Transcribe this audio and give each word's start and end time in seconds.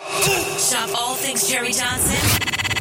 Shop 0.00 0.88
all 0.98 1.14
things 1.14 1.48
Cherie 1.48 1.72
Johnson 1.72 2.16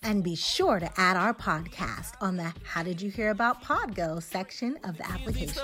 And 0.02 0.24
be 0.24 0.36
sure 0.36 0.80
to 0.80 0.90
add 1.00 1.16
our 1.16 1.34
podcast 1.34 2.14
on 2.20 2.36
the 2.36 2.54
How 2.64 2.84
Did 2.84 3.02
You 3.02 3.10
Hear 3.10 3.30
About 3.30 3.64
Podgo 3.64 4.22
section 4.22 4.78
of 4.84 4.98
the 4.98 5.10
application. 5.10 5.62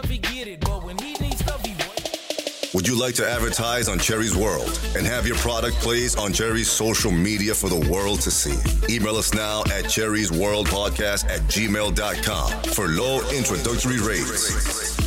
Would 2.74 2.88
you 2.88 3.00
like 3.00 3.16
to 3.16 3.28
advertise 3.28 3.90
on 3.90 3.98
Cherie's 3.98 4.36
World 4.36 4.80
and 4.96 5.04
have 5.08 5.26
your 5.26 5.38
product 5.38 5.78
placed 5.78 6.20
on 6.20 6.32
Cherie's 6.32 6.70
social 6.70 7.12
media 7.12 7.56
for 7.56 7.68
the 7.68 7.90
world 7.90 8.22
to 8.22 8.30
see? 8.30 8.56
Email 8.94 9.16
us 9.16 9.34
now 9.34 9.62
at 9.74 9.86
Cherie's 9.86 10.32
World 10.32 10.68
Podcast 10.68 11.26
at 11.30 11.42
gmail.com 11.50 12.64
for 12.74 12.88
low 12.90 13.28
introductory 13.32 14.00
rates. 14.00 15.00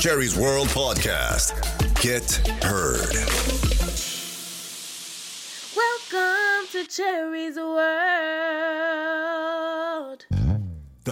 Cherie's 0.00 0.34
World 0.38 0.68
Podcast. 0.68 1.52
Get 2.00 2.32
heard. 2.64 3.12
Welcome 5.76 6.66
to 6.72 6.84
Cherie's 6.86 7.56
World. 7.56 8.59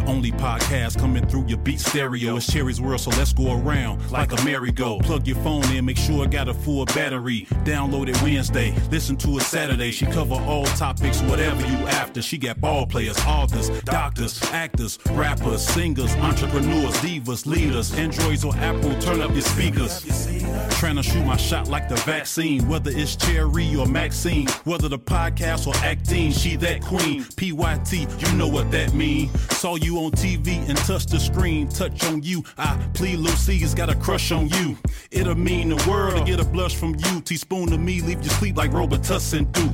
Only 0.09 0.33
podcast 0.33 0.99
coming 0.99 1.27
through 1.27 1.49
your 1.49 1.59
beat 1.59 1.81
stereo 1.81 2.37
is 2.37 2.47
Cherie's 2.47 2.81
World, 2.81 3.01
so 3.01 3.11
let's 3.11 3.35
go 3.35 3.53
around 3.53 4.11
like 4.11 4.33
a 4.33 4.43
merry-go. 4.43 5.01
Plug 5.01 5.27
your 5.27 5.37
phone 5.43 5.63
in, 5.71 5.85
make 5.85 5.99
sure 5.99 6.25
it 6.25 6.31
got 6.31 6.49
a 6.49 6.55
full 6.55 6.87
battery. 6.87 7.47
Download 7.65 8.09
it 8.09 8.21
Wednesday, 8.23 8.75
listen 8.91 9.19
to 9.19 9.37
it 9.37 9.43
Saturday. 9.43 9.91
She 9.91 10.07
cover 10.07 10.35
all 10.35 10.65
topics, 10.65 11.21
whatever 11.23 11.61
you 11.61 11.77
after. 11.89 12.23
She 12.23 12.39
got 12.39 12.59
ball 12.59 12.87
players, 12.87 13.19
authors, 13.27 13.69
doctors, 13.83 14.43
actors, 14.45 14.99
rappers, 15.11 15.63
singers, 15.63 16.15
entrepreneurs, 16.17 16.95
divas, 17.03 17.45
leaders, 17.45 17.93
Androids 17.95 18.47
or 18.47 18.57
Apple. 18.57 18.99
Turn 19.01 19.21
up 19.21 19.33
your 19.33 19.43
speakers. 19.43 20.07
Trying 20.79 20.97
to 20.97 21.03
shoot 21.03 21.25
my 21.27 21.37
shot 21.37 21.69
like 21.69 21.91
the 21.91 21.97
vaccine, 21.97 22.67
whether 22.67 22.91
it's 22.91 23.23
Cherie 23.23 23.77
or 23.77 23.85
Maxine, 23.85 24.47
whether 24.65 24.89
the 24.89 24.99
podcast 24.99 25.67
or 25.67 25.77
acting. 25.85 26.33
She 26.33 26.57
that 26.57 26.81
queen, 26.81 27.25
PYT, 27.37 27.93
you 27.93 28.39
know 28.39 28.49
what 28.49 28.71
that 28.71 28.95
mean. 28.95 29.29
Saw 29.51 29.75
you 29.77 29.98
on 29.99 30.13
TV 30.13 30.69
and 30.69 30.79
touch 30.79 31.07
the 31.07 31.19
screen, 31.19 31.69
touch 31.69 32.05
on 32.05 32.23
you. 32.23 32.45
I 32.57 32.77
plead 32.95 33.19
Lucy's 33.19 33.75
got 33.75 33.91
a 33.91 33.95
crush 33.97 34.31
on 34.31 34.49
you. 34.49 34.79
It'll 35.11 35.35
mean 35.35 35.71
the 35.71 35.91
world 35.91 36.17
to 36.17 36.25
get 36.25 36.41
a 36.41 36.45
blush 36.45 36.77
from 36.77 36.95
you. 36.95 37.21
Teaspoon 37.21 37.69
to 37.69 37.79
me, 37.79 38.01
leave 38.01 38.23
you 38.23 38.31
sleep 38.31 38.57
like 38.57 38.71
Robitussin 38.71 39.51
do. 39.53 39.67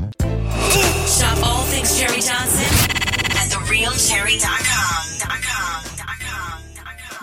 Shop 1.06 1.46
all 1.46 1.62
things 1.64 1.96
Cherie 1.98 2.20
Johnson 2.20 2.64
at 3.36 3.48
therealcherie.com. 3.50 4.94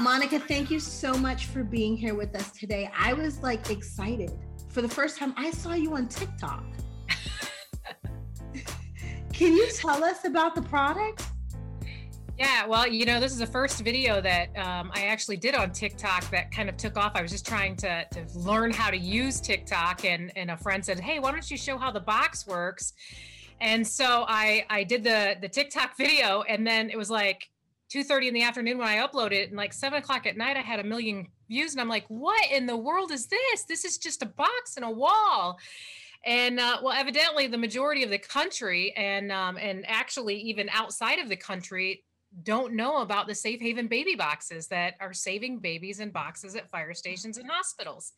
Monica, 0.01 0.39
thank 0.39 0.71
you 0.71 0.79
so 0.79 1.13
much 1.13 1.45
for 1.45 1.63
being 1.63 1.95
here 1.95 2.15
with 2.15 2.35
us 2.35 2.51
today. 2.51 2.89
I 2.97 3.13
was 3.13 3.43
like 3.43 3.69
excited. 3.69 4.31
For 4.69 4.81
the 4.81 4.89
first 4.89 5.17
time, 5.17 5.33
I 5.37 5.51
saw 5.51 5.73
you 5.73 5.93
on 5.95 6.07
TikTok. 6.07 6.63
Can 9.33 9.53
you 9.53 9.69
tell 9.75 10.03
us 10.03 10.25
about 10.25 10.55
the 10.55 10.63
product? 10.63 11.30
Yeah, 12.41 12.65
well, 12.65 12.87
you 12.87 13.05
know, 13.05 13.19
this 13.19 13.33
is 13.33 13.37
the 13.37 13.45
first 13.45 13.81
video 13.81 14.19
that 14.19 14.47
um, 14.57 14.89
I 14.95 15.05
actually 15.05 15.37
did 15.37 15.53
on 15.53 15.71
TikTok 15.71 16.27
that 16.31 16.49
kind 16.49 16.69
of 16.69 16.75
took 16.75 16.97
off. 16.97 17.11
I 17.13 17.21
was 17.21 17.29
just 17.29 17.45
trying 17.45 17.75
to, 17.75 18.03
to 18.11 18.25
learn 18.33 18.71
how 18.71 18.89
to 18.89 18.97
use 18.97 19.39
TikTok, 19.39 20.05
and, 20.05 20.31
and 20.35 20.49
a 20.49 20.57
friend 20.57 20.83
said, 20.83 20.99
Hey, 20.99 21.19
why 21.19 21.29
don't 21.29 21.51
you 21.51 21.55
show 21.55 21.77
how 21.77 21.91
the 21.91 21.99
box 21.99 22.47
works? 22.47 22.93
And 23.59 23.85
so 23.85 24.25
I, 24.27 24.65
I 24.71 24.83
did 24.83 25.03
the, 25.03 25.35
the 25.39 25.47
TikTok 25.47 25.95
video, 25.95 26.41
and 26.49 26.65
then 26.65 26.89
it 26.89 26.97
was 26.97 27.11
like 27.11 27.47
2.30 27.93 28.29
in 28.29 28.33
the 28.33 28.41
afternoon 28.41 28.79
when 28.79 28.87
I 28.87 29.05
uploaded 29.05 29.33
it, 29.33 29.49
and 29.49 29.55
like 29.55 29.71
7 29.71 29.99
o'clock 29.99 30.25
at 30.25 30.35
night, 30.35 30.57
I 30.57 30.61
had 30.61 30.79
a 30.79 30.83
million 30.83 31.27
views, 31.47 31.73
and 31.73 31.79
I'm 31.79 31.89
like, 31.89 32.05
What 32.07 32.43
in 32.51 32.65
the 32.65 32.75
world 32.75 33.11
is 33.11 33.27
this? 33.27 33.65
This 33.65 33.85
is 33.85 33.99
just 33.99 34.23
a 34.23 34.25
box 34.25 34.77
and 34.77 34.85
a 34.85 34.89
wall 34.89 35.59
and 36.23 36.59
uh, 36.59 36.77
well 36.83 36.93
evidently 36.93 37.47
the 37.47 37.57
majority 37.57 38.03
of 38.03 38.11
the 38.11 38.17
country 38.19 38.93
and 38.95 39.31
um, 39.31 39.57
and 39.57 39.83
actually 39.87 40.35
even 40.35 40.69
outside 40.69 41.17
of 41.17 41.29
the 41.29 41.35
country 41.35 42.03
don't 42.43 42.73
know 42.73 43.01
about 43.01 43.27
the 43.27 43.35
safe 43.35 43.59
haven 43.59 43.87
baby 43.87 44.15
boxes 44.15 44.67
that 44.67 44.95
are 44.99 45.13
saving 45.13 45.59
babies 45.59 45.99
in 45.99 46.09
boxes 46.09 46.55
at 46.55 46.69
fire 46.69 46.93
stations 46.93 47.37
and 47.37 47.49
hospitals. 47.49 48.13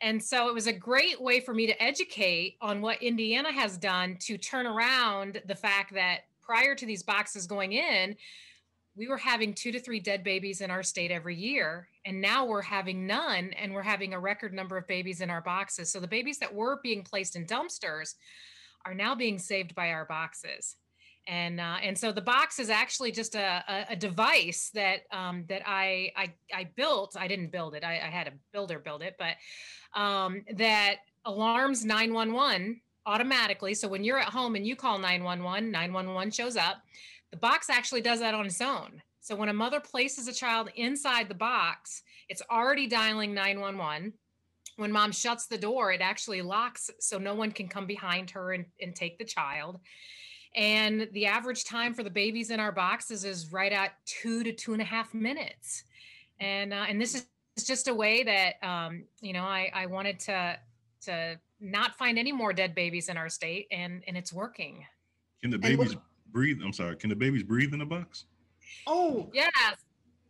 And 0.00 0.22
so 0.22 0.48
it 0.48 0.54
was 0.54 0.66
a 0.66 0.72
great 0.72 1.20
way 1.20 1.40
for 1.40 1.54
me 1.54 1.66
to 1.66 1.82
educate 1.82 2.56
on 2.60 2.82
what 2.82 3.02
indiana 3.02 3.52
has 3.52 3.78
done 3.78 4.16
to 4.20 4.36
turn 4.36 4.66
around 4.66 5.40
the 5.46 5.54
fact 5.54 5.94
that 5.94 6.20
prior 6.42 6.74
to 6.74 6.86
these 6.86 7.02
boxes 7.02 7.46
going 7.46 7.72
in 7.72 8.16
we 8.94 9.08
were 9.08 9.18
having 9.18 9.52
two 9.52 9.70
to 9.72 9.78
three 9.78 10.00
dead 10.00 10.24
babies 10.24 10.62
in 10.62 10.70
our 10.70 10.82
state 10.82 11.10
every 11.10 11.36
year 11.36 11.88
and 12.06 12.20
now 12.20 12.44
we're 12.44 12.62
having 12.62 13.06
none 13.06 13.50
and 13.58 13.72
we're 13.72 13.82
having 13.82 14.14
a 14.14 14.20
record 14.20 14.54
number 14.54 14.76
of 14.76 14.86
babies 14.86 15.20
in 15.20 15.28
our 15.28 15.42
boxes. 15.42 15.90
So 15.90 16.00
the 16.00 16.08
babies 16.08 16.38
that 16.38 16.54
were 16.54 16.80
being 16.82 17.02
placed 17.02 17.36
in 17.36 17.46
dumpsters 17.46 18.14
are 18.86 18.94
now 18.94 19.14
being 19.14 19.38
saved 19.38 19.74
by 19.74 19.90
our 19.90 20.06
boxes 20.06 20.76
and 21.26 21.60
uh, 21.60 21.76
and 21.82 21.96
so 21.98 22.12
the 22.12 22.20
box 22.20 22.58
is 22.58 22.70
actually 22.70 23.12
just 23.12 23.34
a, 23.34 23.64
a, 23.68 23.86
a 23.90 23.96
device 23.96 24.70
that 24.74 25.00
um, 25.12 25.44
that 25.48 25.62
I, 25.66 26.12
I 26.16 26.32
I 26.54 26.64
built. 26.76 27.16
I 27.18 27.28
didn't 27.28 27.50
build 27.50 27.74
it. 27.74 27.84
I, 27.84 27.94
I 27.94 28.10
had 28.10 28.28
a 28.28 28.32
builder 28.52 28.78
build 28.78 29.02
it, 29.02 29.16
but 29.18 29.36
um, 29.98 30.42
that 30.54 30.96
alarms 31.24 31.84
911 31.84 32.80
automatically. 33.06 33.74
So 33.74 33.88
when 33.88 34.04
you're 34.04 34.18
at 34.18 34.28
home 34.28 34.56
and 34.56 34.66
you 34.66 34.76
call 34.76 34.98
911, 34.98 35.70
911 35.70 36.30
shows 36.30 36.56
up. 36.56 36.82
The 37.32 37.36
box 37.36 37.68
actually 37.68 38.02
does 38.02 38.20
that 38.20 38.34
on 38.34 38.46
its 38.46 38.60
own. 38.60 39.02
So 39.20 39.34
when 39.34 39.48
a 39.48 39.52
mother 39.52 39.80
places 39.80 40.28
a 40.28 40.32
child 40.32 40.70
inside 40.76 41.28
the 41.28 41.34
box, 41.34 42.02
it's 42.28 42.42
already 42.50 42.86
dialing 42.86 43.34
911 43.34 44.12
when 44.76 44.92
mom 44.92 45.10
shuts 45.10 45.46
the 45.46 45.58
door, 45.58 45.92
it 45.92 46.00
actually 46.00 46.42
locks 46.42 46.90
so 47.00 47.18
no 47.18 47.34
one 47.34 47.50
can 47.50 47.66
come 47.68 47.86
behind 47.86 48.30
her 48.30 48.52
and, 48.52 48.66
and 48.80 48.94
take 48.94 49.18
the 49.18 49.24
child. 49.24 49.80
And 50.56 51.08
the 51.12 51.26
average 51.26 51.64
time 51.64 51.92
for 51.92 52.02
the 52.02 52.10
babies 52.10 52.50
in 52.50 52.58
our 52.58 52.72
boxes 52.72 53.24
is 53.24 53.52
right 53.52 53.72
at 53.72 53.92
two 54.06 54.42
to 54.42 54.52
two 54.52 54.72
and 54.72 54.80
a 54.80 54.86
half 54.86 55.12
minutes. 55.12 55.84
And 56.40 56.72
uh, 56.72 56.86
and 56.88 57.00
this 57.00 57.14
is 57.14 57.66
just 57.66 57.88
a 57.88 57.94
way 57.94 58.22
that 58.22 58.54
um, 58.66 59.04
you 59.20 59.32
know 59.32 59.44
I, 59.44 59.70
I 59.74 59.86
wanted 59.86 60.18
to 60.20 60.58
to 61.02 61.38
not 61.60 61.96
find 61.96 62.18
any 62.18 62.32
more 62.32 62.52
dead 62.52 62.74
babies 62.74 63.08
in 63.08 63.16
our 63.16 63.28
state, 63.28 63.66
and 63.70 64.02
and 64.06 64.16
it's 64.16 64.32
working. 64.32 64.84
Can 65.42 65.50
the 65.50 65.58
babies 65.58 65.94
breathe? 66.32 66.58
I'm 66.64 66.72
sorry. 66.72 66.96
Can 66.96 67.10
the 67.10 67.16
babies 67.16 67.42
breathe 67.42 67.72
in 67.72 67.78
the 67.78 67.86
box? 67.86 68.24
Oh, 68.86 69.30
yes. 69.32 69.76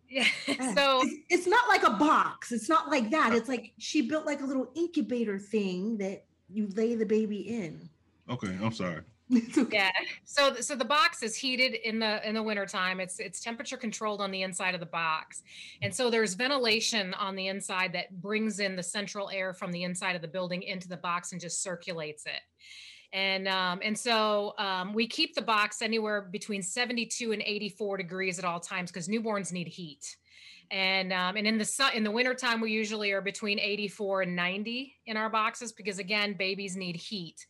Yeah. 0.09 0.27
so 0.75 1.03
it's 1.31 1.47
not 1.47 1.69
like 1.69 1.85
a 1.85 1.91
box. 1.91 2.53
It's 2.53 2.69
not 2.69 2.91
like 2.91 3.11
that. 3.11 3.33
It's 3.33 3.49
like 3.49 3.73
she 3.79 4.03
built 4.03 4.27
like 4.27 4.41
a 4.41 4.45
little 4.45 4.71
incubator 4.75 5.39
thing 5.39 5.97
that 5.99 6.25
you 6.49 6.69
lay 6.75 6.95
the 6.95 7.07
baby 7.07 7.41
in. 7.41 7.89
Okay, 8.29 8.57
I'm 8.63 8.73
sorry. 8.73 9.03
yeah. 9.73 9.91
So 10.25 10.55
so 10.61 10.77
the 10.77 10.85
box 10.85 11.23
is 11.23 11.35
heated 11.35 11.75
in 11.75 11.99
the 11.99 12.27
in 12.27 12.35
the 12.35 12.43
wintertime. 12.43 13.01
It's 13.01 13.19
it's 13.19 13.41
temperature 13.41 13.77
controlled 13.77 14.21
on 14.21 14.31
the 14.31 14.43
inside 14.43 14.75
of 14.75 14.81
the 14.81 14.87
box. 14.87 15.43
And 15.83 15.93
so 15.93 16.11
there's 16.11 16.35
ventilation 16.35 17.13
on 17.15 17.35
the 17.35 17.49
inside 17.49 17.93
that 17.95 18.21
brings 18.21 18.61
in 18.61 18.77
the 18.77 18.83
central 18.83 19.29
air 19.31 19.53
from 19.53 19.73
the 19.73 19.83
inside 19.83 20.15
of 20.15 20.23
the 20.23 20.29
building 20.29 20.63
into 20.63 20.89
the 20.89 20.97
box 20.97 21.33
and 21.33 21.41
just 21.41 21.63
circulates 21.63 22.27
it. 22.27 22.41
And 23.13 23.49
um, 23.49 23.81
and 23.83 23.99
so 23.99 24.55
um, 24.59 24.95
we 24.95 25.09
keep 25.09 25.35
the 25.35 25.43
box 25.43 25.83
anywhere 25.83 26.23
between 26.23 26.63
72 26.63 27.33
and 27.33 27.43
84 27.45 27.97
degrees 27.97 28.39
at 28.39 28.45
all 28.45 28.61
times 28.61 28.93
because 28.93 29.09
newborns 29.09 29.53
need 29.53 29.69
heat. 29.69 30.17
And 30.71 31.13
um, 31.13 31.37
and 31.37 31.47
in 31.47 31.59
the 31.59 31.65
sun 31.65 31.95
in 31.95 32.05
the 32.05 32.11
wintertime, 32.11 32.61
we 32.61 32.71
usually 32.71 33.13
are 33.13 33.21
between 33.21 33.59
84 33.59 34.23
and 34.23 34.37
90 34.37 34.95
in 35.07 35.17
our 35.17 35.31
boxes 35.31 35.73
because 35.73 35.99
again, 35.99 36.35
babies 36.35 36.77
need 36.77 36.97
heat. 36.97 37.45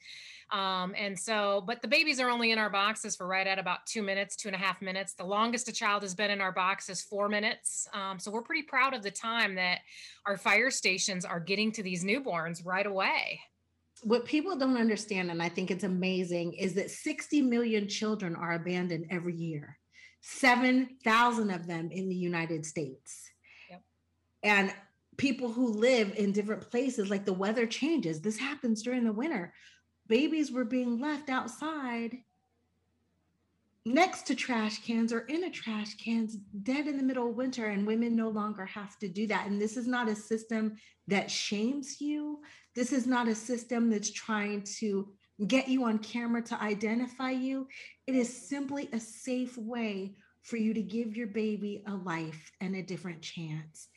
Um, 0.52 0.94
and 0.96 1.18
so, 1.18 1.64
but 1.66 1.82
the 1.82 1.88
babies 1.88 2.20
are 2.20 2.30
only 2.30 2.52
in 2.52 2.58
our 2.58 2.70
boxes 2.70 3.16
for 3.16 3.26
right 3.26 3.46
at 3.46 3.58
about 3.58 3.84
two 3.86 4.02
minutes, 4.02 4.36
two 4.36 4.48
and 4.48 4.54
a 4.54 4.58
half 4.58 4.80
minutes. 4.80 5.14
The 5.14 5.24
longest 5.24 5.68
a 5.68 5.72
child 5.72 6.02
has 6.02 6.14
been 6.14 6.30
in 6.30 6.40
our 6.40 6.52
box 6.52 6.88
is 6.88 7.02
four 7.02 7.28
minutes. 7.28 7.88
Um, 7.92 8.18
so 8.18 8.30
we're 8.30 8.42
pretty 8.42 8.62
proud 8.62 8.94
of 8.94 9.02
the 9.02 9.10
time 9.10 9.56
that 9.56 9.80
our 10.24 10.36
fire 10.36 10.70
stations 10.70 11.24
are 11.24 11.40
getting 11.40 11.72
to 11.72 11.82
these 11.82 12.04
newborns 12.04 12.64
right 12.64 12.86
away. 12.86 13.40
What 14.02 14.24
people 14.24 14.56
don't 14.56 14.76
understand, 14.76 15.30
and 15.30 15.42
I 15.42 15.48
think 15.48 15.70
it's 15.70 15.84
amazing, 15.84 16.52
is 16.52 16.74
that 16.74 16.90
60 16.90 17.42
million 17.42 17.88
children 17.88 18.36
are 18.36 18.52
abandoned 18.52 19.06
every 19.10 19.34
year, 19.34 19.78
7,000 20.20 21.50
of 21.50 21.66
them 21.66 21.90
in 21.90 22.08
the 22.08 22.14
United 22.14 22.64
States. 22.64 23.30
Yep. 23.70 23.82
And 24.44 24.74
people 25.16 25.50
who 25.50 25.72
live 25.72 26.14
in 26.16 26.30
different 26.30 26.70
places, 26.70 27.10
like 27.10 27.24
the 27.24 27.32
weather 27.32 27.66
changes, 27.66 28.20
this 28.20 28.38
happens 28.38 28.82
during 28.82 29.02
the 29.02 29.12
winter 29.12 29.52
babies 30.08 30.52
were 30.52 30.64
being 30.64 31.00
left 31.00 31.28
outside 31.28 32.18
next 33.86 34.26
to 34.26 34.34
trash 34.34 34.84
cans 34.84 35.12
or 35.12 35.20
in 35.20 35.44
a 35.44 35.50
trash 35.50 35.94
cans 35.94 36.36
dead 36.64 36.88
in 36.88 36.96
the 36.96 37.02
middle 37.02 37.30
of 37.30 37.36
winter 37.36 37.66
and 37.66 37.86
women 37.86 38.16
no 38.16 38.28
longer 38.28 38.66
have 38.66 38.98
to 38.98 39.08
do 39.08 39.28
that. 39.28 39.46
And 39.46 39.60
this 39.60 39.76
is 39.76 39.86
not 39.86 40.08
a 40.08 40.16
system 40.16 40.76
that 41.06 41.30
shames 41.30 42.00
you. 42.00 42.40
This 42.74 42.92
is 42.92 43.06
not 43.06 43.28
a 43.28 43.34
system 43.34 43.88
that's 43.88 44.10
trying 44.10 44.64
to 44.78 45.08
get 45.46 45.68
you 45.68 45.84
on 45.84 45.98
camera 45.98 46.42
to 46.42 46.60
identify 46.60 47.30
you. 47.30 47.68
It 48.08 48.16
is 48.16 48.48
simply 48.48 48.88
a 48.92 48.98
safe 48.98 49.56
way 49.56 50.16
for 50.42 50.56
you 50.56 50.74
to 50.74 50.82
give 50.82 51.16
your 51.16 51.28
baby 51.28 51.84
a 51.86 51.94
life 51.94 52.50
and 52.60 52.74
a 52.74 52.82
different 52.82 53.22
chance 53.22 53.88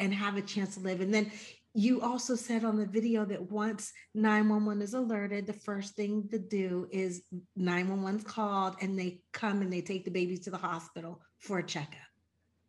and 0.00 0.12
have 0.14 0.36
a 0.36 0.42
chance 0.42 0.74
to 0.74 0.80
live. 0.80 1.00
And 1.00 1.12
then 1.12 1.30
you 1.74 2.00
also 2.00 2.36
said 2.36 2.64
on 2.64 2.76
the 2.76 2.86
video 2.86 3.24
that 3.24 3.50
once 3.50 3.92
911 4.14 4.80
is 4.80 4.94
alerted, 4.94 5.46
the 5.46 5.52
first 5.52 5.96
thing 5.96 6.28
to 6.30 6.38
do 6.38 6.86
is 6.92 7.22
911's 7.58 8.22
called 8.22 8.76
and 8.80 8.96
they 8.96 9.20
come 9.32 9.60
and 9.60 9.72
they 9.72 9.80
take 9.80 10.04
the 10.04 10.10
babies 10.10 10.40
to 10.40 10.50
the 10.50 10.56
hospital 10.56 11.20
for 11.40 11.58
a 11.58 11.62
checkup. 11.62 11.98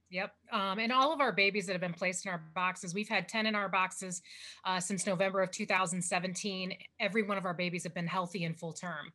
Yep. 0.09 0.33
Um, 0.51 0.79
and 0.79 0.91
all 0.91 1.13
of 1.13 1.19
our 1.19 1.31
babies 1.31 1.65
that 1.65 1.73
have 1.73 1.81
been 1.81 1.93
placed 1.93 2.25
in 2.25 2.31
our 2.31 2.43
boxes, 2.55 2.93
we've 2.93 3.09
had 3.09 3.27
10 3.27 3.47
in 3.47 3.53
our 3.55 3.69
boxes 3.69 4.21
uh, 4.63 4.79
since 4.79 5.05
November 5.05 5.41
of 5.41 5.51
2017. 5.51 6.73
Every 6.99 7.23
one 7.23 7.37
of 7.37 7.45
our 7.45 7.53
babies 7.53 7.83
have 7.83 7.93
been 7.93 8.07
healthy 8.07 8.43
and 8.45 8.57
full 8.57 8.73
term. 8.73 9.11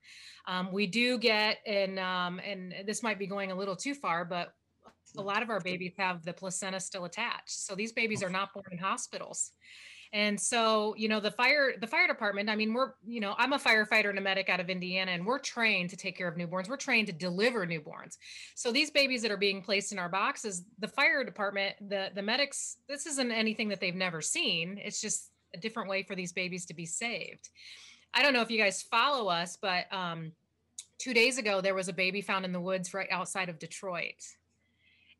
Um, 0.46 0.70
we 0.72 0.86
do 0.86 1.18
get, 1.18 1.58
and, 1.66 1.98
um, 1.98 2.40
and 2.44 2.74
this 2.86 3.02
might 3.02 3.18
be 3.18 3.26
going 3.26 3.50
a 3.50 3.54
little 3.54 3.76
too 3.76 3.94
far, 3.94 4.24
but 4.24 4.52
a 5.16 5.22
lot 5.22 5.42
of 5.42 5.50
our 5.50 5.60
babies 5.60 5.94
have 5.98 6.24
the 6.24 6.32
placenta 6.32 6.80
still 6.80 7.04
attached. 7.04 7.50
So 7.66 7.74
these 7.74 7.92
babies 7.92 8.22
are 8.22 8.30
not 8.30 8.52
born 8.52 8.66
in 8.70 8.78
hospitals. 8.78 9.52
And 10.12 10.40
so, 10.40 10.94
you 10.96 11.08
know, 11.08 11.20
the 11.20 11.30
fire 11.30 11.74
the 11.80 11.86
fire 11.86 12.08
department, 12.08 12.50
I 12.50 12.56
mean, 12.56 12.72
we're, 12.72 12.94
you 13.06 13.20
know, 13.20 13.34
I'm 13.38 13.52
a 13.52 13.58
firefighter 13.58 14.10
and 14.10 14.18
a 14.18 14.22
medic 14.22 14.48
out 14.48 14.58
of 14.58 14.68
Indiana 14.68 15.12
and 15.12 15.24
we're 15.24 15.38
trained 15.38 15.90
to 15.90 15.96
take 15.96 16.18
care 16.18 16.26
of 16.26 16.36
newborns. 16.36 16.68
We're 16.68 16.76
trained 16.76 17.06
to 17.06 17.12
deliver 17.12 17.64
newborns. 17.64 18.16
So 18.56 18.72
these 18.72 18.90
babies 18.90 19.22
that 19.22 19.30
are 19.30 19.36
being 19.36 19.62
placed 19.62 19.92
in 19.92 20.00
our 20.00 20.08
boxes, 20.08 20.64
the 20.80 20.88
fire 20.88 21.22
department, 21.22 21.76
the 21.88 22.10
the 22.12 22.22
medics, 22.22 22.78
this 22.88 23.06
isn't 23.06 23.30
anything 23.30 23.68
that 23.68 23.80
they've 23.80 23.94
never 23.94 24.20
seen. 24.20 24.80
It's 24.82 25.00
just 25.00 25.30
a 25.54 25.58
different 25.58 25.88
way 25.88 26.02
for 26.02 26.16
these 26.16 26.32
babies 26.32 26.66
to 26.66 26.74
be 26.74 26.86
saved. 26.86 27.48
I 28.12 28.22
don't 28.22 28.32
know 28.32 28.42
if 28.42 28.50
you 28.50 28.58
guys 28.58 28.82
follow 28.82 29.28
us, 29.28 29.56
but 29.60 29.92
um 29.92 30.32
2 30.98 31.14
days 31.14 31.38
ago 31.38 31.60
there 31.60 31.76
was 31.76 31.88
a 31.88 31.92
baby 31.92 32.20
found 32.20 32.44
in 32.44 32.52
the 32.52 32.60
woods 32.60 32.92
right 32.92 33.08
outside 33.12 33.48
of 33.48 33.60
Detroit 33.60 34.20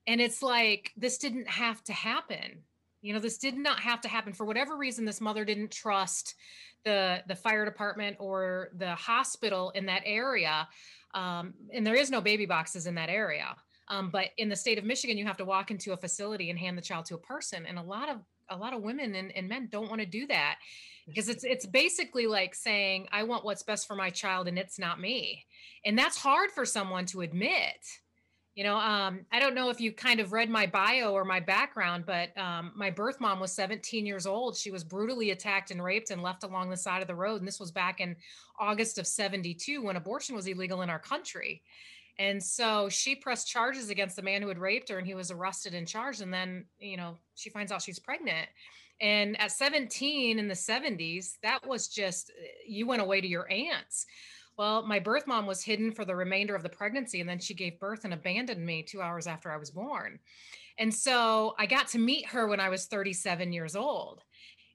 and 0.07 0.21
it's 0.21 0.43
like, 0.43 0.93
this 0.97 1.19
didn't 1.19 1.49
have 1.49 1.83
to 1.85 1.93
happen. 1.93 2.63
You 3.03 3.15
know, 3.15 3.21
this 3.21 3.39
did 3.39 3.57
not 3.57 3.81
have 3.81 4.01
to 4.03 4.09
happen 4.09 4.33
for 4.33 4.45
whatever 4.45 4.77
reason. 4.77 5.05
This 5.05 5.21
mother 5.21 5.45
didn't 5.45 5.71
trust 5.71 6.35
the 6.85 7.23
the 7.27 7.35
fire 7.35 7.65
department 7.65 8.17
or 8.19 8.71
the 8.77 8.95
hospital 8.95 9.71
in 9.71 9.87
that 9.87 10.03
area, 10.05 10.69
um, 11.15 11.55
and 11.73 11.87
there 11.87 11.95
is 11.95 12.11
no 12.11 12.21
baby 12.21 12.47
boxes 12.47 12.87
in 12.87 12.95
that 12.97 13.09
area. 13.09 13.57
Um, 13.89 14.11
but 14.11 14.27
in 14.39 14.49
the 14.49 14.57
state 14.57 14.79
of 14.79 14.85
Michigan, 14.85 15.19
you 15.19 15.27
have 15.27 15.37
to 15.39 15.45
walk 15.45 15.71
into 15.71 15.93
a 15.93 15.97
facility 15.97 16.51
and 16.51 16.59
hand 16.59 16.79
the 16.79 16.83
child 16.83 17.07
to 17.07 17.15
a 17.15 17.19
person, 17.19 17.67
and 17.67 17.79
a 17.79 17.83
lot 17.83 18.09
of 18.09 18.19
a 18.51 18.57
lot 18.57 18.75
of 18.75 18.83
women 18.83 19.15
and, 19.15 19.33
and 19.37 19.49
men 19.49 19.69
don't 19.71 19.89
want 19.89 20.01
to 20.01 20.07
do 20.07 20.27
that 20.27 20.57
because 21.07 21.29
it's 21.29 21.45
it's 21.45 21.67
basically 21.67 22.27
like 22.27 22.55
saying 22.55 23.09
I 23.13 23.23
want 23.23 23.45
what's 23.45 23.63
best 23.63 23.87
for 23.87 23.95
my 23.95 24.11
child 24.11 24.49
and 24.49 24.59
it's 24.59 24.79
not 24.79 25.01
me, 25.01 25.45
and 25.85 25.99
that's 25.99 26.17
hard 26.17 26.51
for 26.51 26.65
someone 26.65 27.07
to 27.07 27.23
admit 27.23 27.79
you 28.55 28.65
know 28.65 28.77
um, 28.77 29.21
i 29.33 29.39
don't 29.39 29.55
know 29.55 29.71
if 29.71 29.81
you 29.81 29.93
kind 29.93 30.21
of 30.21 30.33
read 30.33 30.51
my 30.51 30.67
bio 30.67 31.13
or 31.13 31.25
my 31.25 31.41
background 31.41 32.05
but 32.07 32.37
um, 32.37 32.73
my 32.75 32.91
birth 32.91 33.21
mom 33.21 33.41
was 33.41 33.53
17 33.53 34.07
years 34.07 34.27
old. 34.27 34.57
She 34.57 34.71
was 34.71 34.85
brutally 34.85 35.31
attacked 35.31 35.71
and 35.71 35.83
raped 35.83 36.11
and 36.11 36.23
left 36.23 36.45
along 36.45 36.71
the 36.71 36.77
side 36.77 37.03
of 37.03 37.09
the 37.09 37.15
road 37.15 37.41
and 37.41 37.47
this 37.47 37.61
was 37.61 37.71
back 37.71 38.01
in 38.01 38.17
august 38.59 38.99
of 38.99 39.07
72 39.07 39.83
when 39.83 39.97
abortion 39.97 40.35
was 40.35 40.47
illegal 40.47 40.83
in 40.83 40.91
our 40.91 40.99
country. 40.99 41.63
And 42.19 42.43
so 42.43 42.91
she 42.91 43.15
pressed 43.15 43.49
charges 43.49 43.89
against 43.89 44.17
the 44.17 44.23
man 44.23 44.43
who 44.43 44.49
had 44.49 44.59
raped 44.59 44.91
her 44.91 44.99
and 44.99 45.07
he 45.07 45.15
was 45.15 45.31
arrested 45.31 45.75
and 45.75 45.89
charged 45.89 46.21
and 46.21 46.33
then 46.33 46.65
you 46.79 46.97
know 46.97 47.17
she 47.35 47.51
finds 47.51 47.73
out 47.73 47.83
she's 47.83 47.99
pregnant. 47.99 48.49
And 49.01 49.41
at 49.41 49.53
17 49.53 50.39
in 50.39 50.49
the 50.49 50.55
70s 50.55 51.39
that 51.43 51.67
was 51.67 51.89
just 51.89 52.33
you 52.67 52.87
went 52.87 53.01
away 53.01 53.21
to 53.21 53.29
your 53.29 53.51
aunts 53.51 54.07
well, 54.61 54.83
my 54.83 54.99
birth 54.99 55.27
mom 55.27 55.47
was 55.47 55.65
hidden 55.65 55.91
for 55.91 56.05
the 56.05 56.15
remainder 56.15 56.55
of 56.55 56.63
the 56.63 56.69
pregnancy, 56.69 57.19
and 57.19 57.27
then 57.27 57.39
she 57.39 57.55
gave 57.55 57.81
birth 57.81 58.05
and 58.05 58.13
abandoned 58.13 58.63
me 58.63 58.83
two 58.83 59.01
hours 59.01 59.27
after 59.27 59.51
I 59.51 59.57
was 59.57 59.71
born. 59.71 60.19
And 60.77 60.93
so 60.93 61.55
I 61.59 61.65
got 61.65 61.89
to 61.89 61.99
meet 61.99 62.27
her 62.27 62.47
when 62.47 62.61
I 62.61 62.69
was 62.69 62.85
37 62.85 63.55
years 63.55 63.75
old. 63.75 64.23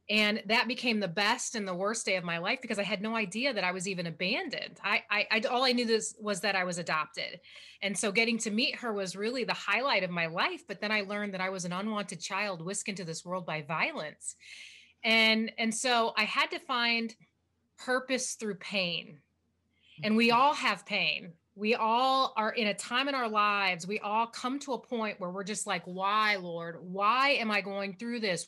And 0.09 0.41
that 0.47 0.67
became 0.67 0.99
the 0.99 1.07
best 1.07 1.53
and 1.53 1.67
the 1.67 1.75
worst 1.75 2.03
day 2.03 2.15
of 2.15 2.23
my 2.23 2.39
life 2.39 2.63
because 2.63 2.79
I 2.79 2.83
had 2.83 3.03
no 3.03 3.15
idea 3.15 3.53
that 3.53 3.63
I 3.63 3.73
was 3.73 3.87
even 3.87 4.07
abandoned. 4.07 4.79
I, 4.83 5.03
I, 5.11 5.27
I 5.29 5.39
all 5.41 5.63
I 5.63 5.71
knew 5.71 5.85
this 5.85 6.15
was 6.19 6.39
that 6.41 6.55
I 6.55 6.63
was 6.63 6.79
adopted. 6.79 7.39
And 7.83 7.95
so 7.95 8.11
getting 8.11 8.39
to 8.39 8.49
meet 8.49 8.77
her 8.77 8.91
was 8.91 9.15
really 9.15 9.43
the 9.43 9.53
highlight 9.53 10.03
of 10.03 10.09
my 10.09 10.25
life. 10.25 10.63
But 10.67 10.81
then 10.81 10.91
I 10.91 11.01
learned 11.01 11.35
that 11.35 11.41
I 11.41 11.51
was 11.51 11.63
an 11.63 11.73
unwanted 11.73 12.21
child 12.21 12.65
whisked 12.65 12.89
into 12.89 13.03
this 13.03 13.23
world 13.23 13.45
by 13.45 13.61
violence. 13.61 14.35
And, 15.03 15.51
and 15.59 15.71
so 15.71 16.13
I 16.17 16.23
had 16.23 16.49
to 16.49 16.59
find 16.59 17.15
purpose 17.77 18.33
through 18.33 18.55
pain 18.55 19.19
and 20.03 20.15
we 20.15 20.31
all 20.31 20.53
have 20.53 20.85
pain. 20.85 21.33
We 21.55 21.75
all 21.75 22.33
are 22.35 22.51
in 22.51 22.67
a 22.67 22.73
time 22.73 23.07
in 23.07 23.15
our 23.15 23.29
lives, 23.29 23.87
we 23.87 23.99
all 23.99 24.27
come 24.27 24.59
to 24.59 24.73
a 24.73 24.79
point 24.79 25.19
where 25.19 25.29
we're 25.29 25.45
just 25.45 25.65
like, 25.65 25.83
why, 25.85 26.35
Lord? 26.35 26.79
Why 26.81 27.29
am 27.29 27.49
I 27.49 27.61
going 27.61 27.95
through 27.95 28.19
this? 28.19 28.47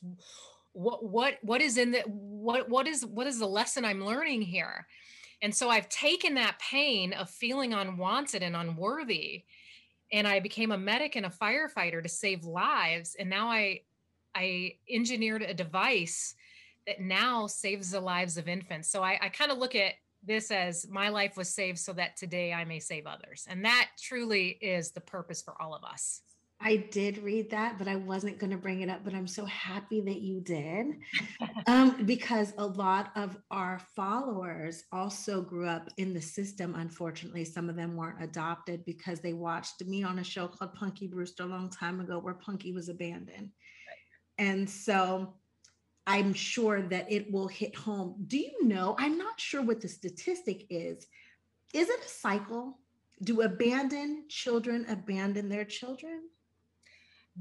What 0.74 1.04
what 1.04 1.38
what 1.42 1.62
is 1.62 1.78
in 1.78 1.92
the 1.92 2.02
what 2.02 2.70
what 2.70 2.86
is 2.86 3.06
what 3.06 3.26
is 3.26 3.40
the 3.40 3.48
lesson 3.48 3.86
I'm 3.86 4.04
learning 4.04 4.42
here? 4.42 4.86
And 5.42 5.56
so 5.56 5.70
I've 5.70 5.88
taken 5.90 6.36
that 6.36 6.60
pain 6.60 7.14
of 7.14 7.30
feeling 7.30 7.74
unwanted 7.74 8.44
and 8.44 8.56
unworthy 8.56 9.44
and 10.12 10.28
I 10.28 10.40
became 10.40 10.72
a 10.72 10.78
medic 10.78 11.16
and 11.16 11.26
a 11.26 11.30
firefighter 11.30 12.02
to 12.02 12.10
save 12.10 12.44
lives 12.44 13.16
and 13.20 13.30
now 13.30 13.48
I 13.48 13.82
I 14.36 14.74
engineered 14.90 15.42
a 15.42 15.54
device 15.54 16.36
that 16.86 17.02
now 17.02 17.48
saves 17.48 17.92
the 17.92 18.00
lives 18.00 18.38
of 18.38 18.48
infants. 18.48 18.90
So 18.90 19.04
I, 19.04 19.20
I 19.22 19.30
kind 19.30 19.52
of 19.52 19.58
look 19.58 19.76
at 19.76 19.94
this 20.28 20.52
as 20.52 20.88
my 20.90 21.10
life 21.10 21.38
was 21.38 21.50
saved 21.50 21.80
so 21.80 21.94
that 21.94 22.18
today 22.18 22.54
I 22.54 22.66
may 22.66 22.80
save 22.80 23.08
others. 23.08 23.46
And 23.50 23.66
that 23.66 23.90
truly 24.02 24.50
is 24.62 24.92
the 24.92 25.02
purpose 25.02 25.42
for 25.42 25.60
all 25.62 25.74
of 25.74 25.84
us. 25.84 26.22
I 26.60 26.78
did 26.78 27.20
read 27.20 27.52
that, 27.52 27.78
but 27.78 27.88
I 27.88 27.98
wasn't 27.98 28.40
going 28.40 28.50
to 28.50 28.58
bring 28.58 28.82
it 28.82 28.90
up. 28.90 29.04
But 29.04 29.14
I'm 29.14 29.28
so 29.28 29.46
happy 29.46 30.02
that 30.02 30.22
you 30.22 30.42
did, 30.42 30.88
um, 31.68 32.04
because 32.06 32.54
a 32.58 32.66
lot 32.66 33.12
of 33.16 33.38
our 33.52 33.80
followers 33.96 34.84
also 34.92 35.42
grew 35.42 35.68
up 35.68 35.88
in 35.98 36.14
the 36.14 36.22
system. 36.22 36.74
Unfortunately, 36.76 37.46
some 37.46 37.70
of 37.70 37.76
them 37.76 37.96
weren't 37.96 38.24
adopted 38.24 38.84
because 38.86 39.20
they 39.20 39.34
watched 39.34 39.86
me 39.86 40.04
on 40.04 40.20
a 40.20 40.24
show 40.24 40.48
called 40.48 40.74
Punky 40.74 41.08
Brewster 41.08 41.44
a 41.44 41.48
long 41.48 41.70
time 41.70 42.00
ago, 42.00 42.18
where 42.18 42.34
Punky 42.34 42.74
was 42.74 42.90
abandoned, 42.90 43.52
right. 43.52 44.48
and 44.48 44.68
so 44.68 45.36
I'm 46.08 46.34
sure 46.34 46.82
that 46.84 47.12
it 47.12 47.30
will 47.30 47.50
hit 47.50 47.76
home. 47.76 48.16
Do 48.28 48.38
you 48.38 48.64
know? 48.64 48.96
I'm 48.98 49.18
not 49.18 49.42
sure 49.42 49.62
what 49.62 49.82
the 49.82 49.90
statistic 49.90 50.66
is. 50.70 51.06
Is 51.74 51.90
it 51.90 52.00
a 52.00 52.08
cycle? 52.08 52.80
Do 53.22 53.42
abandoned 53.42 54.30
children 54.30 54.86
abandon 54.88 55.50
their 55.50 55.66
children? 55.66 56.22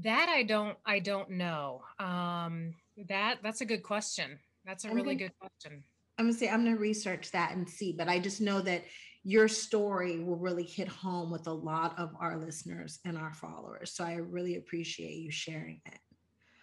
That 0.01 0.27
I 0.29 0.43
don't 0.43 0.77
I 0.85 0.99
don't 0.99 1.31
know. 1.31 1.81
Um 1.97 2.73
that 3.07 3.37
that's 3.41 3.61
a 3.61 3.65
good 3.65 3.83
question. 3.83 4.37
That's 4.65 4.83
a 4.83 4.89
I'm 4.89 4.95
really 4.95 5.15
gonna, 5.15 5.29
good 5.29 5.39
question. 5.39 5.83
I'm 6.19 6.25
gonna 6.25 6.37
say 6.37 6.49
I'm 6.49 6.65
gonna 6.65 6.75
research 6.75 7.31
that 7.31 7.55
and 7.55 7.69
see, 7.69 7.93
but 7.93 8.09
I 8.09 8.19
just 8.19 8.41
know 8.41 8.59
that 8.61 8.83
your 9.23 9.47
story 9.47 10.19
will 10.19 10.37
really 10.37 10.63
hit 10.63 10.89
home 10.89 11.31
with 11.31 11.47
a 11.47 11.53
lot 11.53 11.97
of 11.97 12.11
our 12.19 12.37
listeners 12.37 12.99
and 13.05 13.17
our 13.17 13.33
followers. 13.33 13.93
So 13.93 14.03
I 14.03 14.15
really 14.15 14.57
appreciate 14.57 15.15
you 15.15 15.31
sharing 15.31 15.79
it. 15.85 15.99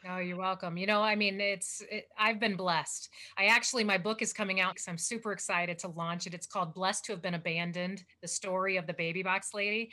Oh, 0.06 0.18
you're 0.18 0.36
welcome. 0.36 0.76
You 0.76 0.86
know, 0.86 1.02
I 1.02 1.16
mean, 1.16 1.40
it's, 1.40 1.82
it, 1.90 2.08
I've 2.18 2.38
been 2.38 2.56
blessed. 2.56 3.08
I 3.38 3.46
actually, 3.46 3.84
my 3.84 3.96
book 3.96 4.20
is 4.20 4.34
coming 4.34 4.60
out 4.60 4.74
because 4.74 4.86
I'm 4.86 4.98
super 4.98 5.32
excited 5.32 5.78
to 5.78 5.88
launch 5.88 6.26
it. 6.26 6.34
It's 6.34 6.46
called 6.46 6.74
Blessed 6.74 7.06
to 7.06 7.12
Have 7.12 7.22
Been 7.22 7.32
Abandoned 7.32 8.04
The 8.20 8.28
Story 8.28 8.76
of 8.76 8.86
the 8.86 8.92
Baby 8.92 9.22
Box 9.22 9.54
Lady. 9.54 9.92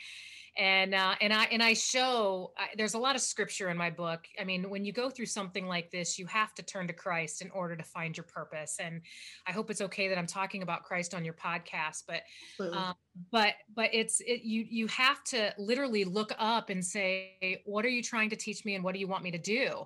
And 0.57 0.93
uh, 0.93 1.15
and 1.21 1.31
I 1.31 1.45
and 1.45 1.63
I 1.63 1.73
show 1.73 2.51
I, 2.57 2.67
there's 2.75 2.93
a 2.93 2.99
lot 2.99 3.15
of 3.15 3.21
scripture 3.21 3.69
in 3.69 3.77
my 3.77 3.89
book. 3.89 4.25
I 4.39 4.43
mean, 4.43 4.69
when 4.69 4.83
you 4.83 4.91
go 4.91 5.09
through 5.09 5.27
something 5.27 5.65
like 5.65 5.91
this, 5.91 6.19
you 6.19 6.25
have 6.27 6.53
to 6.55 6.63
turn 6.63 6.87
to 6.87 6.93
Christ 6.93 7.41
in 7.41 7.49
order 7.51 7.75
to 7.75 7.83
find 7.83 8.15
your 8.17 8.25
purpose. 8.25 8.77
And 8.79 9.01
I 9.47 9.51
hope 9.51 9.71
it's 9.71 9.81
okay 9.81 10.09
that 10.09 10.17
I'm 10.17 10.27
talking 10.27 10.61
about 10.61 10.83
Christ 10.83 11.13
on 11.13 11.23
your 11.23 11.35
podcast, 11.35 12.03
but 12.07 12.23
um, 12.73 12.95
but 13.31 13.53
but 13.75 13.89
it's 13.93 14.19
it, 14.21 14.41
you 14.43 14.65
you 14.69 14.87
have 14.87 15.23
to 15.25 15.53
literally 15.57 16.03
look 16.03 16.33
up 16.37 16.69
and 16.69 16.83
say, 16.83 17.61
what 17.65 17.85
are 17.85 17.89
you 17.89 18.03
trying 18.03 18.29
to 18.31 18.35
teach 18.35 18.65
me, 18.65 18.75
and 18.75 18.83
what 18.83 18.93
do 18.93 18.99
you 18.99 19.07
want 19.07 19.23
me 19.23 19.31
to 19.31 19.37
do? 19.37 19.85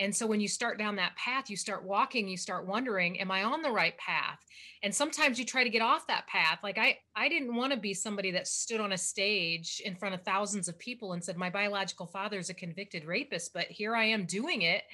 And 0.00 0.14
so 0.14 0.26
when 0.26 0.40
you 0.40 0.48
start 0.48 0.78
down 0.78 0.96
that 0.96 1.16
path, 1.16 1.50
you 1.50 1.56
start 1.56 1.84
walking, 1.84 2.28
you 2.28 2.36
start 2.36 2.66
wondering, 2.66 3.20
am 3.20 3.30
I 3.30 3.44
on 3.44 3.62
the 3.62 3.70
right 3.70 3.96
path? 3.98 4.38
And 4.82 4.94
sometimes 4.94 5.38
you 5.38 5.44
try 5.44 5.64
to 5.64 5.70
get 5.70 5.82
off 5.82 6.06
that 6.06 6.26
path. 6.26 6.60
Like 6.62 6.78
I 6.78 6.98
I 7.14 7.28
didn't 7.28 7.54
want 7.54 7.72
to 7.72 7.78
be 7.78 7.94
somebody 7.94 8.30
that 8.32 8.46
stood 8.46 8.80
on 8.80 8.92
a 8.92 8.98
stage 8.98 9.82
in 9.84 9.94
front 9.94 10.05
of 10.14 10.22
thousands 10.22 10.68
of 10.68 10.78
people 10.78 11.12
and 11.12 11.22
said, 11.22 11.36
My 11.36 11.50
biological 11.50 12.06
father 12.06 12.38
is 12.38 12.50
a 12.50 12.54
convicted 12.54 13.04
rapist, 13.04 13.52
but 13.52 13.66
here 13.66 13.94
I 13.96 14.04
am 14.04 14.24
doing 14.24 14.62
it 14.62 14.84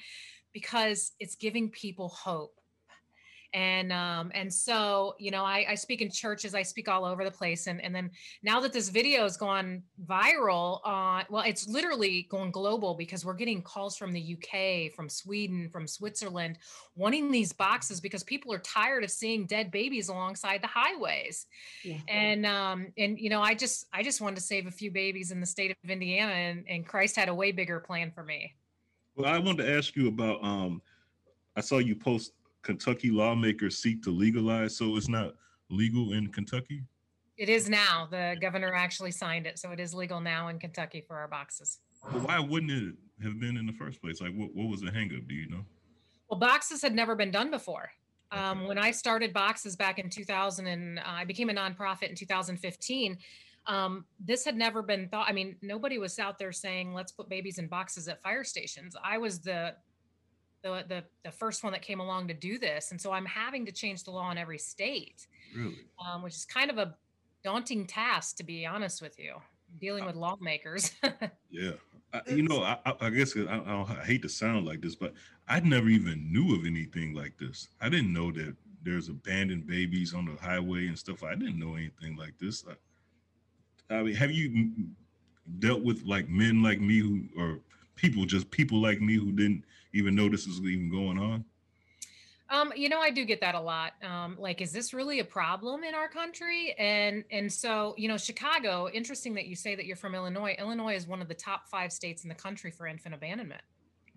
because 0.53 1.11
it's 1.19 1.35
giving 1.35 1.69
people 1.69 2.09
hope 2.09 2.59
and 3.53 3.93
um, 3.93 4.31
and 4.33 4.51
so 4.51 5.15
you 5.19 5.31
know 5.31 5.43
I, 5.43 5.65
I 5.69 5.75
speak 5.75 6.01
in 6.01 6.09
churches 6.09 6.55
i 6.55 6.63
speak 6.63 6.89
all 6.89 7.05
over 7.05 7.23
the 7.23 7.31
place 7.31 7.67
and 7.67 7.81
and 7.81 7.93
then 7.93 8.09
now 8.41 8.59
that 8.59 8.73
this 8.73 8.89
video 8.89 9.23
has 9.23 9.37
gone 9.37 9.83
viral 10.07 10.79
uh, 10.83 11.23
well 11.29 11.43
it's 11.45 11.67
literally 11.67 12.27
going 12.29 12.51
global 12.51 12.95
because 12.95 13.25
we're 13.25 13.33
getting 13.35 13.61
calls 13.61 13.95
from 13.95 14.11
the 14.11 14.35
uk 14.37 14.93
from 14.93 15.07
sweden 15.07 15.69
from 15.71 15.87
switzerland 15.87 16.57
wanting 16.95 17.31
these 17.31 17.53
boxes 17.53 18.01
because 18.01 18.23
people 18.23 18.51
are 18.51 18.59
tired 18.59 19.03
of 19.03 19.11
seeing 19.11 19.45
dead 19.45 19.71
babies 19.71 20.09
alongside 20.09 20.61
the 20.61 20.67
highways 20.67 21.45
yeah. 21.83 21.97
and 22.07 22.45
um 22.45 22.87
and 22.97 23.19
you 23.19 23.29
know 23.29 23.41
i 23.41 23.53
just 23.53 23.85
i 23.93 24.01
just 24.01 24.19
wanted 24.19 24.35
to 24.35 24.41
save 24.41 24.65
a 24.65 24.71
few 24.71 24.89
babies 24.89 25.31
in 25.31 25.39
the 25.39 25.45
state 25.45 25.75
of 25.83 25.89
indiana 25.89 26.31
and, 26.31 26.65
and 26.67 26.87
christ 26.87 27.15
had 27.15 27.29
a 27.29 27.33
way 27.33 27.51
bigger 27.51 27.79
plan 27.79 28.11
for 28.11 28.23
me 28.23 28.53
well 29.15 29.31
i 29.31 29.37
wanted 29.37 29.63
to 29.63 29.77
ask 29.77 29.95
you 29.95 30.07
about 30.07 30.43
um 30.43 30.81
i 31.55 31.61
saw 31.61 31.77
you 31.77 31.95
post 31.95 32.33
Kentucky 32.63 33.11
lawmakers 33.11 33.77
seek 33.77 34.01
to 34.03 34.09
legalize, 34.09 34.75
so 34.75 34.95
it's 34.97 35.09
not 35.09 35.33
legal 35.69 36.13
in 36.13 36.27
Kentucky? 36.31 36.83
It 37.37 37.49
is 37.49 37.69
now. 37.69 38.07
The 38.09 38.35
governor 38.39 38.73
actually 38.73 39.11
signed 39.11 39.47
it, 39.47 39.59
so 39.59 39.71
it 39.71 39.79
is 39.79 39.93
legal 39.93 40.21
now 40.21 40.47
in 40.47 40.59
Kentucky 40.59 41.03
for 41.05 41.17
our 41.17 41.27
boxes. 41.27 41.79
But 42.11 42.21
why 42.27 42.39
wouldn't 42.39 42.71
it 42.71 42.95
have 43.23 43.39
been 43.39 43.57
in 43.57 43.65
the 43.65 43.73
first 43.73 44.01
place? 44.01 44.21
Like, 44.21 44.33
what, 44.33 44.53
what 44.53 44.69
was 44.69 44.81
the 44.81 44.91
hangup? 44.91 45.27
Do 45.27 45.35
you 45.35 45.49
know? 45.49 45.65
Well, 46.29 46.39
boxes 46.39 46.81
had 46.81 46.93
never 46.93 47.15
been 47.15 47.31
done 47.31 47.51
before. 47.51 47.89
Um, 48.31 48.59
okay. 48.59 48.67
When 48.67 48.77
I 48.77 48.91
started 48.91 49.33
boxes 49.33 49.75
back 49.75 49.99
in 49.99 50.09
2000, 50.09 50.67
and 50.67 50.99
uh, 50.99 51.03
I 51.05 51.25
became 51.25 51.49
a 51.49 51.53
nonprofit 51.53 52.09
in 52.09 52.15
2015. 52.15 53.17
Um, 53.65 54.05
this 54.19 54.43
had 54.43 54.57
never 54.57 54.81
been 54.81 55.07
thought. 55.07 55.27
I 55.29 55.31
mean, 55.31 55.55
nobody 55.61 55.97
was 55.97 56.19
out 56.19 56.37
there 56.37 56.51
saying, 56.51 56.93
"Let's 56.93 57.11
put 57.11 57.29
babies 57.29 57.59
in 57.59 57.67
boxes 57.67 58.07
at 58.07 58.21
fire 58.21 58.43
stations." 58.43 58.95
I 59.03 59.17
was 59.17 59.39
the 59.39 59.75
the, 60.63 60.83
the 60.87 61.03
the 61.23 61.31
first 61.31 61.63
one 61.63 61.73
that 61.73 61.81
came 61.81 61.99
along 61.99 62.27
to 62.29 62.33
do 62.33 62.57
this, 62.57 62.91
and 62.91 62.99
so 62.99 63.11
I'm 63.11 63.25
having 63.25 63.65
to 63.65 63.71
change 63.71 64.03
the 64.03 64.11
law 64.11 64.31
in 64.31 64.37
every 64.37 64.57
state, 64.57 65.27
really, 65.55 65.75
um, 66.03 66.23
which 66.23 66.35
is 66.35 66.45
kind 66.45 66.71
of 66.71 66.77
a 66.77 66.95
daunting 67.43 67.85
task, 67.85 68.37
to 68.37 68.43
be 68.43 68.65
honest 68.65 69.01
with 69.01 69.19
you, 69.19 69.35
dealing 69.79 70.05
with 70.05 70.15
lawmakers. 70.15 70.91
yeah, 71.51 71.71
I, 72.13 72.21
you 72.29 72.43
know, 72.43 72.63
I, 72.63 72.77
I 73.01 73.09
guess 73.09 73.35
I, 73.35 73.41
I, 73.41 74.05
hate 74.05 74.21
to 74.21 74.29
sound 74.29 74.65
like 74.65 74.81
this, 74.81 74.95
but 74.95 75.13
I 75.47 75.59
never 75.59 75.89
even 75.89 76.31
knew 76.31 76.55
of 76.55 76.65
anything 76.65 77.13
like 77.13 77.37
this. 77.37 77.67
I 77.81 77.89
didn't 77.89 78.13
know 78.13 78.31
that 78.31 78.55
there's 78.83 79.09
abandoned 79.09 79.67
babies 79.67 80.13
on 80.13 80.25
the 80.25 80.41
highway 80.41 80.87
and 80.87 80.97
stuff. 80.97 81.23
I 81.23 81.35
didn't 81.35 81.59
know 81.59 81.75
anything 81.75 82.15
like 82.15 82.33
this. 82.39 82.63
I, 83.89 83.95
I 83.95 84.03
mean, 84.03 84.15
have 84.15 84.31
you 84.31 84.71
dealt 85.59 85.83
with 85.83 86.03
like 86.05 86.29
men 86.29 86.63
like 86.63 86.79
me 86.79 86.99
who 86.99 87.23
or 87.37 87.59
people, 87.95 88.25
just 88.25 88.49
people 88.51 88.81
like 88.81 89.01
me 89.01 89.15
who 89.15 89.31
didn't 89.31 89.65
even 89.93 90.15
know 90.15 90.29
this 90.29 90.47
is 90.47 90.59
even 90.59 90.89
going 90.89 91.17
on? 91.17 91.45
Um, 92.49 92.71
you 92.75 92.89
know, 92.89 92.99
I 92.99 93.09
do 93.09 93.25
get 93.25 93.41
that 93.41 93.55
a 93.55 93.59
lot. 93.59 93.93
Um, 94.03 94.35
like, 94.39 94.61
is 94.61 94.71
this 94.71 94.93
really 94.93 95.19
a 95.19 95.23
problem 95.23 95.83
in 95.83 95.95
our 95.95 96.07
country? 96.07 96.75
And 96.77 97.23
and 97.31 97.51
so, 97.51 97.95
you 97.97 98.07
know, 98.07 98.17
Chicago. 98.17 98.89
Interesting 98.93 99.33
that 99.35 99.47
you 99.47 99.55
say 99.55 99.75
that 99.75 99.85
you're 99.85 99.95
from 99.95 100.13
Illinois. 100.13 100.55
Illinois 100.59 100.95
is 100.95 101.07
one 101.07 101.21
of 101.21 101.27
the 101.27 101.33
top 101.33 101.67
five 101.67 101.91
states 101.91 102.23
in 102.23 102.29
the 102.29 102.35
country 102.35 102.69
for 102.69 102.85
infant 102.85 103.15
abandonment. 103.15 103.61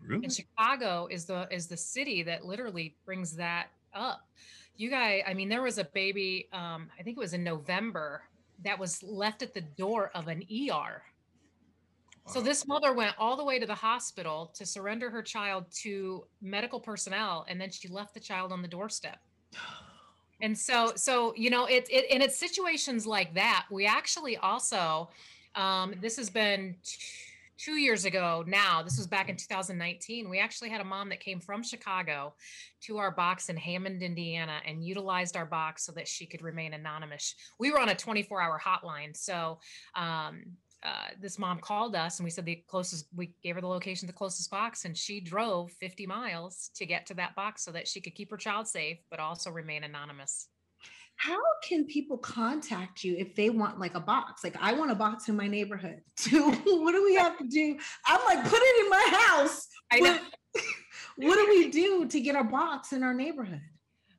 Really? 0.04 0.24
And 0.24 0.32
Chicago 0.32 1.08
is 1.10 1.24
the 1.24 1.48
is 1.50 1.66
the 1.66 1.76
city 1.76 2.22
that 2.24 2.44
literally 2.44 2.94
brings 3.06 3.36
that 3.36 3.68
up. 3.94 4.28
You 4.76 4.90
guys, 4.90 5.22
I 5.26 5.32
mean, 5.32 5.48
there 5.48 5.62
was 5.62 5.78
a 5.78 5.84
baby. 5.84 6.48
Um, 6.52 6.90
I 6.98 7.02
think 7.02 7.16
it 7.16 7.20
was 7.20 7.32
in 7.32 7.42
November 7.42 8.22
that 8.64 8.78
was 8.78 9.02
left 9.02 9.42
at 9.42 9.54
the 9.54 9.62
door 9.62 10.10
of 10.14 10.28
an 10.28 10.42
ER 10.50 11.02
so 12.26 12.40
this 12.40 12.66
mother 12.66 12.92
went 12.92 13.14
all 13.18 13.36
the 13.36 13.44
way 13.44 13.58
to 13.58 13.66
the 13.66 13.74
hospital 13.74 14.52
to 14.54 14.66
surrender 14.66 15.10
her 15.10 15.22
child 15.22 15.66
to 15.82 16.24
medical 16.42 16.80
personnel, 16.80 17.46
and 17.48 17.60
then 17.60 17.70
she 17.70 17.88
left 17.88 18.14
the 18.14 18.20
child 18.20 18.52
on 18.52 18.62
the 18.62 18.68
doorstep. 18.68 19.18
And 20.42 20.58
so, 20.58 20.92
so 20.96 21.32
you 21.34 21.48
know, 21.48 21.64
it, 21.64 21.88
it 21.90 22.04
and 22.12 22.22
it's 22.22 22.36
situations 22.36 23.06
like 23.06 23.32
that. 23.36 23.64
We 23.70 23.86
actually 23.86 24.36
also, 24.36 25.08
um, 25.54 25.94
this 26.02 26.18
has 26.18 26.28
been 26.28 26.74
t- 26.84 26.98
two 27.56 27.76
years 27.76 28.04
ago 28.04 28.44
now. 28.46 28.82
This 28.82 28.98
was 28.98 29.06
back 29.06 29.28
in 29.28 29.36
2019. 29.36 30.28
We 30.28 30.38
actually 30.38 30.68
had 30.68 30.80
a 30.80 30.84
mom 30.84 31.08
that 31.08 31.20
came 31.20 31.40
from 31.40 31.62
Chicago 31.62 32.34
to 32.82 32.98
our 32.98 33.10
box 33.10 33.48
in 33.48 33.56
Hammond, 33.56 34.02
Indiana, 34.02 34.58
and 34.66 34.84
utilized 34.84 35.36
our 35.36 35.46
box 35.46 35.84
so 35.86 35.92
that 35.92 36.06
she 36.06 36.26
could 36.26 36.42
remain 36.42 36.74
anonymous. 36.74 37.34
We 37.58 37.72
were 37.72 37.80
on 37.80 37.88
a 37.88 37.94
24-hour 37.94 38.60
hotline, 38.64 39.16
so 39.16 39.58
um, 39.94 40.42
uh, 40.82 41.08
this 41.20 41.38
mom 41.38 41.58
called 41.58 41.96
us 41.96 42.18
and 42.18 42.24
we 42.24 42.30
said 42.30 42.44
the 42.44 42.62
closest 42.68 43.06
we 43.14 43.34
gave 43.42 43.54
her 43.54 43.60
the 43.60 43.66
location 43.66 44.06
of 44.06 44.14
the 44.14 44.18
closest 44.18 44.50
box 44.50 44.84
and 44.84 44.96
she 44.96 45.20
drove 45.20 45.72
50 45.72 46.06
miles 46.06 46.70
to 46.74 46.86
get 46.86 47.06
to 47.06 47.14
that 47.14 47.34
box 47.34 47.64
so 47.64 47.72
that 47.72 47.88
she 47.88 48.00
could 48.00 48.14
keep 48.14 48.30
her 48.30 48.36
child 48.36 48.68
safe 48.68 48.98
but 49.10 49.18
also 49.18 49.50
remain 49.50 49.84
anonymous. 49.84 50.48
How 51.16 51.40
can 51.66 51.86
people 51.86 52.18
contact 52.18 53.02
you 53.02 53.16
if 53.16 53.34
they 53.34 53.48
want 53.48 53.80
like 53.80 53.94
a 53.94 54.00
box? 54.00 54.44
Like 54.44 54.54
i 54.60 54.74
want 54.74 54.90
a 54.90 54.94
box 54.94 55.28
in 55.28 55.36
my 55.36 55.48
neighborhood 55.48 56.02
too. 56.16 56.50
What 56.50 56.92
do 56.92 57.04
we 57.04 57.14
have 57.16 57.38
to 57.38 57.44
do? 57.44 57.78
I'm 58.06 58.24
like 58.26 58.44
put 58.44 58.60
it 58.62 58.84
in 58.84 58.90
my 58.90 59.18
house. 59.18 59.66
What, 59.98 60.20
what 61.16 61.36
do 61.36 61.46
we 61.48 61.70
do 61.70 62.06
to 62.06 62.20
get 62.20 62.36
a 62.36 62.44
box 62.44 62.92
in 62.92 63.02
our 63.02 63.14
neighborhood? 63.14 63.62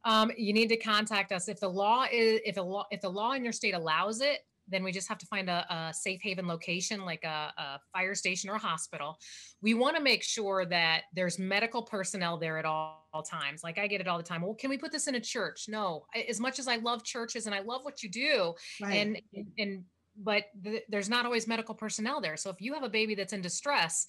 Um, 0.03 0.31
you 0.37 0.53
need 0.53 0.69
to 0.69 0.77
contact 0.77 1.31
us. 1.31 1.47
If 1.47 1.59
the 1.59 1.69
law 1.69 2.05
is 2.11 2.39
if 2.45 2.55
the 2.55 2.63
law 2.63 2.85
if 2.91 3.01
the 3.01 3.09
law 3.09 3.33
in 3.33 3.43
your 3.43 3.53
state 3.53 3.75
allows 3.75 4.21
it 4.21 4.39
then 4.67 4.83
we 4.83 4.91
just 4.91 5.07
have 5.07 5.17
to 5.17 5.25
find 5.25 5.49
a, 5.49 5.65
a 5.73 5.93
safe 5.93 6.19
haven 6.21 6.47
location 6.47 7.05
like 7.05 7.23
a, 7.23 7.53
a, 7.57 7.79
fire 7.93 8.15
station 8.15 8.49
or 8.49 8.55
a 8.55 8.59
hospital. 8.59 9.17
We 9.61 9.73
want 9.73 9.95
to 9.95 10.03
make 10.03 10.23
sure 10.23 10.65
that 10.65 11.03
there's 11.13 11.39
medical 11.39 11.83
personnel 11.83 12.37
there 12.37 12.57
at 12.57 12.65
all, 12.65 13.07
all, 13.13 13.23
times. 13.23 13.63
Like 13.63 13.77
i 13.77 13.87
get 13.87 14.01
it 14.01 14.07
all 14.07 14.17
the 14.17 14.23
time. 14.23 14.41
Well 14.41 14.53
can 14.53 14.69
we 14.69 14.77
put 14.77 14.91
this 14.91 15.07
in 15.07 15.15
a 15.15 15.19
church? 15.19 15.65
No. 15.67 16.05
As 16.27 16.39
much 16.39 16.59
as 16.59 16.67
i 16.67 16.77
love 16.77 17.03
churches 17.03 17.45
and 17.45 17.55
i 17.55 17.59
love 17.59 17.83
what 17.83 18.03
you 18.03 18.09
do 18.09 18.53
right. 18.81 18.95
and 18.95 19.21
and 19.57 19.83
but 20.17 20.45
th- 20.63 20.83
there's 20.89 21.09
not 21.09 21.25
always 21.25 21.47
medical 21.47 21.75
personnel 21.75 22.21
there. 22.21 22.37
So 22.37 22.49
if 22.49 22.59
you 22.59 22.73
have 22.73 22.83
a 22.83 22.89
baby 22.89 23.15
that's 23.15 23.33
in 23.33 23.41
distress 23.41 24.05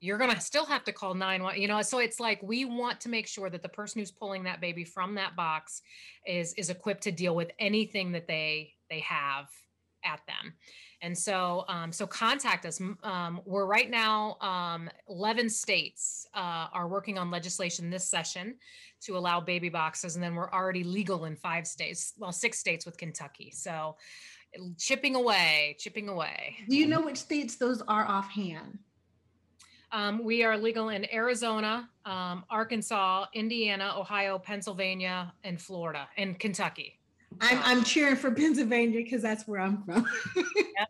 you're 0.00 0.16
going 0.16 0.34
to 0.34 0.40
still 0.40 0.64
have 0.64 0.82
to 0.84 0.92
call 0.92 1.14
911 1.14 1.60
you 1.60 1.68
know 1.68 1.82
so 1.82 1.98
it's 1.98 2.18
like 2.18 2.42
we 2.42 2.64
want 2.64 3.00
to 3.00 3.08
make 3.08 3.26
sure 3.26 3.50
that 3.50 3.62
the 3.62 3.68
person 3.68 4.00
who's 4.00 4.10
pulling 4.10 4.44
that 4.44 4.60
baby 4.60 4.82
from 4.82 5.14
that 5.14 5.36
box 5.36 5.82
is 6.26 6.54
is 6.54 6.70
equipped 6.70 7.02
to 7.02 7.12
deal 7.12 7.36
with 7.36 7.50
anything 7.58 8.12
that 8.12 8.26
they 8.26 8.72
they 8.88 9.00
have 9.00 9.46
at 10.04 10.20
them. 10.26 10.54
And 11.02 11.16
so, 11.16 11.64
um, 11.68 11.92
so 11.92 12.06
contact 12.06 12.66
us. 12.66 12.80
Um, 13.02 13.40
we're 13.44 13.66
right 13.66 13.90
now, 13.90 14.36
um, 14.40 14.90
11 15.08 15.48
states 15.48 16.26
uh, 16.34 16.66
are 16.72 16.88
working 16.88 17.16
on 17.18 17.30
legislation 17.30 17.88
this 17.90 18.08
session 18.08 18.56
to 19.02 19.16
allow 19.16 19.40
baby 19.40 19.70
boxes. 19.70 20.14
And 20.14 20.22
then 20.22 20.34
we're 20.34 20.50
already 20.50 20.84
legal 20.84 21.24
in 21.24 21.36
five 21.36 21.66
states, 21.66 22.12
well, 22.18 22.32
six 22.32 22.58
states 22.58 22.84
with 22.84 22.98
Kentucky. 22.98 23.50
So 23.50 23.96
chipping 24.78 25.14
away, 25.14 25.76
chipping 25.78 26.08
away. 26.08 26.56
Do 26.68 26.76
you 26.76 26.86
know 26.86 27.00
which 27.00 27.16
states 27.16 27.56
those 27.56 27.82
are 27.82 28.06
offhand? 28.06 28.78
Um, 29.92 30.22
we 30.22 30.44
are 30.44 30.56
legal 30.56 30.90
in 30.90 31.12
Arizona, 31.12 31.88
um, 32.04 32.44
Arkansas, 32.48 33.26
Indiana, 33.34 33.92
Ohio, 33.96 34.38
Pennsylvania, 34.38 35.32
and 35.42 35.60
Florida, 35.60 36.08
and 36.16 36.38
Kentucky. 36.38 36.99
I'm 37.40 37.58
I'm 37.62 37.84
cheering 37.84 38.16
for 38.16 38.30
Pennsylvania 38.30 39.00
because 39.02 39.22
that's 39.22 39.46
where 39.46 39.60
I'm 39.60 39.82
from. 39.84 40.06
yep. 40.36 40.88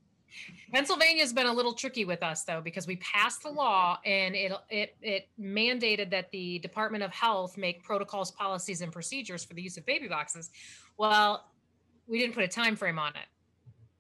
Pennsylvania's 0.72 1.32
been 1.32 1.46
a 1.46 1.52
little 1.52 1.72
tricky 1.72 2.04
with 2.04 2.22
us 2.22 2.44
though 2.44 2.60
because 2.60 2.86
we 2.86 2.96
passed 2.96 3.42
the 3.42 3.50
law 3.50 3.98
and 4.04 4.34
it 4.34 4.52
it 4.70 4.96
it 5.02 5.28
mandated 5.40 6.10
that 6.10 6.30
the 6.30 6.58
Department 6.60 7.02
of 7.02 7.12
Health 7.12 7.56
make 7.56 7.82
protocols, 7.82 8.30
policies, 8.30 8.80
and 8.80 8.92
procedures 8.92 9.44
for 9.44 9.54
the 9.54 9.62
use 9.62 9.76
of 9.76 9.84
baby 9.86 10.08
boxes. 10.08 10.50
Well, 10.96 11.46
we 12.06 12.18
didn't 12.18 12.34
put 12.34 12.44
a 12.44 12.48
time 12.48 12.76
frame 12.76 12.98
on 12.98 13.10
it. 13.10 13.26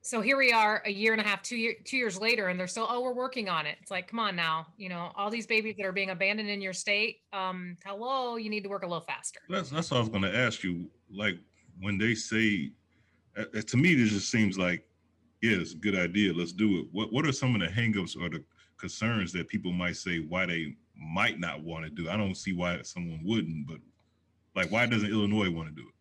So 0.02 0.22
here 0.22 0.38
we 0.38 0.50
are, 0.50 0.82
a 0.86 0.90
year 0.90 1.12
and 1.12 1.20
a 1.20 1.24
half, 1.24 1.42
two 1.42 1.56
year, 1.56 1.74
two 1.84 1.98
years 1.98 2.18
later, 2.18 2.48
and 2.48 2.58
they're 2.58 2.66
still, 2.66 2.86
oh, 2.88 3.02
we're 3.02 3.12
working 3.12 3.50
on 3.50 3.66
it. 3.66 3.76
It's 3.82 3.90
like, 3.90 4.08
come 4.08 4.18
on 4.18 4.34
now, 4.34 4.66
you 4.78 4.88
know, 4.88 5.12
all 5.14 5.28
these 5.28 5.46
babies 5.46 5.74
that 5.76 5.84
are 5.84 5.92
being 5.92 6.08
abandoned 6.08 6.48
in 6.48 6.62
your 6.62 6.72
state. 6.72 7.18
Um, 7.34 7.76
hello, 7.84 8.36
you 8.36 8.48
need 8.48 8.62
to 8.62 8.70
work 8.70 8.82
a 8.82 8.86
little 8.86 9.04
faster. 9.04 9.40
That's 9.50 9.68
that's 9.68 9.90
what 9.90 9.98
I 9.98 10.00
was 10.00 10.08
going 10.08 10.22
to 10.22 10.34
ask 10.34 10.64
you. 10.64 10.88
Like, 11.12 11.36
when 11.80 11.98
they 11.98 12.14
say, 12.14 12.72
uh, 13.38 13.44
uh, 13.56 13.62
to 13.62 13.76
me, 13.76 13.94
this 13.94 14.10
just 14.10 14.30
seems 14.30 14.58
like 14.58 14.84
Yeah, 15.42 15.58
it's 15.58 15.74
a 15.74 15.76
good 15.76 15.96
idea. 15.96 16.34
Let's 16.34 16.52
do 16.52 16.80
it. 16.80 16.88
What 16.92 17.12
What 17.12 17.26
are 17.26 17.32
some 17.32 17.54
of 17.54 17.60
the 17.62 17.68
hangups 17.68 18.16
or 18.20 18.28
the 18.30 18.44
concerns 18.78 19.32
that 19.32 19.48
people 19.48 19.72
might 19.72 19.96
say 19.96 20.20
why 20.20 20.46
they 20.46 20.76
might 20.96 21.40
not 21.40 21.62
want 21.62 21.84
to 21.84 21.90
do? 21.90 22.10
I 22.10 22.16
don't 22.18 22.36
see 22.36 22.52
why 22.54 22.82
someone 22.82 23.22
wouldn't, 23.24 23.66
but 23.66 23.78
like, 24.56 24.70
why 24.72 24.86
doesn't 24.86 25.10
Illinois 25.10 25.50
want 25.50 25.68
to 25.68 25.74
do 25.74 25.88
it? 25.88 25.94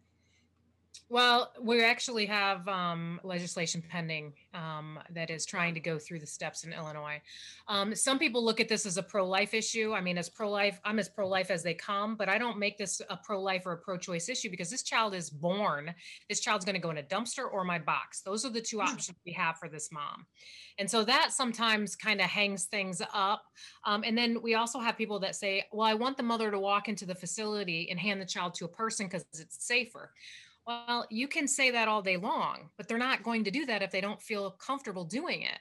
Well, 1.12 1.52
we 1.60 1.84
actually 1.84 2.28
have 2.28 2.68
um, 2.68 3.20
legislation 3.24 3.84
pending 3.90 4.32
um, 4.54 5.00
that 5.10 5.32
is 5.32 5.44
trying 5.44 5.74
to 5.74 5.80
go 5.80 5.98
through 5.98 6.20
the 6.20 6.28
steps 6.28 6.66
in 6.66 6.72
Illinois. 6.72 7.20
Um, 7.68 7.96
some 7.96 8.20
people 8.20 8.46
look 8.46 8.60
at 8.60 8.70
this 8.70 8.86
as 8.86 8.98
a 8.98 9.04
pro-life 9.04 9.56
issue. 9.56 9.94
I 9.94 10.02
mean, 10.02 10.20
as 10.20 10.30
pro-life, 10.30 10.80
I'm 10.86 11.00
as 11.00 11.10
pro-life 11.10 11.50
as 11.50 11.64
they 11.64 11.74
come, 11.74 12.16
but 12.16 12.30
I 12.30 12.38
don't 12.38 12.60
make 12.60 12.78
this 12.78 13.02
a 13.10 13.18
pro-life 13.18 13.64
or 13.66 13.72
a 13.72 13.78
pro-choice 13.78 14.30
issue 14.30 14.52
because 14.52 14.70
this 14.70 14.84
child 14.84 15.16
is 15.16 15.32
born. 15.32 15.96
This 16.28 16.42
child's 16.42 16.64
going 16.64 16.76
to 16.76 16.82
go 16.82 16.92
in 16.92 17.00
a 17.00 17.04
dumpster 17.04 17.52
or 17.52 17.64
my 17.64 17.80
box. 17.80 18.22
Those 18.22 18.46
are 18.46 18.52
the 18.52 18.62
two 18.62 18.80
options 18.80 19.18
we 19.26 19.32
have 19.32 19.58
for 19.58 19.68
this 19.68 19.92
mom. 19.92 20.28
And 20.78 20.90
so 20.90 21.04
that 21.06 21.32
sometimes 21.34 21.96
kind 21.96 22.22
of 22.22 22.28
hangs 22.28 22.66
things 22.66 23.02
up. 23.14 23.46
Um, 23.84 24.04
and 24.06 24.16
then 24.16 24.44
we 24.44 24.54
also 24.54 24.80
have 24.80 24.96
people 24.96 25.20
that 25.22 25.36
say, 25.36 25.66
well, 25.72 25.88
I 25.88 25.96
want 25.96 26.18
the 26.18 26.24
mother 26.24 26.52
to 26.52 26.60
walk 26.60 26.88
into 26.88 27.08
the 27.08 27.16
facility 27.16 27.88
and 27.90 28.00
hand 28.00 28.22
the 28.22 28.26
child 28.26 28.54
to 28.56 28.66
a 28.66 28.70
person 28.70 29.08
because 29.08 29.26
it's 29.34 29.66
safer. 29.66 30.12
Well, 30.70 31.08
you 31.10 31.28
can 31.28 31.48
say 31.48 31.72
that 31.72 31.88
all 31.88 32.04
day 32.04 32.18
long, 32.18 32.70
but 32.78 32.88
they're 32.88 33.00
not 33.00 33.24
going 33.24 33.44
to 33.46 33.50
do 33.50 33.66
that 33.66 33.82
if 33.82 33.90
they 33.90 34.02
don't 34.02 34.22
feel 34.22 34.52
comfortable 34.52 35.04
doing 35.04 35.42
it. 35.42 35.58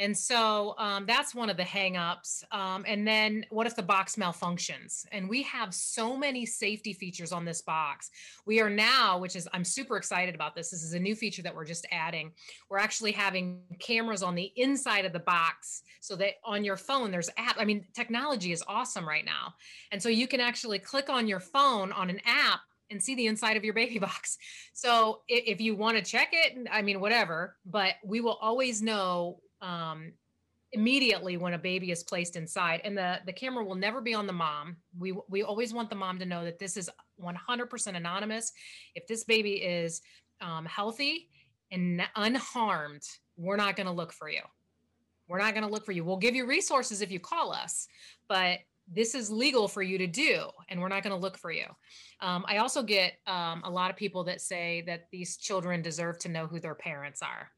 And 0.00 0.16
so 0.16 0.74
um, 0.76 1.04
that's 1.06 1.36
one 1.36 1.50
of 1.50 1.56
the 1.56 1.62
hangups. 1.62 2.42
Um, 2.52 2.84
and 2.88 3.06
then 3.06 3.46
what 3.50 3.68
if 3.68 3.76
the 3.76 3.82
box 3.84 4.16
malfunctions? 4.16 5.06
And 5.12 5.28
we 5.28 5.44
have 5.44 5.72
so 5.72 6.16
many 6.16 6.46
safety 6.46 6.92
features 6.92 7.30
on 7.30 7.44
this 7.44 7.62
box. 7.62 8.10
We 8.44 8.60
are 8.60 8.70
now, 8.70 9.18
which 9.18 9.36
is, 9.36 9.46
I'm 9.52 9.62
super 9.62 9.96
excited 9.96 10.34
about 10.34 10.56
this. 10.56 10.70
This 10.70 10.82
is 10.82 10.94
a 10.94 10.98
new 10.98 11.14
feature 11.14 11.42
that 11.42 11.54
we're 11.54 11.64
just 11.64 11.86
adding. 11.92 12.32
We're 12.68 12.78
actually 12.78 13.12
having 13.12 13.60
cameras 13.78 14.24
on 14.24 14.34
the 14.34 14.50
inside 14.56 15.04
of 15.04 15.12
the 15.12 15.20
box 15.20 15.82
so 16.00 16.16
that 16.16 16.34
on 16.44 16.64
your 16.64 16.76
phone, 16.76 17.12
there's 17.12 17.30
app. 17.36 17.54
I 17.56 17.64
mean, 17.64 17.86
technology 17.94 18.50
is 18.50 18.64
awesome 18.66 19.06
right 19.06 19.24
now. 19.24 19.54
And 19.92 20.02
so 20.02 20.08
you 20.08 20.26
can 20.26 20.40
actually 20.40 20.80
click 20.80 21.08
on 21.08 21.28
your 21.28 21.40
phone 21.40 21.92
on 21.92 22.10
an 22.10 22.20
app 22.24 22.62
and 22.90 23.02
see 23.02 23.14
the 23.14 23.26
inside 23.26 23.56
of 23.56 23.64
your 23.64 23.74
baby 23.74 23.98
box. 24.08 24.38
So 24.72 25.20
if, 25.28 25.60
you 25.60 25.74
want 25.74 25.96
to 25.96 26.02
check 26.02 26.30
it, 26.32 26.68
I 26.70 26.82
mean, 26.82 27.00
whatever, 27.00 27.56
but 27.64 27.94
we 28.04 28.20
will 28.20 28.38
always 28.40 28.82
know 28.82 29.40
um, 29.60 30.12
immediately 30.72 31.36
when 31.36 31.54
a 31.54 31.58
baby 31.58 31.90
is 31.90 32.02
placed 32.02 32.36
inside 32.36 32.80
and 32.84 32.96
the, 32.96 33.18
the 33.26 33.32
camera 33.32 33.64
will 33.64 33.74
never 33.74 34.00
be 34.00 34.14
on 34.14 34.26
the 34.26 34.32
mom. 34.32 34.76
We, 34.98 35.14
we 35.28 35.42
always 35.42 35.74
want 35.74 35.90
the 35.90 35.96
mom 35.96 36.18
to 36.18 36.26
know 36.26 36.44
that 36.44 36.58
this 36.58 36.76
is 36.76 36.88
100% 37.22 37.96
anonymous. 37.96 38.52
If 38.94 39.06
this 39.06 39.24
baby 39.24 39.54
is 39.54 40.00
um, 40.40 40.64
healthy 40.66 41.28
and 41.70 42.02
unharmed, 42.16 43.02
we're 43.36 43.56
not 43.56 43.76
going 43.76 43.86
to 43.86 43.92
look 43.92 44.12
for 44.12 44.28
you. 44.28 44.42
We're 45.28 45.38
not 45.38 45.54
going 45.54 45.66
to 45.66 45.72
look 45.72 45.84
for 45.84 45.92
you. 45.92 46.04
We'll 46.04 46.16
give 46.16 46.34
you 46.34 46.46
resources 46.46 47.02
if 47.02 47.12
you 47.12 47.20
call 47.20 47.52
us, 47.52 47.86
but 48.28 48.58
this 48.92 49.14
is 49.14 49.30
legal 49.30 49.68
for 49.68 49.82
you 49.82 49.98
to 49.98 50.06
do, 50.06 50.48
and 50.68 50.80
we're 50.80 50.88
not 50.88 51.02
going 51.02 51.14
to 51.14 51.20
look 51.20 51.38
for 51.38 51.52
you. 51.52 51.66
Um, 52.20 52.44
I 52.48 52.58
also 52.58 52.82
get 52.82 53.14
um, 53.26 53.62
a 53.64 53.70
lot 53.70 53.90
of 53.90 53.96
people 53.96 54.24
that 54.24 54.40
say 54.40 54.82
that 54.86 55.06
these 55.12 55.36
children 55.36 55.82
deserve 55.82 56.18
to 56.20 56.28
know 56.28 56.46
who 56.46 56.60
their 56.60 56.74
parents 56.74 57.22
are. 57.22 57.50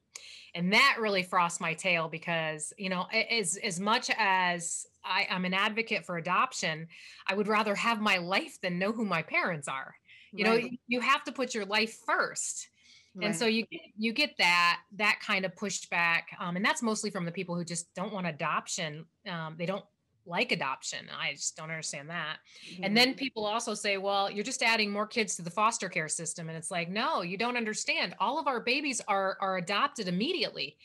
And 0.55 0.71
that 0.71 0.97
really 0.99 1.23
frosts 1.23 1.59
my 1.59 1.73
tail 1.73 2.07
because, 2.07 2.71
you 2.77 2.89
know, 2.89 3.07
as, 3.31 3.57
as 3.57 3.79
much 3.79 4.11
as 4.15 4.85
I, 5.03 5.27
I'm 5.29 5.45
an 5.45 5.53
advocate 5.55 6.05
for 6.05 6.17
adoption, 6.17 6.87
I 7.27 7.33
would 7.33 7.47
rather 7.47 7.73
have 7.73 7.99
my 7.99 8.17
life 8.17 8.59
than 8.61 8.77
know 8.77 8.91
who 8.91 9.03
my 9.03 9.23
parents 9.23 9.67
are. 9.67 9.95
You 10.31 10.45
right. 10.45 10.63
know, 10.63 10.69
you 10.87 10.99
have 11.01 11.23
to 11.23 11.31
put 11.31 11.55
your 11.55 11.65
life 11.65 11.97
first. 12.05 12.69
Right. 13.15 13.27
And 13.27 13.35
so 13.35 13.45
you 13.45 13.65
you 13.95 14.11
get 14.11 14.35
that 14.39 14.79
that 14.97 15.19
kind 15.21 15.45
of 15.45 15.53
pushback, 15.53 16.21
um, 16.39 16.55
and 16.55 16.65
that's 16.65 16.81
mostly 16.81 17.11
from 17.11 17.25
the 17.25 17.31
people 17.31 17.55
who 17.55 17.63
just 17.63 17.93
don't 17.93 18.11
want 18.11 18.25
adoption. 18.25 19.05
Um, 19.29 19.53
they 19.55 19.67
don't 19.67 19.85
like 20.25 20.51
adoption. 20.51 21.07
I 21.17 21.33
just 21.33 21.55
don't 21.55 21.69
understand 21.69 22.09
that. 22.09 22.37
Mm-hmm. 22.71 22.83
And 22.83 22.97
then 22.97 23.13
people 23.13 23.45
also 23.45 23.73
say, 23.73 23.97
well, 23.97 24.31
you're 24.31 24.43
just 24.43 24.63
adding 24.63 24.91
more 24.91 25.07
kids 25.07 25.35
to 25.35 25.41
the 25.41 25.49
foster 25.49 25.89
care 25.89 26.07
system. 26.07 26.49
And 26.49 26.57
it's 26.57 26.71
like, 26.71 26.89
no, 26.89 27.21
you 27.21 27.37
don't 27.37 27.57
understand. 27.57 28.15
All 28.19 28.39
of 28.39 28.47
our 28.47 28.59
babies 28.59 29.01
are, 29.07 29.37
are 29.41 29.57
adopted 29.57 30.07
immediately. 30.07 30.77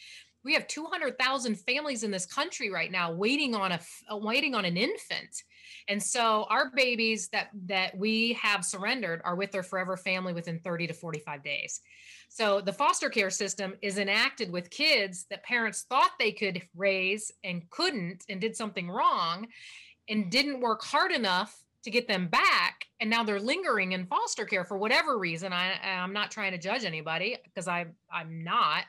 We 0.44 0.54
have 0.54 0.66
200,000 0.68 1.56
families 1.56 2.04
in 2.04 2.10
this 2.10 2.26
country 2.26 2.70
right 2.70 2.90
now 2.90 3.12
waiting 3.12 3.54
on 3.54 3.72
a 3.72 3.80
waiting 4.10 4.54
on 4.54 4.64
an 4.64 4.76
infant. 4.76 5.42
And 5.88 6.02
so 6.02 6.46
our 6.50 6.70
babies 6.74 7.28
that 7.28 7.48
that 7.66 7.96
we 7.96 8.35
have 8.35 8.64
surrendered 8.64 9.20
are 9.24 9.35
with 9.35 9.52
their 9.52 9.62
forever 9.62 9.96
family 9.96 10.33
within 10.33 10.59
30 10.61 10.88
to 10.88 10.94
45 10.94 11.42
days. 11.42 11.81
So 12.28 12.61
the 12.61 12.72
foster 12.72 13.09
care 13.09 13.31
system 13.31 13.74
is 13.83 13.98
enacted 13.98 14.50
with 14.50 14.70
kids 14.70 15.26
that 15.31 15.42
parents 15.44 15.87
thought 15.88 16.11
they 16.18 16.33
could 16.33 16.62
raise 16.76 17.33
and 17.42 17.68
couldn't 17.70 18.24
and 18.28 18.40
did 18.40 18.57
something 18.57 18.90
wrong 18.90 19.48
and 20.09 20.31
didn't 20.31 20.61
work 20.61 20.83
hard 20.85 21.12
enough 21.12 21.64
to 21.85 21.90
get 21.90 22.09
them 22.09 22.28
back. 22.28 22.85
And 23.00 23.09
now 23.09 23.22
they're 23.24 23.40
lingering 23.40 23.92
in 23.92 24.07
foster 24.07 24.44
care 24.44 24.64
for 24.64 24.76
whatever 24.76 25.18
reason. 25.18 25.52
I, 25.52 25.74
i'm 25.83 26.12
not 26.12 26.31
trying 26.31 26.52
to 26.52 26.59
judge 26.59 26.85
anybody 26.85 27.37
because 27.44 27.68
i 27.68 27.87
i'm 28.12 28.44
not. 28.44 28.85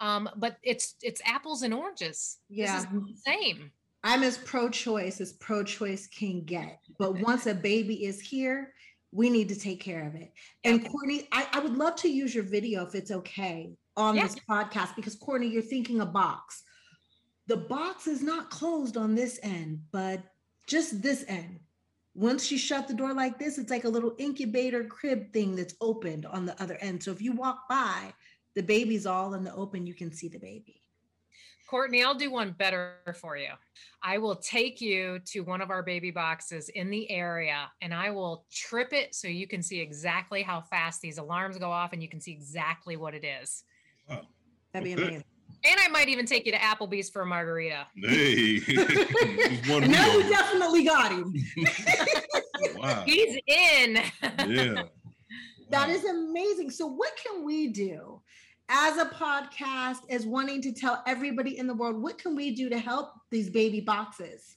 Um, 0.00 0.30
but 0.36 0.56
it's 0.62 0.94
it's 1.02 1.20
apples 1.26 1.62
and 1.62 1.74
oranges. 1.74 2.38
Yeah. 2.48 2.84
same 3.26 3.70
i'm 4.04 4.22
as 4.22 4.38
pro-choice 4.38 5.20
as 5.20 5.32
pro-choice 5.34 6.06
can 6.08 6.42
get 6.44 6.78
but 6.98 7.18
once 7.20 7.46
a 7.46 7.54
baby 7.54 8.04
is 8.04 8.20
here 8.20 8.72
we 9.12 9.28
need 9.28 9.48
to 9.48 9.58
take 9.58 9.80
care 9.80 10.06
of 10.06 10.14
it. 10.14 10.32
And 10.64 10.88
Courtney, 10.88 11.28
I, 11.32 11.46
I 11.52 11.60
would 11.60 11.76
love 11.76 11.96
to 11.96 12.08
use 12.08 12.34
your 12.34 12.44
video 12.44 12.84
if 12.86 12.94
it's 12.94 13.10
okay 13.10 13.72
on 13.96 14.14
this 14.14 14.36
podcast 14.48 14.94
because 14.94 15.16
Courtney, 15.16 15.48
you're 15.48 15.62
thinking 15.62 16.00
a 16.00 16.06
box. 16.06 16.62
The 17.48 17.56
box 17.56 18.06
is 18.06 18.22
not 18.22 18.50
closed 18.50 18.96
on 18.96 19.14
this 19.14 19.40
end, 19.42 19.80
but 19.90 20.22
just 20.68 21.02
this 21.02 21.24
end. 21.26 21.58
Once 22.14 22.50
you 22.52 22.58
shut 22.58 22.86
the 22.86 22.94
door 22.94 23.12
like 23.12 23.38
this, 23.38 23.58
it's 23.58 23.70
like 23.70 23.84
a 23.84 23.88
little 23.88 24.14
incubator 24.18 24.84
crib 24.84 25.32
thing 25.32 25.56
that's 25.56 25.74
opened 25.80 26.26
on 26.26 26.46
the 26.46 26.60
other 26.62 26.76
end. 26.80 27.02
So 27.02 27.10
if 27.10 27.20
you 27.20 27.32
walk 27.32 27.68
by, 27.68 28.12
the 28.54 28.62
baby's 28.62 29.06
all 29.06 29.34
in 29.34 29.42
the 29.42 29.54
open, 29.54 29.86
you 29.86 29.94
can 29.94 30.12
see 30.12 30.28
the 30.28 30.38
baby. 30.38 30.82
Courtney, 31.68 32.02
I'll 32.02 32.16
do 32.16 32.32
one 32.32 32.52
better 32.58 32.94
for 33.14 33.36
you. 33.36 33.50
I 34.02 34.18
will 34.18 34.34
take 34.34 34.80
you 34.80 35.20
to 35.26 35.40
one 35.40 35.60
of 35.60 35.70
our 35.70 35.84
baby 35.84 36.10
boxes 36.10 36.68
in 36.70 36.90
the 36.90 37.08
area 37.10 37.70
and 37.80 37.94
I 37.94 38.10
will 38.10 38.44
trip 38.50 38.92
it 38.92 39.14
so 39.14 39.28
you 39.28 39.46
can 39.46 39.62
see 39.62 39.80
exactly 39.80 40.42
how 40.42 40.62
fast 40.62 41.00
these 41.00 41.18
alarms 41.18 41.58
go 41.58 41.70
off 41.70 41.92
and 41.92 42.02
you 42.02 42.08
can 42.08 42.20
see 42.20 42.32
exactly 42.32 42.96
what 42.96 43.14
it 43.14 43.24
is. 43.24 43.62
Wow. 44.08 44.22
That'd 44.72 44.84
be 44.84 44.92
amazing. 44.92 45.24
And 45.64 45.78
I 45.78 45.88
might 45.88 46.08
even 46.08 46.26
take 46.26 46.46
you 46.46 46.52
to 46.52 46.58
Applebee's 46.58 47.10
for 47.10 47.22
a 47.22 47.26
margarita. 47.26 47.86
Hey, 47.94 48.60
now 49.68 50.12
you 50.12 50.28
definitely 50.28 50.84
got 50.84 51.12
him. 51.12 51.34
wow. 52.76 53.02
He's 53.04 53.36
in. 53.46 53.98
Yeah. 54.48 54.72
Wow. 54.72 54.88
That 55.68 55.90
is 55.90 56.04
amazing. 56.04 56.70
So, 56.70 56.86
what 56.86 57.12
can 57.22 57.44
we 57.44 57.68
do 57.68 58.20
as 58.70 58.96
a 58.96 59.06
podcast 59.06 60.08
as 60.08 60.24
wanting 60.24 60.62
to 60.62 60.72
tell 60.72 61.02
everybody 61.06 61.58
in 61.58 61.66
the 61.66 61.74
world 61.74 62.00
what 62.00 62.16
can 62.16 62.36
we 62.36 62.54
do 62.54 62.68
to 62.70 62.78
help 62.78 63.12
these 63.30 63.50
baby 63.50 63.80
boxes 63.80 64.56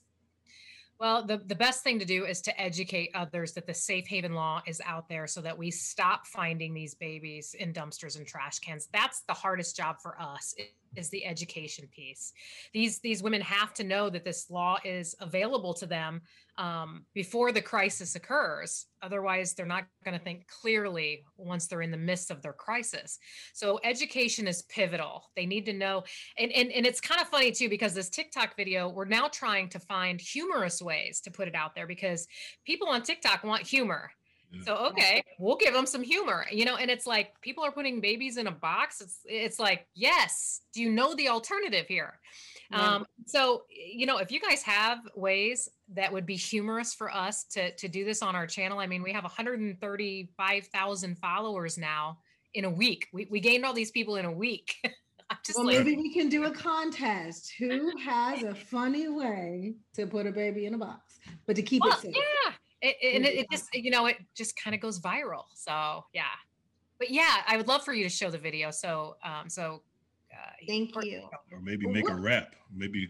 well, 0.99 1.25
the, 1.25 1.41
the 1.47 1.55
best 1.55 1.83
thing 1.83 1.99
to 1.99 2.05
do 2.05 2.23
is 2.23 2.39
to 2.43 2.61
educate 2.61 3.09
others 3.13 3.51
that 3.53 3.67
the 3.67 3.73
safe 3.73 4.07
haven 4.07 4.35
law 4.35 4.61
is 4.65 4.81
out 4.85 5.09
there 5.09 5.27
so 5.27 5.41
that 5.41 5.57
we 5.57 5.69
stop 5.69 6.25
finding 6.27 6.73
these 6.73 6.93
babies 6.93 7.55
in 7.59 7.73
dumpsters 7.73 8.15
and 8.15 8.25
trash 8.25 8.59
cans. 8.59 8.87
That's 8.93 9.21
the 9.27 9.33
hardest 9.33 9.75
job 9.75 9.97
for 10.01 10.15
us 10.21 10.55
is 10.95 11.09
the 11.09 11.25
education 11.25 11.87
piece. 11.93 12.33
These 12.73 12.99
these 12.99 13.23
women 13.23 13.41
have 13.41 13.73
to 13.75 13.83
know 13.83 14.09
that 14.09 14.23
this 14.23 14.49
law 14.49 14.77
is 14.83 15.15
available 15.19 15.73
to 15.75 15.85
them 15.85 16.21
um, 16.57 17.05
before 17.13 17.51
the 17.51 17.61
crisis 17.61 18.15
occurs. 18.15 18.85
Otherwise, 19.01 19.53
they're 19.53 19.65
not 19.65 19.85
going 20.05 20.17
to 20.17 20.23
think 20.23 20.47
clearly 20.47 21.23
once 21.35 21.67
they're 21.67 21.81
in 21.81 21.91
the 21.91 21.97
midst 21.97 22.29
of 22.29 22.41
their 22.41 22.53
crisis. 22.53 23.17
So 23.53 23.79
education 23.83 24.47
is 24.47 24.61
pivotal. 24.63 25.31
They 25.35 25.45
need 25.45 25.65
to 25.65 25.73
know, 25.73 26.03
and 26.37 26.51
and 26.51 26.71
and 26.71 26.85
it's 26.85 27.01
kind 27.01 27.21
of 27.21 27.27
funny 27.27 27.51
too 27.51 27.69
because 27.69 27.93
this 27.93 28.09
TikTok 28.09 28.55
video, 28.55 28.89
we're 28.89 29.05
now 29.05 29.27
trying 29.27 29.69
to 29.69 29.79
find 29.79 30.21
humorous 30.21 30.81
ways 30.81 31.21
to 31.21 31.31
put 31.31 31.47
it 31.47 31.55
out 31.55 31.75
there 31.75 31.87
because 31.87 32.27
people 32.65 32.87
on 32.87 33.01
TikTok 33.01 33.43
want 33.43 33.63
humor. 33.63 34.11
So 34.61 34.75
okay, 34.87 35.23
we'll 35.39 35.57
give 35.57 35.73
them 35.73 35.85
some 35.85 36.03
humor, 36.03 36.45
you 36.51 36.65
know. 36.65 36.75
And 36.75 36.91
it's 36.91 37.07
like 37.07 37.39
people 37.41 37.63
are 37.63 37.71
putting 37.71 37.99
babies 37.99 38.37
in 38.37 38.47
a 38.47 38.51
box. 38.51 39.01
It's 39.01 39.19
it's 39.25 39.59
like 39.59 39.87
yes. 39.95 40.61
Do 40.73 40.81
you 40.81 40.91
know 40.91 41.15
the 41.15 41.29
alternative 41.29 41.87
here? 41.87 42.19
Um, 42.71 43.05
so 43.25 43.63
you 43.69 44.05
know, 44.05 44.17
if 44.17 44.31
you 44.31 44.39
guys 44.39 44.63
have 44.63 44.99
ways 45.15 45.69
that 45.93 46.11
would 46.11 46.25
be 46.25 46.35
humorous 46.35 46.93
for 46.93 47.13
us 47.13 47.43
to 47.45 47.71
to 47.75 47.87
do 47.87 48.03
this 48.05 48.21
on 48.21 48.35
our 48.35 48.47
channel, 48.47 48.79
I 48.79 48.87
mean, 48.87 49.03
we 49.03 49.13
have 49.13 49.23
135,000 49.23 51.17
followers 51.17 51.77
now 51.77 52.17
in 52.53 52.65
a 52.65 52.69
week. 52.69 53.07
We 53.13 53.27
we 53.29 53.39
gained 53.39 53.65
all 53.65 53.73
these 53.73 53.91
people 53.91 54.15
in 54.17 54.25
a 54.25 54.31
week. 54.31 54.75
well, 55.55 55.65
like, 55.65 55.77
maybe 55.77 55.95
we 55.97 56.13
can 56.13 56.29
do 56.29 56.45
a 56.45 56.51
contest. 56.51 57.53
Who 57.59 57.91
has 57.97 58.43
a 58.43 58.53
funny 58.55 59.07
way 59.07 59.73
to 59.95 60.07
put 60.07 60.27
a 60.27 60.31
baby 60.31 60.65
in 60.65 60.73
a 60.73 60.77
box, 60.77 61.19
but 61.45 61.55
to 61.55 61.61
keep 61.61 61.83
well, 61.83 61.93
it 61.93 61.99
safe? 61.99 62.15
Yeah, 62.15 62.53
it, 62.83 63.15
and 63.15 63.25
it, 63.25 63.33
it 63.35 63.47
just 63.51 63.73
you 63.73 63.89
know 63.89 64.05
it 64.05 64.17
just 64.35 64.55
kind 64.61 64.73
of 64.75 64.81
goes 64.81 64.99
viral 64.99 65.45
so 65.55 66.03
yeah 66.13 66.23
but 66.99 67.09
yeah 67.09 67.37
i 67.47 67.57
would 67.57 67.67
love 67.67 67.83
for 67.83 67.93
you 67.93 68.03
to 68.03 68.09
show 68.09 68.29
the 68.29 68.37
video 68.37 68.69
so 68.71 69.15
um 69.23 69.49
so 69.49 69.81
uh, 70.33 70.51
Thank 70.67 70.95
you. 71.03 71.29
Or 71.51 71.59
maybe 71.61 71.85
make 71.87 72.09
a 72.09 72.15
rap. 72.15 72.55
Maybe 72.73 73.07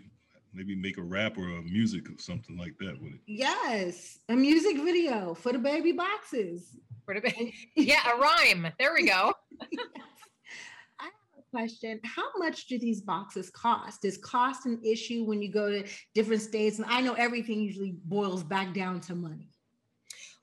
maybe 0.53 0.75
make 0.75 0.97
a 0.97 1.01
rap 1.01 1.37
or 1.37 1.47
a 1.47 1.61
music 1.61 2.09
or 2.09 2.19
something 2.19 2.57
like 2.57 2.77
that 2.79 3.01
with 3.01 3.13
it. 3.13 3.19
Yes, 3.27 4.19
a 4.29 4.35
music 4.35 4.77
video 4.77 5.33
for 5.33 5.51
the 5.53 5.59
baby 5.59 5.93
boxes. 5.93 6.77
Where 7.05 7.19
did 7.19 7.33
it- 7.37 7.53
yeah, 7.75 8.13
a 8.13 8.17
rhyme. 8.17 8.67
There 8.77 8.93
we 8.93 9.07
go. 9.07 9.33
I 10.99 11.05
have 11.05 11.13
a 11.39 11.43
question. 11.49 11.99
How 12.03 12.25
much 12.37 12.67
do 12.67 12.77
these 12.77 13.01
boxes 13.01 13.49
cost? 13.49 14.03
Is 14.05 14.17
cost 14.17 14.65
an 14.65 14.79
issue 14.83 15.23
when 15.23 15.41
you 15.41 15.51
go 15.51 15.69
to 15.69 15.87
different 16.13 16.41
states? 16.41 16.77
And 16.77 16.85
I 16.89 17.01
know 17.01 17.13
everything 17.13 17.61
usually 17.61 17.95
boils 18.03 18.43
back 18.43 18.73
down 18.73 18.99
to 19.01 19.15
money. 19.15 19.52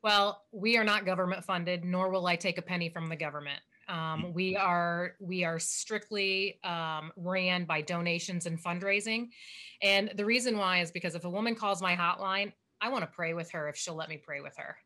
Well, 0.02 0.44
we 0.52 0.76
are 0.76 0.84
not 0.84 1.04
government 1.04 1.44
funded, 1.44 1.84
nor 1.84 2.10
will 2.10 2.26
I 2.26 2.36
take 2.36 2.58
a 2.58 2.62
penny 2.62 2.88
from 2.88 3.08
the 3.08 3.16
government. 3.16 3.60
Um, 3.88 4.32
we 4.32 4.56
are 4.56 5.16
we 5.20 5.42
are 5.42 5.58
strictly 5.58 6.60
um, 6.62 7.10
ran 7.16 7.64
by 7.64 7.80
donations 7.80 8.46
and 8.46 8.62
fundraising, 8.62 9.28
and 9.82 10.12
the 10.14 10.24
reason 10.24 10.56
why 10.56 10.80
is 10.80 10.92
because 10.92 11.16
if 11.16 11.24
a 11.24 11.30
woman 11.30 11.56
calls 11.56 11.82
my 11.82 11.96
hotline, 11.96 12.52
I 12.80 12.88
want 12.88 13.02
to 13.02 13.08
pray 13.08 13.34
with 13.34 13.50
her 13.50 13.68
if 13.68 13.76
she'll 13.76 13.96
let 13.96 14.08
me 14.08 14.16
pray 14.16 14.40
with 14.40 14.56
her. 14.56 14.76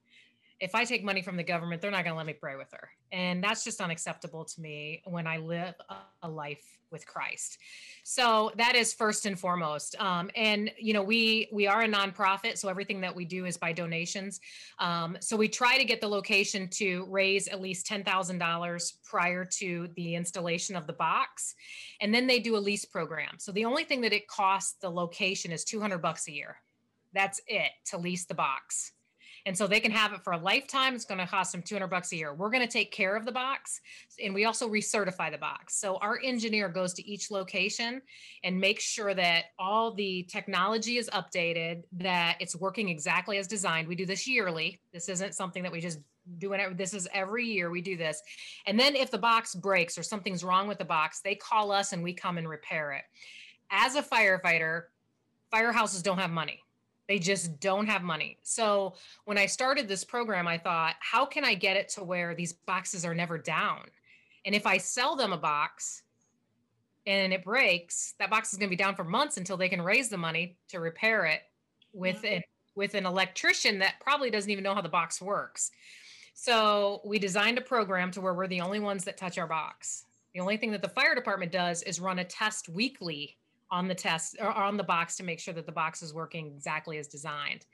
If 0.64 0.74
I 0.74 0.84
take 0.84 1.04
money 1.04 1.20
from 1.20 1.36
the 1.36 1.44
government, 1.44 1.82
they're 1.82 1.90
not 1.90 2.04
going 2.04 2.14
to 2.14 2.16
let 2.16 2.24
me 2.24 2.32
pray 2.32 2.56
with 2.56 2.72
her, 2.72 2.88
and 3.12 3.44
that's 3.44 3.64
just 3.64 3.82
unacceptable 3.82 4.46
to 4.46 4.60
me 4.62 5.02
when 5.04 5.26
I 5.26 5.36
live 5.36 5.74
a, 6.22 6.28
life 6.28 6.78
with 6.90 7.06
Christ. 7.06 7.58
So 8.02 8.50
that 8.56 8.74
is 8.74 8.94
first 8.94 9.26
and 9.26 9.38
foremost. 9.38 9.94
Um, 10.00 10.30
and 10.34 10.70
you 10.78 10.94
know, 10.94 11.02
we 11.02 11.48
we 11.52 11.66
are 11.66 11.82
a 11.82 11.86
nonprofit, 11.86 12.56
so 12.56 12.70
everything 12.70 13.02
that 13.02 13.14
we 13.14 13.26
do 13.26 13.44
is 13.44 13.58
by 13.58 13.72
donations. 13.74 14.40
Um, 14.78 15.18
so 15.20 15.36
we 15.36 15.48
try 15.48 15.76
to 15.76 15.84
get 15.84 16.00
the 16.00 16.08
location 16.08 16.66
to 16.68 17.06
raise 17.10 17.46
at 17.46 17.60
least 17.60 17.86
$10,000 17.86 18.92
prior 19.04 19.44
to 19.44 19.88
the 19.96 20.14
installation 20.14 20.76
of 20.76 20.86
the 20.86 20.94
box. 20.94 21.54
And 22.00 22.14
then 22.14 22.26
they 22.26 22.38
do 22.38 22.56
a 22.56 22.58
lease 22.58 22.86
program. 22.86 23.38
So 23.38 23.52
the 23.52 23.66
only 23.66 23.84
thing 23.84 24.00
that 24.00 24.14
it 24.14 24.28
costs 24.28 24.76
the 24.80 24.90
location 24.90 25.52
is 25.52 25.62
200 25.64 25.98
bucks 25.98 26.26
a 26.26 26.32
year. 26.32 26.56
That's 27.12 27.42
it 27.46 27.70
to 27.90 27.98
lease 27.98 28.24
the 28.24 28.34
box. 28.34 28.92
And 29.46 29.56
so 29.56 29.66
they 29.66 29.80
can 29.80 29.90
have 29.90 30.12
it 30.12 30.22
for 30.22 30.32
a 30.32 30.38
lifetime. 30.38 30.94
It's 30.94 31.04
going 31.04 31.18
to 31.18 31.26
cost 31.26 31.52
them 31.52 31.60
200 31.60 31.88
bucks 31.88 32.12
a 32.12 32.16
year. 32.16 32.32
We're 32.32 32.50
going 32.50 32.66
to 32.66 32.72
take 32.72 32.90
care 32.92 33.14
of 33.14 33.26
the 33.26 33.32
box 33.32 33.80
and 34.22 34.32
we 34.32 34.46
also 34.46 34.68
recertify 34.68 35.30
the 35.30 35.38
box. 35.38 35.76
So 35.76 35.96
our 35.96 36.18
engineer 36.24 36.68
goes 36.68 36.94
to 36.94 37.06
each 37.06 37.30
location 37.30 38.00
and 38.42 38.58
makes 38.58 38.84
sure 38.84 39.12
that 39.12 39.46
all 39.58 39.92
the 39.92 40.22
technology 40.30 40.96
is 40.96 41.10
updated, 41.10 41.82
that 41.92 42.36
it's 42.40 42.56
working 42.56 42.88
exactly 42.88 43.36
as 43.36 43.46
designed. 43.46 43.86
We 43.86 43.96
do 43.96 44.06
this 44.06 44.26
yearly. 44.26 44.80
This 44.92 45.10
isn't 45.10 45.34
something 45.34 45.62
that 45.62 45.72
we 45.72 45.80
just 45.80 46.00
do 46.38 46.54
it. 46.54 46.78
This 46.78 46.94
is 46.94 47.06
every 47.12 47.44
year 47.44 47.68
we 47.70 47.82
do 47.82 47.98
this. 47.98 48.22
And 48.66 48.80
then 48.80 48.96
if 48.96 49.10
the 49.10 49.18
box 49.18 49.54
breaks 49.54 49.98
or 49.98 50.02
something's 50.02 50.42
wrong 50.42 50.66
with 50.66 50.78
the 50.78 50.84
box, 50.86 51.20
they 51.20 51.34
call 51.34 51.70
us 51.70 51.92
and 51.92 52.02
we 52.02 52.14
come 52.14 52.38
and 52.38 52.48
repair 52.48 52.92
it. 52.92 53.02
As 53.70 53.94
a 53.94 54.02
firefighter, 54.02 54.84
firehouses 55.52 56.02
don't 56.02 56.18
have 56.18 56.30
money. 56.30 56.63
They 57.08 57.18
just 57.18 57.60
don't 57.60 57.86
have 57.86 58.02
money. 58.02 58.38
So 58.42 58.94
when 59.24 59.36
I 59.36 59.46
started 59.46 59.88
this 59.88 60.04
program, 60.04 60.48
I 60.48 60.58
thought, 60.58 60.94
how 61.00 61.26
can 61.26 61.44
I 61.44 61.54
get 61.54 61.76
it 61.76 61.88
to 61.90 62.04
where 62.04 62.34
these 62.34 62.52
boxes 62.52 63.04
are 63.04 63.14
never 63.14 63.36
down? 63.36 63.82
And 64.46 64.54
if 64.54 64.66
I 64.66 64.78
sell 64.78 65.16
them 65.16 65.32
a 65.32 65.38
box 65.38 66.02
and 67.06 67.32
it 67.32 67.44
breaks, 67.44 68.14
that 68.18 68.30
box 68.30 68.52
is 68.52 68.58
going 68.58 68.68
to 68.68 68.76
be 68.76 68.82
down 68.82 68.94
for 68.94 69.04
months 69.04 69.36
until 69.36 69.56
they 69.56 69.68
can 69.68 69.82
raise 69.82 70.08
the 70.08 70.16
money 70.16 70.56
to 70.68 70.80
repair 70.80 71.26
it 71.26 71.42
with 71.92 72.22
mm-hmm. 72.22 72.36
an 72.36 72.42
with 72.76 72.94
an 72.94 73.06
electrician 73.06 73.78
that 73.78 74.00
probably 74.00 74.30
doesn't 74.30 74.50
even 74.50 74.64
know 74.64 74.74
how 74.74 74.80
the 74.80 74.88
box 74.88 75.22
works. 75.22 75.70
So 76.34 77.00
we 77.04 77.20
designed 77.20 77.58
a 77.58 77.60
program 77.60 78.10
to 78.12 78.20
where 78.20 78.34
we're 78.34 78.48
the 78.48 78.62
only 78.62 78.80
ones 78.80 79.04
that 79.04 79.16
touch 79.16 79.38
our 79.38 79.46
box. 79.46 80.06
The 80.34 80.40
only 80.40 80.56
thing 80.56 80.72
that 80.72 80.82
the 80.82 80.88
fire 80.88 81.14
department 81.14 81.52
does 81.52 81.82
is 81.84 82.00
run 82.00 82.18
a 82.18 82.24
test 82.24 82.68
weekly 82.68 83.36
on 83.74 83.88
the 83.88 83.94
test 83.94 84.36
or 84.40 84.52
on 84.52 84.76
the 84.76 84.84
box 84.84 85.16
to 85.16 85.24
make 85.24 85.40
sure 85.40 85.52
that 85.52 85.66
the 85.66 85.72
box 85.72 86.00
is 86.00 86.14
working 86.14 86.46
exactly 86.46 86.96
as 86.98 87.08
designed. 87.08 87.66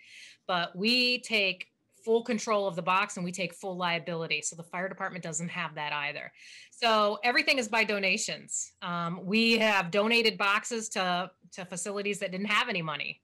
But 0.46 0.74
we 0.74 1.20
take 1.20 1.66
full 2.02 2.22
control 2.24 2.66
of 2.66 2.74
the 2.74 2.80
box 2.82 3.16
and 3.18 3.24
we 3.24 3.30
take 3.32 3.52
full 3.52 3.76
liability. 3.76 4.40
So 4.40 4.56
the 4.56 4.62
fire 4.62 4.88
department 4.88 5.22
doesn't 5.22 5.50
have 5.50 5.74
that 5.74 5.92
either. 5.92 6.32
So 6.70 7.18
everything 7.22 7.58
is 7.58 7.68
by 7.68 7.84
donations. 7.84 8.72
Um, 8.80 9.20
we 9.26 9.58
have 9.58 9.90
donated 9.90 10.38
boxes 10.38 10.88
to 10.90 11.30
to 11.52 11.64
facilities 11.66 12.18
that 12.20 12.30
didn't 12.32 12.46
have 12.46 12.70
any 12.70 12.80
money 12.80 13.20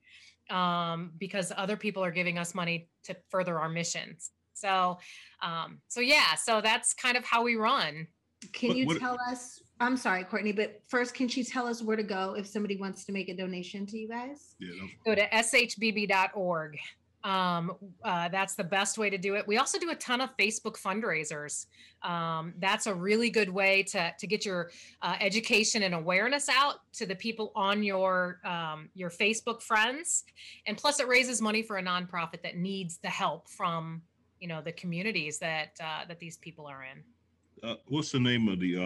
um, 0.51 1.11
because 1.17 1.51
other 1.57 1.77
people 1.77 2.03
are 2.03 2.11
giving 2.11 2.37
us 2.37 2.53
money 2.53 2.87
to 3.05 3.15
further 3.29 3.59
our 3.59 3.69
missions. 3.69 4.29
So, 4.53 4.99
um, 5.41 5.79
so 5.87 5.99
yeah, 5.99 6.35
so 6.35 6.61
that's 6.61 6.93
kind 6.93 7.17
of 7.17 7.23
how 7.25 7.41
we 7.43 7.55
run. 7.55 8.07
Can 8.53 8.69
What- 8.69 8.77
you 8.77 8.85
what- 8.85 8.99
tell 8.99 9.17
us? 9.31 9.59
I'm 9.79 9.97
sorry, 9.97 10.23
Courtney, 10.23 10.51
but 10.51 10.81
first, 10.87 11.13
can 11.13 11.27
she 11.27 11.43
tell 11.43 11.67
us 11.67 11.83
where 11.83 11.97
to 11.97 12.03
go 12.03 12.35
if 12.37 12.47
somebody 12.47 12.77
wants 12.77 13.05
to 13.05 13.11
make 13.11 13.29
a 13.29 13.35
donation 13.35 13.85
to 13.87 13.97
you 13.97 14.07
guys? 14.07 14.55
Yeah. 14.59 14.69
no- 14.79 14.87
Go 15.05 15.15
to 15.15 15.27
shbb.org. 15.29 16.77
Um, 17.23 17.75
uh, 18.03 18.29
that's 18.29 18.55
the 18.55 18.63
best 18.63 18.97
way 18.97 19.09
to 19.09 19.17
do 19.17 19.35
it. 19.35 19.45
We 19.47 19.57
also 19.57 19.77
do 19.79 19.89
a 19.89 19.95
ton 19.95 20.21
of 20.21 20.29
Facebook 20.37 20.79
fundraisers. 20.81 21.65
Um, 22.01 22.53
that's 22.59 22.85
a 22.87 22.93
really 22.93 23.29
good 23.29 23.49
way 23.49 23.83
to 23.83 24.13
to 24.17 24.27
get 24.27 24.45
your 24.45 24.69
uh, 25.01 25.15
education 25.19 25.83
and 25.83 25.93
awareness 25.93 26.47
out 26.47 26.75
to 26.93 27.05
the 27.05 27.15
people 27.15 27.51
on 27.55 27.83
your 27.83 28.39
um, 28.45 28.89
your 28.93 29.09
Facebook 29.09 29.61
friends, 29.61 30.23
and 30.67 30.77
plus 30.77 30.99
it 30.99 31.07
raises 31.07 31.41
money 31.41 31.63
for 31.63 31.77
a 31.77 31.83
nonprofit 31.83 32.41
that 32.43 32.55
needs 32.55 32.97
the 32.99 33.09
help 33.09 33.49
from 33.49 34.01
you 34.39 34.47
know 34.47 34.61
the 34.61 34.71
communities 34.71 35.37
that 35.39 35.71
uh, 35.83 36.05
that 36.07 36.19
these 36.19 36.37
people 36.37 36.65
are 36.65 36.85
in. 36.85 37.03
Uh, 37.67 37.75
what's 37.87 38.11
the 38.11 38.19
name 38.19 38.47
of 38.47 38.59
the 38.59 38.77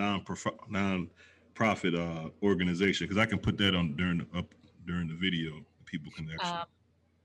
um, 0.00 0.24
non 0.28 0.54
non-profit 0.68 1.94
uh, 1.94 2.28
organization? 2.42 3.06
Because 3.06 3.20
I 3.20 3.26
can 3.26 3.38
put 3.38 3.58
that 3.58 3.74
on 3.74 3.94
during 3.96 4.18
the, 4.18 4.38
up 4.38 4.46
during 4.86 5.08
the 5.08 5.14
video. 5.14 5.60
People 5.84 6.12
can 6.12 6.28
actually. 6.32 6.50
Uh, 6.50 6.64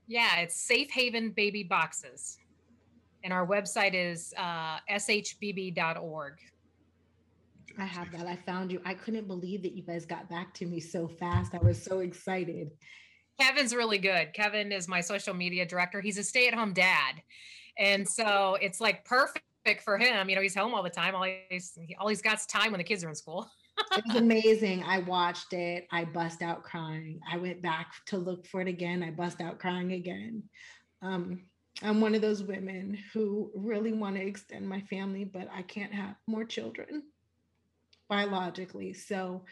yeah, 0.06 0.40
it's 0.40 0.58
Safe 0.58 0.90
Haven 0.90 1.30
Baby 1.30 1.62
Boxes. 1.62 2.38
And 3.24 3.32
our 3.32 3.46
website 3.46 3.94
is 3.94 4.32
uh, 4.36 4.78
shbb.org. 4.90 6.34
I 7.78 7.84
have 7.84 8.10
that. 8.12 8.26
I 8.26 8.36
found 8.36 8.72
you. 8.72 8.80
I 8.84 8.94
couldn't 8.94 9.26
believe 9.26 9.62
that 9.62 9.72
you 9.72 9.82
guys 9.82 10.04
got 10.04 10.28
back 10.28 10.52
to 10.54 10.66
me 10.66 10.80
so 10.80 11.06
fast. 11.06 11.54
I 11.54 11.58
was 11.58 11.80
so 11.80 12.00
excited. 12.00 12.70
Kevin's 13.40 13.74
really 13.74 13.98
good. 13.98 14.32
Kevin 14.34 14.72
is 14.72 14.88
my 14.88 15.00
social 15.00 15.34
media 15.34 15.64
director. 15.64 16.00
He's 16.00 16.18
a 16.18 16.24
stay 16.24 16.48
at 16.48 16.54
home 16.54 16.72
dad. 16.72 17.22
And 17.78 18.08
so 18.08 18.56
it's 18.60 18.80
like 18.80 19.04
perfect 19.04 19.44
for 19.76 19.98
him. 19.98 20.28
You 20.28 20.36
know, 20.36 20.42
he's 20.42 20.54
home 20.54 20.74
all 20.74 20.82
the 20.82 20.90
time. 20.90 21.14
All 21.14 21.26
he's, 21.48 21.78
all 21.98 22.08
he's 22.08 22.22
got's 22.22 22.46
time 22.46 22.72
when 22.72 22.78
the 22.78 22.84
kids 22.84 23.04
are 23.04 23.08
in 23.08 23.14
school. 23.14 23.48
It 23.96 24.04
was 24.08 24.16
amazing. 24.16 24.82
I 24.82 24.98
watched 24.98 25.52
it. 25.52 25.86
I 25.92 26.04
bust 26.04 26.42
out 26.42 26.64
crying. 26.64 27.20
I 27.30 27.36
went 27.36 27.62
back 27.62 27.92
to 28.06 28.18
look 28.18 28.44
for 28.44 28.60
it 28.60 28.66
again. 28.66 29.04
I 29.04 29.12
bust 29.12 29.40
out 29.40 29.60
crying 29.60 29.92
again. 29.92 30.42
Um, 31.00 31.42
I'm 31.82 32.00
one 32.00 32.16
of 32.16 32.20
those 32.20 32.42
women 32.42 32.98
who 33.12 33.52
really 33.54 33.92
want 33.92 34.16
to 34.16 34.22
extend 34.22 34.68
my 34.68 34.80
family, 34.82 35.24
but 35.24 35.48
I 35.54 35.62
can't 35.62 35.94
have 35.94 36.16
more 36.26 36.44
children 36.44 37.04
biologically. 38.08 38.94
So, 38.94 39.44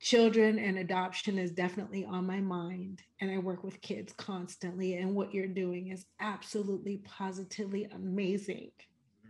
children 0.00 0.58
and 0.58 0.78
adoption 0.78 1.38
is 1.38 1.50
definitely 1.50 2.06
on 2.06 2.26
my 2.26 2.40
mind. 2.40 3.02
And 3.20 3.30
I 3.30 3.38
work 3.38 3.62
with 3.62 3.82
kids 3.82 4.14
constantly. 4.14 4.96
And 4.96 5.14
what 5.14 5.34
you're 5.34 5.46
doing 5.46 5.88
is 5.88 6.06
absolutely, 6.20 7.02
positively 7.04 7.84
amazing. 7.94 8.70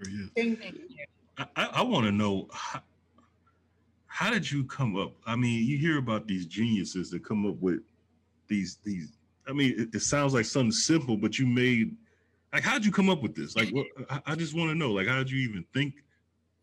There 0.00 0.10
he. 0.10 0.26
Thank 0.36 0.60
Thank 0.60 0.74
you. 0.74 0.84
you. 0.88 1.04
I, 1.38 1.46
I, 1.56 1.64
I 1.74 1.82
want 1.82 2.06
to 2.06 2.12
know 2.12 2.48
how, 2.52 2.80
how 4.06 4.30
did 4.30 4.50
you 4.50 4.64
come 4.64 4.96
up? 4.96 5.12
I 5.26 5.36
mean, 5.36 5.66
you 5.66 5.78
hear 5.78 5.98
about 5.98 6.26
these 6.26 6.46
geniuses 6.46 7.10
that 7.10 7.24
come 7.24 7.46
up 7.46 7.56
with 7.60 7.80
these 8.48 8.78
these. 8.84 9.12
I 9.46 9.52
mean, 9.52 9.74
it, 9.78 9.94
it 9.94 10.00
sounds 10.00 10.34
like 10.34 10.44
something 10.44 10.72
simple, 10.72 11.16
but 11.16 11.38
you 11.38 11.46
made 11.46 11.96
like 12.52 12.62
how'd 12.62 12.84
you 12.84 12.92
come 12.92 13.10
up 13.10 13.22
with 13.22 13.34
this? 13.34 13.56
Like, 13.56 13.70
what? 13.70 13.86
I, 14.08 14.20
I 14.26 14.34
just 14.34 14.54
want 14.54 14.70
to 14.70 14.74
know, 14.74 14.90
like, 14.90 15.06
how 15.06 15.18
did 15.18 15.30
you 15.30 15.38
even 15.48 15.64
think? 15.72 15.94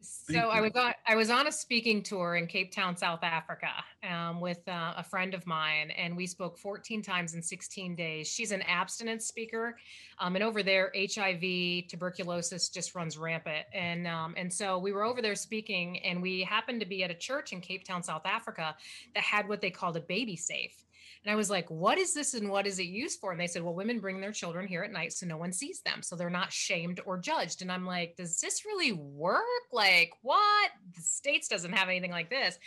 So 0.01 0.49
I 0.49 0.61
was 0.61 0.73
on 0.75 0.93
I 1.07 1.15
was 1.15 1.29
on 1.29 1.47
a 1.47 1.51
speaking 1.51 2.03
tour 2.03 2.35
in 2.35 2.47
Cape 2.47 2.71
Town, 2.71 2.95
South 2.95 3.23
Africa, 3.23 3.69
um, 4.07 4.39
with 4.39 4.59
uh, 4.67 4.93
a 4.95 5.03
friend 5.03 5.33
of 5.33 5.45
mine, 5.47 5.91
and 5.91 6.15
we 6.15 6.27
spoke 6.27 6.57
14 6.57 7.01
times 7.01 7.33
in 7.33 7.41
16 7.41 7.95
days. 7.95 8.27
She's 8.27 8.51
an 8.51 8.61
abstinence 8.63 9.25
speaker, 9.25 9.77
um, 10.19 10.35
and 10.35 10.43
over 10.43 10.61
there, 10.61 10.91
HIV, 10.95 11.87
tuberculosis 11.87 12.69
just 12.69 12.93
runs 12.93 13.17
rampant, 13.17 13.65
and 13.73 14.07
um, 14.07 14.35
and 14.37 14.53
so 14.53 14.77
we 14.77 14.91
were 14.91 15.03
over 15.03 15.21
there 15.21 15.35
speaking, 15.35 15.99
and 15.99 16.21
we 16.21 16.41
happened 16.43 16.79
to 16.81 16.87
be 16.87 17.03
at 17.03 17.09
a 17.09 17.15
church 17.15 17.51
in 17.51 17.59
Cape 17.59 17.83
Town, 17.83 18.03
South 18.03 18.25
Africa, 18.25 18.75
that 19.15 19.23
had 19.23 19.47
what 19.47 19.61
they 19.61 19.71
called 19.71 19.97
a 19.97 20.01
baby 20.01 20.35
safe. 20.35 20.83
And 21.23 21.31
I 21.31 21.35
was 21.35 21.49
like, 21.49 21.69
what 21.69 21.97
is 21.97 22.13
this 22.13 22.33
and 22.33 22.49
what 22.49 22.67
is 22.67 22.79
it 22.79 22.83
used 22.83 23.19
for? 23.19 23.31
And 23.31 23.39
they 23.39 23.47
said, 23.47 23.63
well, 23.63 23.73
women 23.73 23.99
bring 23.99 24.21
their 24.21 24.31
children 24.31 24.67
here 24.67 24.83
at 24.83 24.91
night 24.91 25.13
so 25.13 25.25
no 25.25 25.37
one 25.37 25.51
sees 25.51 25.81
them. 25.81 26.01
So 26.01 26.15
they're 26.15 26.29
not 26.29 26.51
shamed 26.51 27.01
or 27.05 27.17
judged. 27.17 27.61
And 27.61 27.71
I'm 27.71 27.85
like, 27.85 28.15
does 28.15 28.39
this 28.39 28.65
really 28.65 28.93
work? 28.93 29.43
Like, 29.71 30.13
what? 30.21 30.71
The 30.95 31.01
States 31.01 31.47
doesn't 31.47 31.73
have 31.73 31.89
anything 31.89 32.11
like 32.11 32.29
this. 32.29 32.57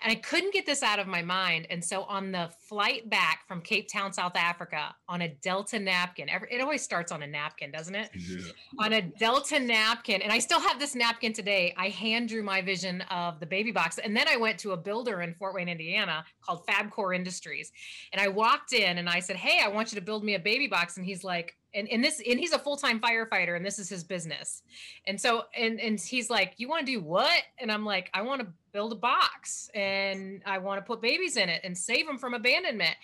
And 0.00 0.12
I 0.12 0.14
couldn't 0.14 0.52
get 0.52 0.64
this 0.64 0.82
out 0.82 0.98
of 0.98 1.06
my 1.06 1.22
mind. 1.22 1.66
And 1.70 1.84
so 1.84 2.04
on 2.04 2.30
the 2.30 2.50
flight 2.68 3.10
back 3.10 3.40
from 3.48 3.60
Cape 3.60 3.88
Town, 3.90 4.12
South 4.12 4.36
Africa, 4.36 4.94
on 5.08 5.22
a 5.22 5.28
Delta 5.28 5.78
napkin, 5.78 6.28
it 6.28 6.60
always 6.60 6.82
starts 6.82 7.10
on 7.10 7.22
a 7.22 7.26
napkin, 7.26 7.72
doesn't 7.72 7.94
it? 7.94 8.10
Yeah. 8.14 8.38
On 8.78 8.92
a 8.92 9.02
Delta 9.02 9.58
napkin. 9.58 10.22
And 10.22 10.32
I 10.32 10.38
still 10.38 10.60
have 10.60 10.78
this 10.78 10.94
napkin 10.94 11.32
today. 11.32 11.74
I 11.76 11.88
hand 11.88 12.28
drew 12.28 12.42
my 12.42 12.62
vision 12.62 13.00
of 13.10 13.40
the 13.40 13.46
baby 13.46 13.72
box. 13.72 13.98
And 13.98 14.16
then 14.16 14.28
I 14.28 14.36
went 14.36 14.58
to 14.60 14.72
a 14.72 14.76
builder 14.76 15.22
in 15.22 15.34
Fort 15.34 15.54
Wayne, 15.54 15.68
Indiana 15.68 16.24
called 16.42 16.64
Fabcore 16.66 17.14
Industries. 17.14 17.72
And 18.12 18.20
I 18.20 18.28
walked 18.28 18.72
in 18.72 18.98
and 18.98 19.08
I 19.08 19.18
said, 19.18 19.36
Hey, 19.36 19.60
I 19.64 19.68
want 19.68 19.92
you 19.92 19.98
to 19.98 20.04
build 20.04 20.22
me 20.22 20.34
a 20.34 20.38
baby 20.38 20.68
box. 20.68 20.96
And 20.96 21.04
he's 21.04 21.24
like, 21.24 21.56
and, 21.74 21.88
and 21.88 22.02
this 22.02 22.20
and 22.26 22.38
he's 22.38 22.52
a 22.52 22.58
full-time 22.58 23.00
firefighter 23.00 23.54
and 23.54 23.64
this 23.64 23.78
is 23.78 23.88
his 23.88 24.02
business 24.02 24.62
and 25.06 25.20
so 25.20 25.44
and 25.56 25.80
and 25.80 26.00
he's 26.00 26.30
like 26.30 26.54
you 26.56 26.68
want 26.68 26.86
to 26.86 26.92
do 26.92 27.00
what 27.00 27.42
and 27.58 27.70
i'm 27.70 27.84
like 27.84 28.08
i 28.14 28.22
want 28.22 28.40
to 28.40 28.46
build 28.72 28.92
a 28.92 28.96
box 28.96 29.70
and 29.74 30.42
i 30.46 30.58
want 30.58 30.78
to 30.78 30.86
put 30.86 31.00
babies 31.00 31.36
in 31.36 31.48
it 31.48 31.60
and 31.64 31.76
save 31.76 32.06
them 32.06 32.18
from 32.18 32.34
abandonment 32.34 32.94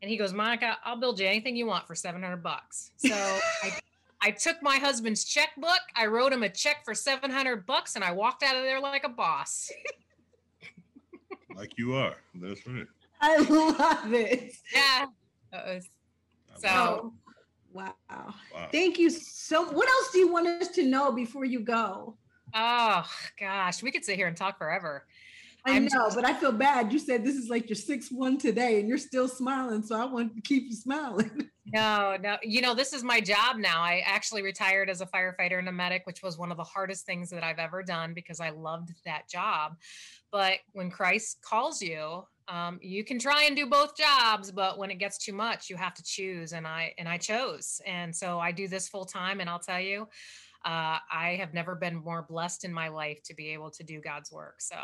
and 0.00 0.10
he 0.10 0.16
goes 0.16 0.32
monica 0.32 0.78
i'll 0.84 0.96
build 0.96 1.18
you 1.18 1.26
anything 1.26 1.56
you 1.56 1.66
want 1.66 1.86
for 1.86 1.94
700 1.94 2.42
bucks 2.42 2.90
so 2.96 3.14
I, 3.62 3.78
I 4.20 4.30
took 4.30 4.62
my 4.62 4.76
husband's 4.76 5.24
checkbook 5.24 5.80
i 5.96 6.06
wrote 6.06 6.32
him 6.32 6.42
a 6.42 6.48
check 6.48 6.84
for 6.84 6.94
700 6.94 7.66
bucks 7.66 7.94
and 7.96 8.04
i 8.04 8.12
walked 8.12 8.42
out 8.42 8.56
of 8.56 8.62
there 8.62 8.80
like 8.80 9.04
a 9.04 9.08
boss 9.08 9.70
like 11.54 11.72
you 11.76 11.94
are 11.94 12.16
that's 12.34 12.66
right 12.66 12.86
i 13.20 13.36
love 13.38 14.12
it 14.12 14.54
yeah 14.74 15.06
was, 15.52 15.88
so 16.56 16.68
oh. 16.68 17.12
Wow. 17.72 17.94
wow. 18.08 18.34
Thank 18.70 18.98
you 18.98 19.10
so 19.10 19.64
What 19.64 19.88
else 19.88 20.12
do 20.12 20.18
you 20.18 20.30
want 20.30 20.46
us 20.46 20.68
to 20.68 20.84
know 20.84 21.12
before 21.12 21.44
you 21.44 21.60
go? 21.60 22.16
Oh 22.54 23.04
gosh, 23.38 23.82
we 23.82 23.90
could 23.90 24.04
sit 24.04 24.16
here 24.16 24.26
and 24.26 24.36
talk 24.36 24.58
forever. 24.58 25.06
I 25.64 25.76
I'm 25.76 25.84
know, 25.84 25.90
just, 25.90 26.16
but 26.16 26.24
I 26.24 26.34
feel 26.34 26.52
bad. 26.52 26.92
You 26.92 26.98
said 26.98 27.24
this 27.24 27.36
is 27.36 27.48
like 27.48 27.68
your 27.68 27.76
sixth 27.76 28.10
one 28.10 28.36
today 28.36 28.80
and 28.80 28.88
you're 28.88 28.98
still 28.98 29.28
smiling. 29.28 29.82
So 29.82 29.96
I 29.96 30.04
want 30.06 30.34
to 30.34 30.42
keep 30.42 30.64
you 30.64 30.76
smiling. 30.76 31.50
No, 31.64 32.18
no. 32.20 32.36
You 32.42 32.60
know, 32.60 32.74
this 32.74 32.92
is 32.92 33.04
my 33.04 33.20
job 33.20 33.56
now. 33.56 33.80
I 33.80 34.02
actually 34.04 34.42
retired 34.42 34.90
as 34.90 35.00
a 35.00 35.06
firefighter 35.06 35.60
and 35.60 35.68
a 35.68 35.72
medic, 35.72 36.02
which 36.06 36.20
was 36.20 36.36
one 36.36 36.50
of 36.50 36.56
the 36.56 36.64
hardest 36.64 37.06
things 37.06 37.30
that 37.30 37.44
I've 37.44 37.60
ever 37.60 37.84
done 37.84 38.14
because 38.14 38.40
I 38.40 38.50
loved 38.50 38.92
that 39.06 39.28
job. 39.30 39.76
But 40.32 40.54
when 40.72 40.90
Christ 40.90 41.38
calls 41.40 41.80
you, 41.80 42.24
um, 42.48 42.78
you 42.82 43.04
can 43.04 43.18
try 43.18 43.44
and 43.44 43.54
do 43.54 43.66
both 43.66 43.96
jobs 43.96 44.50
but 44.50 44.76
when 44.76 44.90
it 44.90 44.96
gets 44.96 45.16
too 45.16 45.32
much 45.32 45.70
you 45.70 45.76
have 45.76 45.94
to 45.94 46.02
choose 46.02 46.52
and 46.52 46.66
i 46.66 46.92
and 46.98 47.08
i 47.08 47.16
chose 47.16 47.80
and 47.86 48.14
so 48.14 48.40
i 48.40 48.50
do 48.50 48.66
this 48.66 48.88
full 48.88 49.04
time 49.04 49.40
and 49.40 49.48
i'll 49.48 49.60
tell 49.60 49.80
you 49.80 50.08
uh, 50.64 50.98
I 51.12 51.36
have 51.38 51.54
never 51.54 51.74
been 51.74 51.96
more 51.96 52.22
blessed 52.22 52.64
in 52.64 52.72
my 52.72 52.88
life 52.88 53.22
to 53.24 53.34
be 53.34 53.48
able 53.48 53.70
to 53.70 53.82
do 53.82 54.00
God's 54.00 54.30
work. 54.30 54.60
So, 54.60 54.76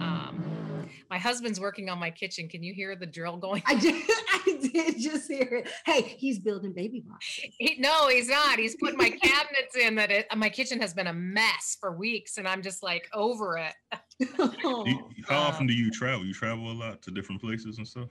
um, 0.00 0.88
my 1.10 1.18
husband's 1.18 1.60
working 1.60 1.88
on 1.88 1.98
my 1.98 2.10
kitchen. 2.10 2.48
Can 2.48 2.62
you 2.62 2.72
hear 2.72 2.96
the 2.96 3.06
drill 3.06 3.36
going? 3.36 3.62
I 3.66 3.74
did. 3.74 3.94
I 4.46 4.58
did 4.72 4.98
just 4.98 5.30
hear 5.30 5.48
it. 5.64 5.68
Hey, 5.84 6.02
he's 6.02 6.38
building 6.38 6.72
baby 6.72 7.04
boxes. 7.06 7.44
He, 7.58 7.76
no, 7.78 8.08
he's 8.08 8.28
not. 8.28 8.58
He's 8.58 8.76
putting 8.76 8.98
my 8.98 9.10
cabinets 9.10 9.76
in. 9.76 9.94
That 9.94 10.10
it, 10.10 10.26
my 10.36 10.48
kitchen 10.48 10.80
has 10.80 10.94
been 10.94 11.06
a 11.06 11.12
mess 11.12 11.76
for 11.80 11.96
weeks, 11.96 12.38
and 12.38 12.46
I'm 12.46 12.62
just 12.62 12.82
like 12.82 13.08
over 13.14 13.58
it. 13.58 13.74
you, 14.38 15.10
how 15.28 15.40
often 15.40 15.66
do 15.66 15.72
you 15.72 15.90
travel? 15.90 16.24
You 16.24 16.34
travel 16.34 16.70
a 16.70 16.74
lot 16.74 17.02
to 17.02 17.10
different 17.10 17.40
places 17.40 17.78
and 17.78 17.86
stuff. 17.86 18.08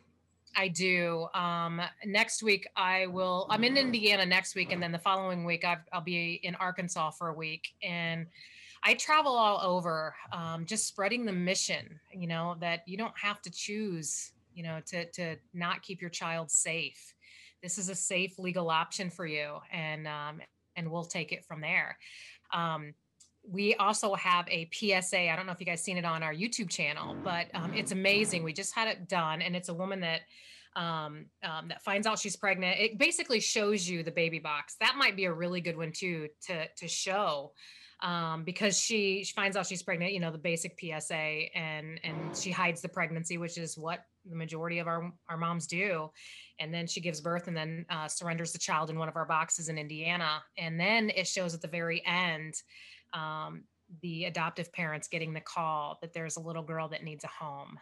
I 0.56 0.70
do. 0.70 1.28
Um, 1.34 1.82
next 2.06 2.42
week, 2.42 2.68
I 2.76 3.08
will. 3.08 3.48
I'm 3.50 3.64
in 3.64 3.78
Indiana 3.78 4.26
next 4.26 4.56
week, 4.56 4.72
and 4.72 4.82
then 4.82 4.92
the 4.92 5.00
following 5.00 5.46
week, 5.46 5.66
i 5.66 5.78
will 5.94 6.02
be 6.02 6.40
in 6.44 6.56
Arkansas 6.56 7.12
for 7.12 7.30
a 7.30 7.34
week. 7.34 7.74
And 7.84 8.28
I 8.84 8.94
travel 8.94 9.34
all 9.34 9.60
over, 9.62 10.16
um, 10.32 10.66
just 10.66 10.88
spreading 10.88 11.26
the 11.26 11.34
mission. 11.34 12.00
You 12.14 12.28
know 12.28 12.56
that 12.60 12.88
you 12.88 12.98
don't 12.98 13.18
have 13.18 13.42
to 13.44 13.52
choose. 13.52 14.32
You 14.54 14.64
know 14.64 14.80
to 14.88 15.06
to 15.12 15.36
not 15.54 15.82
keep 15.82 16.02
your 16.02 16.10
child 16.10 16.50
safe. 16.50 17.14
This 17.62 17.78
is 17.78 17.90
a 17.90 17.96
safe 17.96 18.40
legal 18.40 18.70
option 18.70 19.10
for 19.10 19.26
you, 19.26 19.58
and 19.72 20.08
um, 20.08 20.42
and 20.76 20.90
we'll 20.90 21.06
take 21.06 21.32
it 21.32 21.44
from 21.44 21.62
there. 21.62 21.98
Um, 22.54 22.94
we 23.50 23.76
also 23.76 24.14
have 24.16 24.48
a 24.50 24.70
PSA. 24.74 25.30
I 25.30 25.36
don't 25.36 25.46
know 25.46 25.52
if 25.52 25.60
you 25.60 25.66
guys 25.66 25.84
seen 25.84 25.98
it 25.98 26.06
on 26.06 26.24
our 26.24 26.34
YouTube 26.34 26.70
channel, 26.70 27.16
but 27.24 27.48
um, 27.54 27.74
it's 27.74 27.92
amazing. 27.92 28.44
We 28.44 28.54
just 28.54 28.76
had 28.76 28.88
it 28.88 29.08
done, 29.08 29.42
and 29.42 29.56
it's 29.56 29.70
a 29.70 29.74
woman 29.74 30.02
that 30.02 30.22
um, 30.76 31.28
um, 31.44 31.70
that 31.70 31.82
finds 31.84 32.06
out 32.06 32.20
she's 32.20 32.36
pregnant. 32.36 32.80
It 32.80 32.98
basically 32.98 33.40
shows 33.40 33.88
you 33.88 34.04
the 34.04 34.12
baby 34.12 34.40
box. 34.40 34.76
That 34.80 34.96
might 34.98 35.16
be 35.16 35.26
a 35.26 35.34
really 35.34 35.62
good 35.62 35.78
one 35.78 35.92
too 35.92 36.28
to 36.48 36.68
to 36.68 36.88
show 36.88 37.54
um, 38.02 38.44
because 38.44 38.78
she, 38.78 39.24
she 39.24 39.34
finds 39.34 39.56
out 39.56 39.66
she's 39.66 39.84
pregnant. 39.84 40.14
You 40.14 40.20
know 40.20 40.32
the 40.32 40.38
basic 40.38 40.78
PSA, 40.80 41.16
and 41.56 42.00
and 42.04 42.36
she 42.36 42.52
hides 42.52 42.82
the 42.82 42.90
pregnancy, 42.90 43.38
which 43.38 43.58
is 43.58 43.78
what 43.78 44.02
the 44.30 44.36
majority 44.36 44.80
of 44.80 44.88
our 44.88 45.12
our 45.30 45.38
moms 45.38 45.68
do. 45.68 46.10
And 46.60 46.74
then 46.74 46.88
she 46.88 47.02
gives 47.02 47.22
birth, 47.22 47.48
and 47.48 47.56
then 47.56 47.86
uh, 47.90 48.08
surrenders 48.08 48.52
the 48.52 48.60
child 48.60 48.90
in 48.90 49.00
one 49.00 49.10
of 49.10 49.16
our 49.16 49.26
boxes 49.26 49.70
in 49.70 49.78
Indiana. 49.78 50.42
And 50.58 50.80
then 50.80 51.10
it 51.10 51.28
shows 51.28 51.54
at 51.54 51.62
the 51.62 51.68
very 51.68 52.04
end 52.06 52.56
um, 53.14 53.64
the 54.02 54.26
adoptive 54.26 54.72
parents 54.74 55.08
getting 55.08 55.34
the 55.34 55.42
call 55.42 55.98
that 56.02 56.14
there's 56.14 56.38
a 56.38 56.42
little 56.42 56.64
girl 56.64 56.88
that 56.90 57.04
needs 57.04 57.24
a 57.24 57.28
home. 57.28 57.80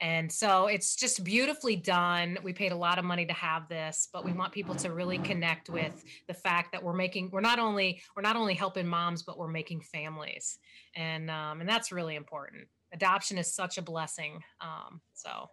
And 0.00 0.32
so 0.32 0.66
it's 0.66 0.96
just 0.96 1.22
beautifully 1.24 1.76
done. 1.76 2.38
We 2.42 2.54
paid 2.54 2.72
a 2.72 2.76
lot 2.76 2.98
of 2.98 3.04
money 3.04 3.26
to 3.26 3.34
have 3.34 3.68
this, 3.68 4.08
but 4.12 4.24
we 4.24 4.32
want 4.32 4.52
people 4.52 4.74
to 4.76 4.92
really 4.92 5.18
connect 5.18 5.68
with 5.68 6.02
the 6.26 6.32
fact 6.32 6.72
that 6.72 6.82
we're 6.82 6.94
making 6.94 7.30
we're 7.32 7.42
not 7.42 7.58
only 7.58 8.00
we're 8.16 8.22
not 8.22 8.36
only 8.36 8.54
helping 8.54 8.86
moms, 8.86 9.22
but 9.22 9.36
we're 9.36 9.48
making 9.50 9.82
families, 9.82 10.58
and 10.96 11.30
um, 11.30 11.60
and 11.60 11.68
that's 11.68 11.92
really 11.92 12.16
important. 12.16 12.66
Adoption 12.94 13.36
is 13.36 13.54
such 13.54 13.76
a 13.76 13.82
blessing. 13.82 14.40
Um, 14.62 15.02
so 15.12 15.50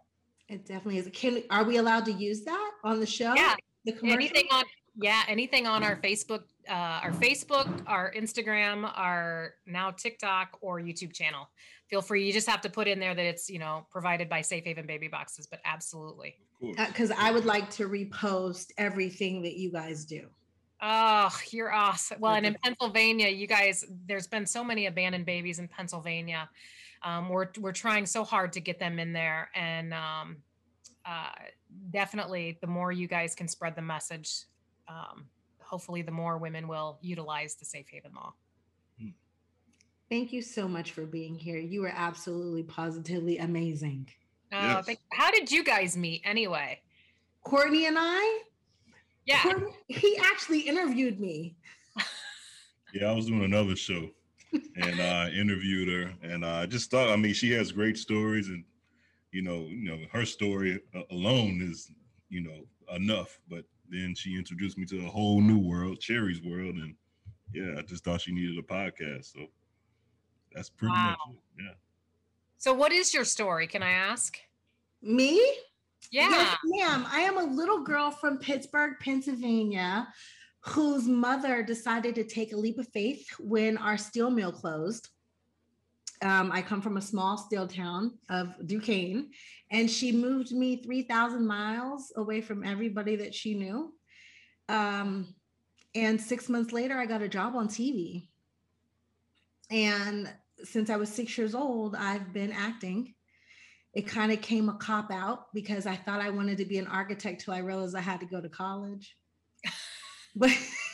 it 0.48 0.64
definitely 0.64 0.98
is. 0.98 1.10
Can 1.12 1.42
are 1.50 1.64
we 1.64 1.76
allowed 1.76 2.06
to 2.06 2.12
use 2.12 2.42
that 2.44 2.70
on 2.84 3.00
the 3.00 3.06
show? 3.06 3.34
Yeah, 3.34 3.54
the 3.84 3.92
commercial? 3.92 4.18
anything 4.18 4.46
on 4.50 4.64
yeah 4.98 5.22
anything 5.28 5.66
on 5.66 5.82
our 5.82 5.96
Facebook 5.96 6.42
uh, 6.68 7.00
our 7.02 7.12
Facebook, 7.12 7.82
our 7.86 8.12
Instagram, 8.12 8.90
our 8.94 9.54
now 9.66 9.90
TikTok 9.90 10.58
or 10.60 10.80
YouTube 10.80 11.12
channel. 11.12 11.48
Feel 11.88 12.02
free. 12.02 12.26
You 12.26 12.32
just 12.32 12.48
have 12.48 12.60
to 12.62 12.68
put 12.68 12.86
in 12.86 13.00
there 13.00 13.14
that 13.14 13.24
it's 13.24 13.48
you 13.48 13.58
know 13.58 13.86
provided 13.90 14.28
by 14.28 14.42
Safe 14.42 14.64
Haven 14.64 14.86
Baby 14.86 15.08
Boxes, 15.08 15.46
but 15.46 15.60
absolutely. 15.64 16.36
Because 16.60 17.10
uh, 17.10 17.16
I 17.18 17.30
would 17.30 17.44
like 17.44 17.70
to 17.70 17.88
repost 17.88 18.72
everything 18.76 19.42
that 19.42 19.56
you 19.56 19.70
guys 19.70 20.04
do. 20.04 20.26
Oh, 20.82 21.34
you're 21.50 21.72
awesome. 21.72 22.20
Well, 22.20 22.34
and 22.34 22.46
in 22.46 22.56
Pennsylvania, 22.62 23.28
you 23.28 23.46
guys, 23.46 23.84
there's 24.06 24.26
been 24.26 24.46
so 24.46 24.62
many 24.62 24.86
abandoned 24.86 25.26
babies 25.26 25.58
in 25.58 25.68
Pennsylvania. 25.68 26.48
Um, 27.02 27.28
we're 27.28 27.48
we're 27.58 27.72
trying 27.72 28.06
so 28.06 28.24
hard 28.24 28.52
to 28.52 28.60
get 28.60 28.78
them 28.78 28.98
in 28.98 29.12
there, 29.12 29.48
and 29.54 29.94
um, 29.94 30.36
uh, 31.06 31.30
definitely, 31.90 32.58
the 32.60 32.66
more 32.66 32.92
you 32.92 33.08
guys 33.08 33.34
can 33.34 33.48
spread 33.48 33.74
the 33.76 33.82
message, 33.82 34.44
um, 34.88 35.26
hopefully 35.60 36.02
the 36.02 36.12
more 36.12 36.38
women 36.38 36.66
will 36.66 36.98
utilize 37.02 37.54
the 37.54 37.64
safe 37.64 37.88
haven 37.90 38.12
law. 38.14 38.32
Hmm. 39.00 39.10
Thank 40.08 40.32
you 40.32 40.42
so 40.42 40.66
much 40.66 40.92
for 40.92 41.04
being 41.04 41.34
here. 41.34 41.58
You 41.58 41.82
were 41.82 41.92
absolutely 41.94 42.62
positively 42.62 43.38
amazing. 43.38 44.08
Uh, 44.50 44.82
yes. 44.86 44.96
How 45.12 45.30
did 45.30 45.50
you 45.50 45.62
guys 45.62 45.96
meet 45.96 46.22
anyway? 46.24 46.80
Courtney 47.44 47.86
and 47.86 47.96
I? 47.98 48.40
Yeah. 49.26 49.42
Courtney, 49.42 49.72
he 49.88 50.18
actually 50.22 50.60
interviewed 50.60 51.20
me. 51.20 51.56
yeah, 52.94 53.10
I 53.10 53.12
was 53.12 53.26
doing 53.26 53.44
another 53.44 53.76
show 53.76 54.08
and 54.52 55.00
I 55.00 55.28
interviewed 55.38 55.88
her 55.88 56.14
and 56.22 56.44
I 56.44 56.64
just 56.66 56.90
thought, 56.90 57.10
I 57.10 57.16
mean, 57.16 57.34
she 57.34 57.50
has 57.52 57.72
great 57.72 57.98
stories 57.98 58.48
and, 58.48 58.64
you 59.32 59.42
know, 59.42 59.66
you 59.68 59.90
know, 59.90 59.98
her 60.12 60.24
story 60.24 60.80
alone 61.10 61.60
is, 61.62 61.90
you 62.30 62.40
know, 62.40 62.64
enough, 62.94 63.38
but 63.50 63.64
then 63.90 64.14
she 64.14 64.36
introduced 64.36 64.78
me 64.78 64.84
to 64.86 65.06
a 65.06 65.08
whole 65.08 65.40
new 65.40 65.58
world, 65.58 66.00
Cherie's 66.00 66.42
world, 66.42 66.76
and 66.76 66.94
yeah, 67.52 67.78
I 67.78 67.82
just 67.82 68.04
thought 68.04 68.20
she 68.20 68.32
needed 68.32 68.58
a 68.58 68.62
podcast. 68.62 69.32
So 69.32 69.46
that's 70.52 70.68
pretty 70.70 70.94
wow. 70.94 71.16
much 71.26 71.36
it. 71.36 71.64
Yeah. 71.64 71.74
So, 72.58 72.72
what 72.74 72.92
is 72.92 73.14
your 73.14 73.24
story? 73.24 73.66
Can 73.66 73.82
I 73.82 73.90
ask? 73.90 74.38
Me? 75.00 75.36
Yeah. 76.10 76.30
Yes, 76.30 76.56
ma'am. 76.64 77.06
I 77.10 77.20
am 77.20 77.38
a 77.38 77.44
little 77.44 77.82
girl 77.82 78.10
from 78.10 78.38
Pittsburgh, 78.38 78.94
Pennsylvania, 79.00 80.08
whose 80.60 81.06
mother 81.06 81.62
decided 81.62 82.14
to 82.16 82.24
take 82.24 82.52
a 82.52 82.56
leap 82.56 82.78
of 82.78 82.88
faith 82.88 83.26
when 83.38 83.76
our 83.76 83.96
steel 83.96 84.30
mill 84.30 84.52
closed. 84.52 85.08
Um, 86.22 86.50
I 86.52 86.62
come 86.62 86.82
from 86.82 86.96
a 86.96 87.02
small 87.02 87.38
steel 87.38 87.68
town 87.68 88.18
of 88.28 88.54
Duquesne, 88.66 89.30
and 89.70 89.90
she 89.90 90.10
moved 90.10 90.52
me 90.52 90.82
3,000 90.82 91.46
miles 91.46 92.12
away 92.16 92.40
from 92.40 92.64
everybody 92.64 93.16
that 93.16 93.34
she 93.34 93.54
knew. 93.54 93.92
Um, 94.68 95.34
and 95.94 96.20
six 96.20 96.48
months 96.48 96.72
later, 96.72 96.98
I 96.98 97.06
got 97.06 97.22
a 97.22 97.28
job 97.28 97.54
on 97.54 97.68
TV. 97.68 98.28
And 99.70 100.32
since 100.64 100.90
I 100.90 100.96
was 100.96 101.08
six 101.08 101.36
years 101.38 101.54
old, 101.54 101.94
I've 101.94 102.32
been 102.32 102.52
acting. 102.52 103.14
it 103.94 104.06
kind 104.06 104.30
of 104.30 104.40
came 104.40 104.68
a 104.68 104.74
cop 104.74 105.10
out 105.10 105.52
because 105.54 105.86
I 105.86 105.96
thought 105.96 106.20
I 106.20 106.30
wanted 106.30 106.58
to 106.58 106.64
be 106.64 106.78
an 106.78 106.86
architect 106.86 107.42
till 107.44 107.54
I 107.54 107.58
realized 107.58 107.96
I 107.96 108.00
had 108.00 108.20
to 108.20 108.26
go 108.26 108.40
to 108.40 108.48
college. 108.48 109.16
but 110.36 110.50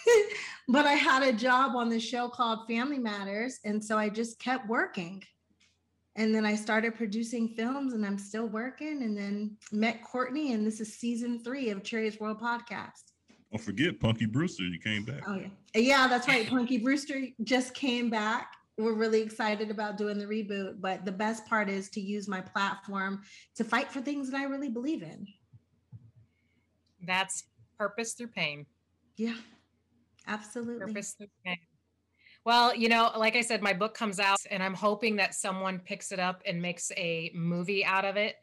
but 0.69 0.87
I 0.87 0.95
had 0.95 1.23
a 1.23 1.33
job 1.33 1.77
on 1.77 1.89
the 1.89 2.01
show 2.01 2.29
called 2.29 2.67
Family 2.69 2.99
Matters, 2.99 3.59
and 3.65 3.83
so 3.83 3.99
I 3.99 4.09
just 4.09 4.39
kept 4.39 4.69
working. 4.69 5.23
And 6.17 6.33
then 6.33 6.47
I 6.47 6.55
started 6.55 6.95
producing 6.95 7.49
films, 7.49 7.93
and 7.93 8.07
I'm 8.07 8.19
still 8.19 8.47
working. 8.47 9.03
And 9.03 9.17
then 9.17 9.57
met 9.73 10.03
Courtney, 10.05 10.53
and 10.53 10.67
this 10.67 10.81
is 10.81 10.95
season 10.95 11.43
three 11.43 11.71
of 11.71 11.83
Cherie's 11.83 12.21
World 12.21 12.41
podcast. 12.41 13.13
Don't 13.51 13.61
forget 13.61 14.01
Punky 14.01 14.27
Brewster. 14.27 14.65
You 14.65 14.79
came 14.79 15.05
back. 15.05 15.23
Oh 15.29 15.37
yeah, 15.37 15.49
yeah, 15.81 16.07
that's 16.09 16.27
right. 16.27 16.49
Punky 16.49 16.79
Brewster 16.79 17.23
just 17.45 17.75
came 17.75 18.11
back. 18.11 18.53
We're 18.77 18.95
really 18.95 19.23
excited 19.23 19.71
about 19.71 19.97
doing 19.97 20.19
the 20.19 20.27
reboot, 20.27 20.81
but 20.81 21.05
the 21.05 21.13
best 21.13 21.47
part 21.47 21.69
is 21.69 21.89
to 21.91 22.01
use 22.01 22.27
my 22.27 22.41
platform 22.41 23.23
to 23.55 23.63
fight 23.63 23.93
for 23.93 24.01
things 24.01 24.29
that 24.31 24.37
I 24.37 24.45
really 24.45 24.69
believe 24.69 25.03
in. 25.03 25.29
That's 27.07 27.45
purpose 27.79 28.15
through 28.15 28.29
pain. 28.29 28.67
Yeah, 29.17 29.37
absolutely. 30.27 30.85
Well, 32.45 32.77
you 32.77 32.91
know, 32.91 33.11
like 33.17 33.37
I 33.37 33.41
said, 33.41 33.63
my 33.63 33.73
book 33.73 33.95
comes 33.95 34.21
out, 34.21 34.39
and 34.51 34.63
I'm 34.63 34.75
hoping 34.75 35.17
that 35.17 35.35
someone 35.35 35.79
picks 35.79 36.13
it 36.13 36.19
up 36.19 36.43
and 36.45 36.61
makes 36.61 36.93
a 36.97 37.31
movie 37.35 37.85
out 37.85 38.05
of 38.05 38.17
it. 38.17 38.37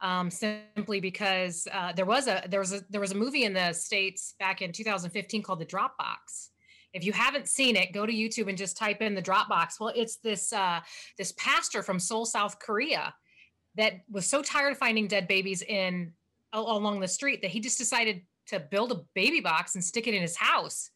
Um, 0.00 0.30
simply 0.30 1.00
because 1.00 1.66
uh, 1.72 1.92
there 1.92 2.06
was 2.06 2.28
a 2.28 2.44
there 2.48 2.60
was 2.60 2.72
a 2.72 2.82
there 2.88 3.00
was 3.00 3.10
a 3.10 3.16
movie 3.16 3.42
in 3.42 3.52
the 3.52 3.72
states 3.72 4.34
back 4.38 4.62
in 4.62 4.70
2015 4.70 5.42
called 5.42 5.58
The 5.58 5.64
Drop 5.64 5.98
Box. 5.98 6.50
If 6.94 7.04
you 7.04 7.12
haven't 7.12 7.48
seen 7.48 7.74
it, 7.74 7.92
go 7.92 8.06
to 8.06 8.12
YouTube 8.12 8.48
and 8.48 8.56
just 8.56 8.76
type 8.76 9.02
in 9.02 9.16
The 9.16 9.20
Drop 9.20 9.48
Box. 9.48 9.80
Well, 9.80 9.92
it's 9.96 10.18
this 10.18 10.52
uh, 10.52 10.80
this 11.16 11.32
pastor 11.32 11.82
from 11.82 11.98
Seoul, 11.98 12.26
South 12.26 12.60
Korea, 12.60 13.12
that 13.74 13.94
was 14.10 14.26
so 14.26 14.40
tired 14.40 14.72
of 14.72 14.78
finding 14.78 15.08
dead 15.08 15.26
babies 15.26 15.62
in 15.62 16.12
along 16.52 17.00
the 17.00 17.08
street 17.08 17.42
that 17.42 17.50
he 17.50 17.60
just 17.60 17.76
decided 17.76 18.22
to 18.46 18.60
build 18.60 18.92
a 18.92 19.02
baby 19.14 19.40
box 19.40 19.74
and 19.74 19.84
stick 19.84 20.06
it 20.06 20.14
in 20.14 20.22
his 20.22 20.36
house 20.36 20.90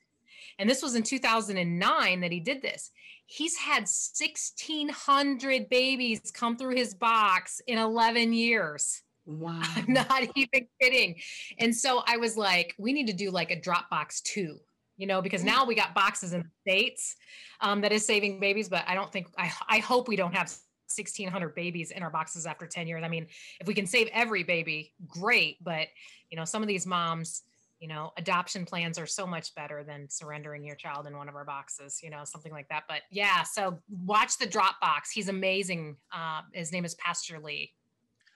and 0.58 0.68
this 0.68 0.82
was 0.82 0.94
in 0.94 1.02
2009 1.02 2.20
that 2.20 2.32
he 2.32 2.40
did 2.40 2.62
this. 2.62 2.90
He's 3.26 3.56
had 3.56 3.82
1,600 3.82 5.68
babies 5.68 6.20
come 6.34 6.56
through 6.56 6.76
his 6.76 6.94
box 6.94 7.60
in 7.66 7.78
11 7.78 8.32
years. 8.32 9.02
Wow. 9.24 9.62
I'm 9.76 9.92
not 9.92 10.24
even 10.34 10.66
kidding. 10.80 11.14
And 11.60 11.72
so 11.72 12.02
I 12.08 12.16
was 12.16 12.36
like, 12.36 12.74
we 12.76 12.92
need 12.92 13.06
to 13.06 13.12
do 13.12 13.30
like 13.30 13.52
a 13.52 13.56
Dropbox 13.56 14.20
too, 14.22 14.58
you 14.96 15.06
know, 15.06 15.22
because 15.22 15.44
now 15.44 15.64
we 15.64 15.76
got 15.76 15.94
boxes 15.94 16.32
in 16.32 16.40
the 16.40 16.48
States 16.68 17.14
um, 17.60 17.82
that 17.82 17.92
is 17.92 18.04
saving 18.04 18.40
babies, 18.40 18.68
but 18.68 18.82
I 18.88 18.96
don't 18.96 19.12
think, 19.12 19.28
I, 19.38 19.52
I 19.68 19.78
hope 19.78 20.08
we 20.08 20.16
don't 20.16 20.34
have 20.34 20.48
1600 20.96 21.54
babies 21.54 21.90
in 21.90 22.02
our 22.02 22.10
boxes 22.10 22.46
after 22.46 22.66
10 22.66 22.86
years. 22.86 23.02
I 23.04 23.08
mean, 23.08 23.26
if 23.60 23.66
we 23.66 23.74
can 23.74 23.86
save 23.86 24.08
every 24.12 24.42
baby, 24.42 24.92
great. 25.06 25.62
But, 25.62 25.88
you 26.30 26.36
know, 26.36 26.44
some 26.44 26.62
of 26.62 26.68
these 26.68 26.86
moms, 26.86 27.42
you 27.82 27.88
know 27.88 28.12
adoption 28.16 28.64
plans 28.64 28.96
are 28.96 29.06
so 29.06 29.26
much 29.26 29.54
better 29.56 29.82
than 29.82 30.08
surrendering 30.08 30.64
your 30.64 30.76
child 30.76 31.04
in 31.08 31.16
one 31.16 31.28
of 31.28 31.34
our 31.34 31.44
boxes 31.44 31.98
you 32.00 32.08
know 32.08 32.20
something 32.24 32.52
like 32.52 32.68
that 32.68 32.84
but 32.88 33.02
yeah 33.10 33.42
so 33.42 33.76
watch 34.06 34.38
the 34.38 34.46
drop 34.46 34.80
box 34.80 35.10
he's 35.10 35.28
amazing 35.28 35.96
uh, 36.14 36.42
his 36.52 36.72
name 36.72 36.84
is 36.84 36.94
pastor 36.94 37.40
lee. 37.40 37.72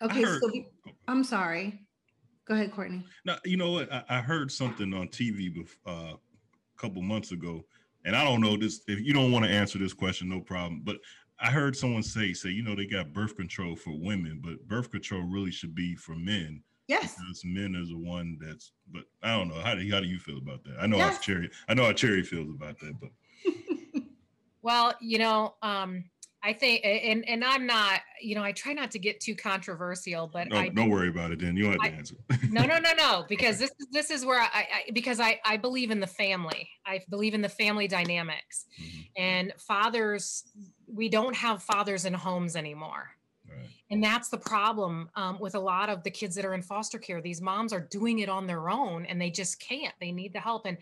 Okay 0.02 0.22
heard, 0.22 0.42
so 0.42 0.50
i'm 1.06 1.22
sorry. 1.22 1.80
Go 2.46 2.54
ahead 2.54 2.72
courtney. 2.72 3.04
Now 3.24 3.36
you 3.44 3.56
know 3.56 3.70
what 3.70 3.90
i, 3.92 4.02
I 4.08 4.20
heard 4.20 4.50
something 4.50 4.92
on 4.92 5.08
tv 5.08 5.54
before, 5.54 5.94
uh, 5.94 6.14
a 6.14 6.80
couple 6.80 7.00
months 7.00 7.30
ago 7.30 7.64
and 8.04 8.16
i 8.16 8.24
don't 8.24 8.40
know 8.40 8.56
this 8.56 8.80
if 8.88 9.00
you 9.00 9.14
don't 9.14 9.30
want 9.30 9.44
to 9.44 9.50
answer 9.50 9.78
this 9.78 9.94
question 9.94 10.28
no 10.28 10.40
problem 10.40 10.82
but 10.84 10.96
I 11.38 11.50
heard 11.50 11.76
someone 11.76 12.02
say, 12.02 12.32
say, 12.32 12.48
you 12.48 12.62
know, 12.62 12.74
they 12.74 12.86
got 12.86 13.12
birth 13.12 13.36
control 13.36 13.76
for 13.76 13.90
women, 13.90 14.40
but 14.42 14.66
birth 14.66 14.90
control 14.90 15.20
really 15.20 15.50
should 15.50 15.74
be 15.74 15.94
for 15.94 16.14
men 16.14 16.62
Yes. 16.88 17.16
Men 17.44 17.74
is 17.74 17.88
the 17.88 17.98
one 17.98 18.38
that's, 18.40 18.72
but 18.92 19.02
I 19.22 19.36
don't 19.36 19.48
know. 19.48 19.60
How 19.60 19.74
do 19.74 19.82
you, 19.82 19.92
how 19.92 20.00
do 20.00 20.06
you 20.06 20.18
feel 20.18 20.38
about 20.38 20.62
that? 20.64 20.76
I 20.80 20.86
know 20.86 20.98
yes. 20.98 21.16
how 21.16 21.20
Cherie, 21.20 21.50
I 21.68 21.74
know 21.74 21.84
how 21.84 21.92
Cherie 21.94 22.22
feels 22.22 22.48
about 22.48 22.78
that, 22.80 22.94
but. 23.00 23.10
well, 24.62 24.94
you 25.00 25.18
know, 25.18 25.54
um, 25.62 26.04
I 26.46 26.52
think, 26.52 26.82
and 26.84 27.28
and 27.28 27.44
I'm 27.44 27.66
not, 27.66 28.02
you 28.22 28.36
know, 28.36 28.42
I 28.44 28.52
try 28.52 28.72
not 28.72 28.92
to 28.92 29.00
get 29.00 29.18
too 29.18 29.34
controversial, 29.34 30.28
but 30.32 30.48
no, 30.48 30.56
I, 30.56 30.68
don't 30.68 30.90
worry 30.90 31.08
about 31.08 31.32
it. 31.32 31.40
Then 31.40 31.56
you 31.56 31.64
don't 31.64 31.82
have 31.82 31.90
to 31.90 31.98
answer. 31.98 32.14
no, 32.50 32.64
no, 32.64 32.78
no, 32.78 32.92
no, 32.96 33.24
because 33.28 33.58
this 33.58 33.72
is 33.80 33.86
this 33.90 34.10
is 34.12 34.24
where 34.24 34.40
I, 34.40 34.46
I, 34.54 34.90
because 34.92 35.18
I 35.18 35.40
I 35.44 35.56
believe 35.56 35.90
in 35.90 35.98
the 35.98 36.06
family. 36.06 36.70
I 36.86 37.00
believe 37.10 37.34
in 37.34 37.42
the 37.42 37.48
family 37.48 37.88
dynamics, 37.88 38.66
mm-hmm. 38.80 39.00
and 39.16 39.52
fathers. 39.58 40.44
We 40.86 41.08
don't 41.08 41.34
have 41.34 41.64
fathers 41.64 42.04
in 42.04 42.14
homes 42.14 42.54
anymore. 42.54 43.15
And 43.90 44.02
that's 44.02 44.28
the 44.28 44.38
problem 44.38 45.08
um, 45.14 45.38
with 45.38 45.54
a 45.54 45.60
lot 45.60 45.88
of 45.88 46.02
the 46.02 46.10
kids 46.10 46.34
that 46.34 46.44
are 46.44 46.54
in 46.54 46.62
foster 46.62 46.98
care. 46.98 47.20
These 47.20 47.40
moms 47.40 47.72
are 47.72 47.80
doing 47.80 48.18
it 48.18 48.28
on 48.28 48.46
their 48.46 48.68
own, 48.68 49.06
and 49.06 49.20
they 49.20 49.30
just 49.30 49.60
can't. 49.60 49.94
They 50.00 50.10
need 50.10 50.32
the 50.32 50.40
help, 50.40 50.66
and 50.66 50.76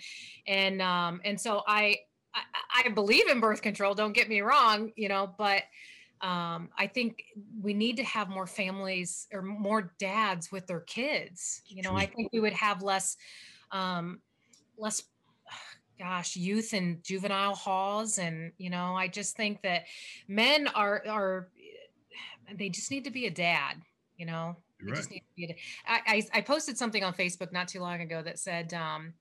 and 0.47 0.81
um, 0.81 1.21
and 1.25 1.39
so 1.39 1.63
I, 1.67 1.99
I 2.35 2.85
I 2.87 2.89
believe 2.89 3.29
in 3.29 3.41
birth 3.41 3.61
control. 3.61 3.95
Don't 3.95 4.15
get 4.15 4.29
me 4.29 4.41
wrong, 4.41 4.91
you 4.97 5.09
know, 5.09 5.35
but 5.37 5.65
um, 6.25 6.71
I 6.79 6.87
think 6.87 7.23
we 7.61 7.75
need 7.75 7.99
to 7.99 8.05
have 8.05 8.31
more 8.31 8.47
families 8.47 9.27
or 9.31 9.43
more 9.43 9.93
dads 9.99 10.51
with 10.51 10.67
their 10.67 10.81
kids. 10.81 11.61
You 11.67 11.83
know, 11.83 11.95
I 11.95 12.07
think 12.07 12.31
we 12.33 12.41
would 12.41 12.55
have 12.55 12.83
less, 12.83 13.19
um, 13.73 14.21
less, 14.79 15.03
gosh, 15.99 16.35
youth 16.35 16.73
and 16.73 17.05
juvenile 17.05 17.55
halls, 17.55 18.19
and 18.19 18.53
you 18.57 18.71
know, 18.71 18.95
I 18.95 19.07
just 19.07 19.37
think 19.37 19.61
that 19.63 19.83
men 20.27 20.67
are 20.69 21.03
are 21.07 21.49
they 22.57 22.69
just 22.69 22.91
need 22.91 23.05
to 23.05 23.11
be 23.11 23.27
a 23.27 23.31
dad, 23.31 23.77
you 24.17 24.27
know. 24.27 24.57
You're 24.81 24.87
they 24.87 24.93
right. 24.93 24.97
just 24.97 25.11
need 25.11 25.21
to 25.21 25.37
be 25.37 25.45
a, 25.47 25.57
I, 25.87 26.01
I, 26.07 26.39
I 26.39 26.41
posted 26.41 26.77
something 26.77 27.05
on 27.05 27.15
Facebook 27.15 27.53
not 27.53 27.69
too 27.69 27.81
long 27.81 28.01
ago 28.01 28.23
that 28.23 28.39
said 28.39 28.75
um, 28.75 29.15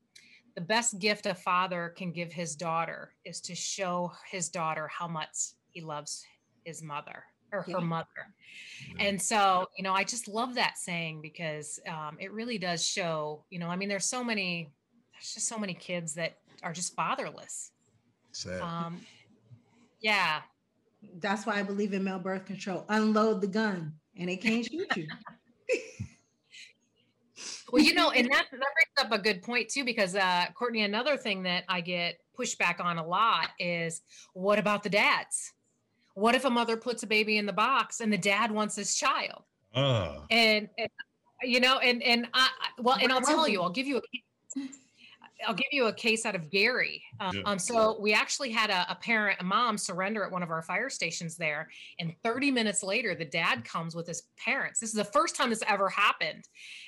the 0.56 0.62
best 0.62 1.00
gift 1.00 1.26
a 1.26 1.36
father 1.36 1.94
can 1.96 2.12
give 2.12 2.32
his 2.32 2.56
daughter 2.56 3.14
is 3.26 3.40
to 3.42 3.56
show 3.56 4.12
his 4.30 4.50
daughter 4.50 4.88
how 4.88 5.08
much 5.08 5.54
he 5.72 5.82
loves 5.82 6.26
his 6.64 6.82
mother 6.82 7.24
or 7.52 7.64
yeah. 7.68 7.76
her 7.76 7.82
mother. 7.82 8.08
Yeah. 8.98 9.06
And 9.06 9.22
so, 9.22 9.68
you 9.78 9.84
know, 9.84 9.94
I 9.94 10.04
just 10.04 10.28
love 10.28 10.56
that 10.56 10.78
saying 10.78 11.22
because 11.22 11.80
um, 11.88 12.18
it 12.20 12.32
really 12.32 12.58
does 12.58 12.86
show, 12.86 13.44
you 13.50 13.60
know, 13.60 13.68
I 13.68 13.76
mean, 13.76 13.90
there's 13.90 14.06
so 14.06 14.24
many, 14.24 14.72
there's 15.14 15.34
just 15.36 15.48
so 15.48 15.58
many 15.58 15.74
kids 15.74 16.16
that 16.16 16.38
are 16.64 16.74
just 16.74 16.96
fatherless. 16.96 17.72
Sad. 18.32 18.62
Um, 18.62 19.00
yeah 20.02 20.42
that's 21.20 21.46
why 21.46 21.60
I 21.60 21.64
believe 21.64 21.94
in 21.94 22.04
male 22.04 22.20
birth 22.20 22.46
control. 22.46 22.86
Unload 22.90 23.42
the 23.42 23.48
gun 23.48 23.94
and 24.18 24.30
it 24.30 24.42
can't 24.42 24.66
shoot 24.66 24.88
you. 24.96 25.08
well, 27.72 27.84
you 27.84 27.94
know, 27.94 28.12
and 28.12 28.28
that, 28.32 28.46
that 28.52 28.60
brings 28.60 29.00
up 29.00 29.12
a 29.12 29.20
good 29.22 29.42
point 29.42 29.70
too, 29.70 29.84
because 29.84 30.16
uh, 30.16 30.46
Courtney, 30.56 30.84
another 30.84 31.18
thing 31.18 31.44
that 31.44 31.64
I 31.68 31.82
get 31.82 32.18
pushback 32.38 32.80
on 32.80 32.98
a 32.98 33.06
lot 33.06 33.50
is 33.60 34.02
what 34.34 34.60
about 34.60 34.84
the 34.84 34.90
dads? 34.90 35.54
What 36.16 36.36
if 36.36 36.46
a 36.46 36.50
mother 36.50 36.78
puts 36.78 37.04
a 37.04 37.08
baby 37.08 37.38
in 37.38 37.46
the 37.46 37.54
box 37.54 38.00
and 38.00 38.12
the 38.14 38.18
dad 38.18 38.52
wants 38.52 38.76
his 38.76 38.96
child? 38.96 39.44
Uh. 39.74 40.20
And, 40.30 40.70
and 40.78 40.90
you 41.42 41.60
know, 41.60 41.80
and 41.80 42.02
and 42.04 42.28
I 42.34 42.48
well, 42.80 42.98
and 43.02 43.12
I'll 43.12 43.22
tell 43.22 43.48
you, 43.48 43.62
I'll 43.62 43.70
give 43.70 43.88
you 43.88 43.98
a 43.98 44.02
I'll 45.48 45.54
give 45.54 45.68
you 45.72 45.88
a 45.88 45.94
case 45.94 46.26
out 46.26 46.36
of 46.36 46.50
Gary. 46.50 47.04
Um, 47.20 47.36
yeah. 47.36 47.42
um, 47.46 47.60
so 47.60 47.98
we 48.00 48.14
actually 48.14 48.52
had 48.52 48.70
a, 48.70 48.86
a, 48.92 48.96
parent, 48.96 49.40
a 49.40 49.44
mom, 49.44 49.78
surrender 49.78 50.24
at 50.24 50.32
one 50.32 50.44
of 50.44 50.52
our 50.52 50.62
fire 50.62 50.90
stations 50.90 51.36
there, 51.36 51.70
and 52.00 52.14
30 52.24 52.52
minutes 52.52 52.84
later, 52.84 53.16
the 53.16 53.26
dad 53.26 53.64
comes 53.64 53.96
with 53.96 54.08
his 54.08 54.24
parents. 54.38 54.80
This 54.80 54.90
is 54.90 54.96
the 54.96 55.04
first 55.04 55.36
time 55.36 55.50
this 55.50 55.64
ever 55.68 55.90
happened, 55.90 56.48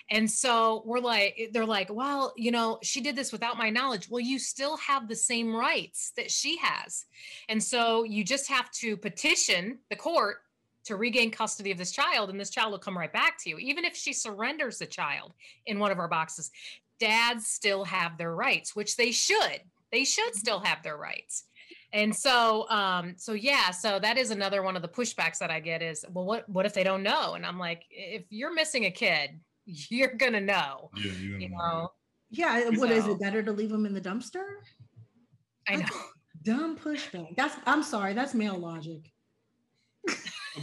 and 0.09 0.29
so 0.29 0.83
we're 0.85 0.99
like, 0.99 1.49
they're 1.51 1.65
like, 1.65 1.93
well, 1.93 2.33
you 2.37 2.51
know, 2.51 2.79
she 2.83 3.01
did 3.01 3.15
this 3.15 3.31
without 3.31 3.57
my 3.57 3.69
knowledge. 3.69 4.09
Well, 4.09 4.21
you 4.21 4.39
still 4.39 4.77
have 4.77 5.07
the 5.07 5.15
same 5.15 5.55
rights 5.55 6.11
that 6.15 6.31
she 6.31 6.57
has, 6.61 7.05
and 7.49 7.61
so 7.61 8.03
you 8.03 8.23
just 8.23 8.49
have 8.49 8.71
to 8.71 8.97
petition 8.97 9.79
the 9.89 9.95
court 9.95 10.37
to 10.85 10.95
regain 10.95 11.31
custody 11.31 11.71
of 11.71 11.77
this 11.77 11.91
child 11.91 12.29
and 12.29 12.39
this 12.39 12.49
child 12.51 12.71
will 12.71 12.79
come 12.79 12.97
right 12.97 13.11
back 13.11 13.37
to 13.39 13.49
you 13.49 13.57
even 13.57 13.83
if 13.83 13.95
she 13.95 14.13
surrenders 14.13 14.77
the 14.77 14.85
child 14.85 15.33
in 15.65 15.79
one 15.79 15.91
of 15.91 15.99
our 15.99 16.07
boxes 16.07 16.51
dads 16.99 17.47
still 17.47 17.83
have 17.85 18.17
their 18.17 18.33
rights, 18.33 18.75
which 18.75 18.95
they 18.95 19.11
should. 19.11 19.61
They 19.91 20.03
should 20.03 20.25
mm-hmm. 20.25 20.37
still 20.39 20.59
have 20.59 20.83
their 20.83 20.97
rights. 20.97 21.45
And 21.93 22.13
so, 22.13 22.69
um, 22.69 23.13
so 23.17 23.33
yeah, 23.33 23.71
so 23.71 23.99
that 23.99 24.17
is 24.17 24.31
another 24.31 24.61
one 24.61 24.75
of 24.75 24.81
the 24.81 24.87
pushbacks 24.87 25.37
that 25.37 25.49
I 25.49 25.61
get 25.61 25.81
is, 25.81 26.03
well, 26.11 26.25
what, 26.25 26.47
what 26.49 26.65
if 26.65 26.73
they 26.73 26.83
don't 26.83 27.03
know? 27.03 27.35
And 27.35 27.45
I'm 27.45 27.57
like, 27.57 27.83
if 27.89 28.25
you're 28.29 28.53
missing 28.53 28.85
a 28.85 28.91
kid, 28.91 29.39
you're 29.65 30.13
gonna 30.13 30.41
know. 30.41 30.89
Yeah, 30.97 31.11
you 31.11 31.49
know. 31.49 31.57
know. 31.57 31.91
Yeah, 32.29 32.69
what 32.71 32.89
so, 32.89 32.95
is 32.95 33.07
it 33.07 33.19
better 33.19 33.41
to 33.43 33.51
leave 33.51 33.69
them 33.69 33.85
in 33.85 33.93
the 33.93 34.01
dumpster? 34.01 34.43
I 35.67 35.77
know. 35.77 35.85
Dumb 36.43 36.77
pushback. 36.77 37.35
That's 37.37 37.55
I'm 37.65 37.81
sorry, 37.81 38.13
that's 38.13 38.33
male 38.33 38.57
logic. 38.57 39.11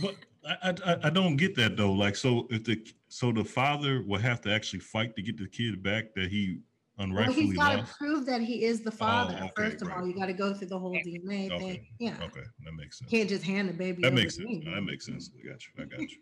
but 0.01 0.16
I, 0.44 0.74
I 0.85 0.96
I 1.05 1.11
don't 1.11 1.37
get 1.37 1.55
that 1.57 1.76
though. 1.76 1.92
Like, 1.92 2.16
so 2.16 2.47
if 2.51 2.64
the 2.64 2.84
so 3.09 3.32
the 3.32 3.45
father 3.45 4.03
will 4.07 4.20
have 4.20 4.40
to 4.43 4.53
actually 4.53 4.80
fight 4.80 5.14
to 5.16 5.22
get 5.22 5.38
the 5.38 5.47
kid 5.47 5.82
back 5.82 6.14
that 6.14 6.30
he 6.30 6.61
unrightfully 6.99 7.36
well, 7.36 7.47
he's 7.47 7.57
got 7.57 7.86
to 7.86 7.95
prove 7.95 8.26
that 8.26 8.40
he 8.40 8.64
is 8.64 8.80
the 8.80 8.90
oh, 8.90 8.97
father. 8.97 9.38
Oh, 9.40 9.45
okay, 9.45 9.53
first 9.57 9.82
of 9.82 9.88
right. 9.88 9.99
all, 9.99 10.07
you 10.07 10.14
got 10.14 10.26
to 10.26 10.32
go 10.32 10.53
through 10.55 10.68
the 10.68 10.78
whole 10.78 10.95
DNA 10.95 11.51
okay. 11.51 11.59
thing. 11.59 11.86
Yeah. 11.99 12.16
Okay, 12.22 12.43
that 12.64 12.72
makes 12.76 12.99
sense. 12.99 13.11
can't 13.11 13.28
just 13.28 13.45
hand 13.45 13.68
the 13.68 13.72
baby. 13.72 14.03
That 14.03 14.14
makes 14.14 14.36
sense. 14.36 14.64
No, 14.64 14.74
that 14.74 14.82
makes 14.82 15.07
sense. 15.07 15.30
I 15.38 15.49
got 15.49 15.61
you. 15.66 15.82
I 15.82 15.86
got 15.86 16.01
you. 16.01 16.18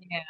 Yeah. 0.00 0.20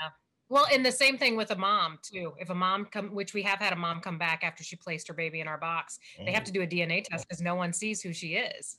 Well, 0.49 0.67
and 0.73 0.87
the 0.87 0.93
same 0.93 1.19
thing 1.19 1.37
with 1.37 1.51
a 1.51 1.57
mom 1.57 1.99
too. 2.03 2.33
If 2.39 2.51
a 2.51 2.55
mom 2.55 2.87
come, 2.87 3.15
which 3.15 3.35
we 3.35 3.43
have 3.43 3.59
had 3.59 3.73
a 3.73 3.77
mom 3.77 4.01
come 4.01 4.17
back 4.17 4.45
after 4.45 4.63
she 4.63 4.77
placed 4.77 5.09
her 5.09 5.15
baby 5.15 5.41
in 5.41 5.49
our 5.49 5.59
box, 5.59 5.99
they 6.25 6.33
have 6.33 6.45
to 6.45 6.51
oh. 6.53 6.55
do 6.55 6.63
a 6.63 6.67
DNA 6.67 7.05
test 7.05 7.27
because 7.29 7.43
no 7.43 7.55
one 7.55 7.73
sees 7.73 8.01
who 8.01 8.13
she 8.13 8.35
is, 8.35 8.79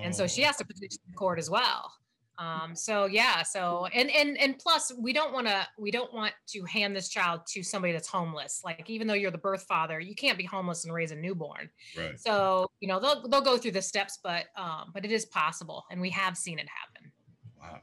and 0.00 0.14
so 0.14 0.26
she 0.26 0.42
Oh. 0.42 0.46
has 0.46 0.56
to 0.56 0.64
petition 0.64 0.98
the 1.06 1.14
court 1.14 1.38
as 1.38 1.50
well. 1.50 1.92
Um, 2.38 2.74
so 2.76 3.06
yeah, 3.06 3.42
so 3.42 3.86
and 3.94 4.10
and 4.10 4.36
and 4.38 4.58
plus, 4.58 4.92
we 4.98 5.12
don't 5.12 5.32
want 5.32 5.46
to 5.46 5.66
we 5.78 5.90
don't 5.90 6.12
want 6.12 6.34
to 6.48 6.62
hand 6.64 6.94
this 6.94 7.08
child 7.08 7.40
to 7.48 7.62
somebody 7.62 7.92
that's 7.92 8.08
homeless. 8.08 8.60
Like 8.64 8.88
even 8.90 9.06
though 9.06 9.14
you're 9.14 9.30
the 9.30 9.38
birth 9.38 9.62
father, 9.68 9.98
you 10.00 10.14
can't 10.14 10.36
be 10.36 10.44
homeless 10.44 10.84
and 10.84 10.92
raise 10.92 11.12
a 11.12 11.16
newborn. 11.16 11.70
Right. 11.96 12.18
So 12.20 12.70
you 12.80 12.88
know 12.88 13.00
they'll 13.00 13.26
they'll 13.28 13.40
go 13.40 13.56
through 13.56 13.70
the 13.72 13.82
steps, 13.82 14.18
but 14.22 14.44
um, 14.56 14.90
but 14.92 15.04
it 15.04 15.12
is 15.12 15.24
possible, 15.26 15.84
and 15.90 16.00
we 16.00 16.10
have 16.10 16.36
seen 16.36 16.58
it 16.58 16.66
happen. 16.68 17.10
Wow. 17.60 17.80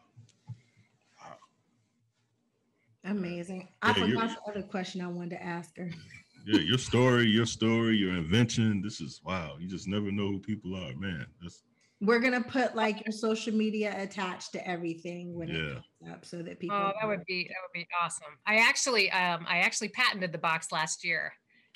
Amazing. 3.06 3.68
I 3.82 3.90
Yeah, 3.92 4.06
you're- 4.06 4.12
forgot 4.22 4.38
the 4.46 4.52
other 4.52 4.64
question 4.64 5.02
I 5.02 5.08
wanted 5.08 5.32
to 5.32 5.44
ask 5.44 5.76
her. 5.78 5.90
Yeah, 6.46 6.60
your 6.60 6.78
story, 6.78 7.26
your 7.30 7.46
story, 7.46 7.96
your 7.96 8.18
invention. 8.18 8.82
This 8.82 9.00
is 9.00 9.22
wow. 9.24 9.56
You 9.62 9.66
just 9.70 9.88
never 9.88 10.12
know 10.12 10.28
who 10.28 10.40
people 10.40 10.76
are, 10.76 10.94
man. 10.98 11.26
That's 11.42 11.64
We're 12.06 12.20
gonna 12.20 12.44
put 12.44 12.76
like 12.76 13.06
your 13.06 13.14
social 13.14 13.54
media 13.54 13.94
attached 14.02 14.52
to 14.54 14.68
everything 14.68 15.34
when 15.36 15.48
Yeah. 15.50 15.56
it 15.56 15.74
comes 16.02 16.14
up, 16.14 16.26
so 16.26 16.44
that 16.44 16.60
people. 16.60 16.76
Oh, 16.78 16.92
that 17.00 17.08
would 17.08 17.24
be 17.26 17.44
that 17.46 17.56
would 17.64 17.74
be 17.74 17.88
awesome. 18.02 18.38
I 18.46 18.58
actually 18.58 19.10
um 19.12 19.46
I 19.48 19.60
actually 19.60 19.90
patented 19.90 20.32
the 20.32 20.38
box 20.38 20.72
last 20.72 21.04
year. 21.06 21.34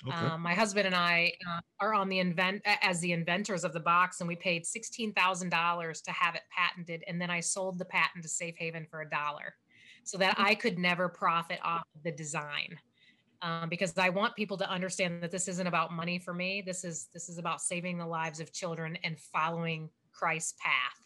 okay. 0.08 0.16
Um, 0.16 0.42
my 0.42 0.54
husband 0.54 0.86
and 0.86 0.96
I 0.96 1.32
uh, 1.50 1.62
are 1.80 1.94
on 1.94 2.10
the 2.10 2.20
invent 2.20 2.62
as 2.66 3.00
the 3.00 3.14
inventors 3.14 3.64
of 3.64 3.74
the 3.74 3.80
box, 3.80 4.20
and 4.20 4.28
we 4.28 4.36
paid 4.36 4.66
sixteen 4.66 5.14
thousand 5.14 5.50
dollars 5.50 6.02
to 6.02 6.12
have 6.12 6.36
it 6.36 6.44
patented, 6.56 7.04
and 7.08 7.22
then 7.22 7.30
I 7.30 7.40
sold 7.40 7.80
the 7.80 7.86
patent 7.86 8.24
to 8.24 8.30
Safe 8.30 8.56
Haven 8.58 8.86
for 8.92 9.02
a 9.02 9.10
dollar, 9.10 9.56
so 10.04 10.18
that 10.18 10.36
I 10.38 10.56
could 10.56 10.78
never 10.78 11.08
profit 11.10 11.60
off 11.64 11.84
of 11.96 12.04
the 12.04 12.12
design. 12.12 12.78
Um, 13.44 13.70
because 13.70 13.96
I 13.98 14.10
want 14.10 14.36
people 14.36 14.58
to 14.58 14.68
understand 14.70 15.22
that 15.22 15.30
this 15.30 15.48
isn't 15.48 15.68
about 15.68 15.94
money 15.94 16.18
for 16.18 16.34
me. 16.34 16.64
This 16.66 16.84
is 16.84 17.08
this 17.14 17.30
is 17.30 17.38
about 17.38 17.62
saving 17.62 17.98
the 17.98 18.06
lives 18.06 18.40
of 18.40 18.52
children 18.52 18.98
and 19.04 19.20
following 19.20 19.90
Christ's 20.18 20.54
path. 20.60 21.00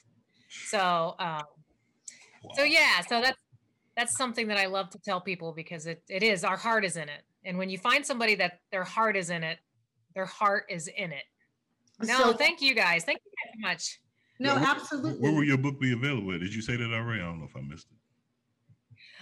So 0.68 1.16
um, 1.20 1.44
so 2.56 2.64
yeah, 2.64 3.02
so 3.08 3.22
that's 3.22 3.40
that's 3.98 4.18
something 4.18 4.48
that 4.48 4.58
I 4.58 4.66
love 4.68 4.90
to 4.92 5.00
tell 5.00 5.22
people 5.22 5.54
because 5.54 5.86
it 5.86 6.04
it 6.10 6.24
is 6.24 6.44
our 6.44 6.58
heart 6.58 6.86
is 6.86 6.96
in 6.98 7.10
it. 7.10 7.22
And 7.44 7.58
when 7.58 7.70
you 7.70 7.78
find 7.78 8.06
somebody 8.06 8.36
that 8.36 8.60
their 8.72 8.84
heart 8.84 9.18
is 9.18 9.30
in 9.30 9.44
it, 9.44 9.58
their 10.16 10.26
heart 10.26 10.66
is 10.70 10.88
in 10.88 11.12
it. 11.12 11.24
No, 12.04 12.18
So- 12.18 12.34
thank 12.34 12.62
you 12.62 12.74
guys. 12.76 13.04
Thank 13.04 13.20
you 13.26 13.32
guys 13.32 13.54
so 13.56 13.68
much. 13.68 14.00
No, 14.40 14.54
Yeah, 14.54 14.60
where- 14.62 14.70
absolutely. 14.70 15.20
Where 15.22 15.32
will 15.34 15.44
your 15.44 15.58
book 15.58 15.80
be 15.80 15.94
available? 15.94 16.32
Did 16.38 16.54
you 16.54 16.62
say 16.62 16.76
that 16.76 16.92
already? 16.94 17.22
I 17.22 17.26
don't 17.26 17.40
know 17.40 17.46
if 17.46 17.56
I 17.56 17.62
missed 17.62 17.88
it. 17.92 17.98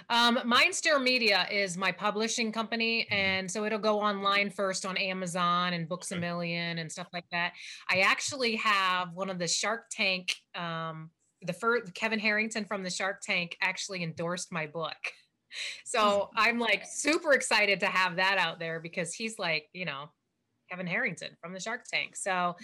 Um, 0.09 0.37
Mindstir 0.37 1.01
Media 1.01 1.47
is 1.51 1.77
my 1.77 1.91
publishing 1.91 2.51
company, 2.51 3.07
and 3.11 3.49
so 3.49 3.65
it'll 3.65 3.77
go 3.77 3.99
online 3.99 4.49
first 4.49 4.85
on 4.85 4.97
Amazon 4.97 5.73
and 5.73 5.87
Books 5.87 6.11
a 6.11 6.17
Million 6.17 6.79
and 6.79 6.91
stuff 6.91 7.07
like 7.13 7.25
that. 7.31 7.53
I 7.89 7.99
actually 7.99 8.55
have 8.55 9.13
one 9.13 9.29
of 9.29 9.37
the 9.37 9.47
Shark 9.47 9.85
Tank, 9.91 10.33
um, 10.55 11.11
the 11.43 11.53
first 11.53 11.93
Kevin 11.93 12.19
Harrington 12.19 12.65
from 12.65 12.83
the 12.83 12.89
Shark 12.89 13.21
Tank 13.21 13.55
actually 13.61 14.03
endorsed 14.03 14.51
my 14.51 14.67
book. 14.67 14.97
So 15.83 16.29
I'm 16.35 16.59
like 16.59 16.83
super 16.87 17.33
excited 17.33 17.79
to 17.79 17.87
have 17.87 18.17
that 18.17 18.37
out 18.37 18.59
there 18.59 18.79
because 18.79 19.15
he's 19.15 19.39
like, 19.39 19.67
you 19.73 19.83
know, 19.83 20.11
Kevin 20.69 20.85
Harrington 20.85 21.35
from 21.41 21.53
the 21.53 21.59
Shark 21.59 21.85
Tank. 21.91 22.15
So, 22.15 22.55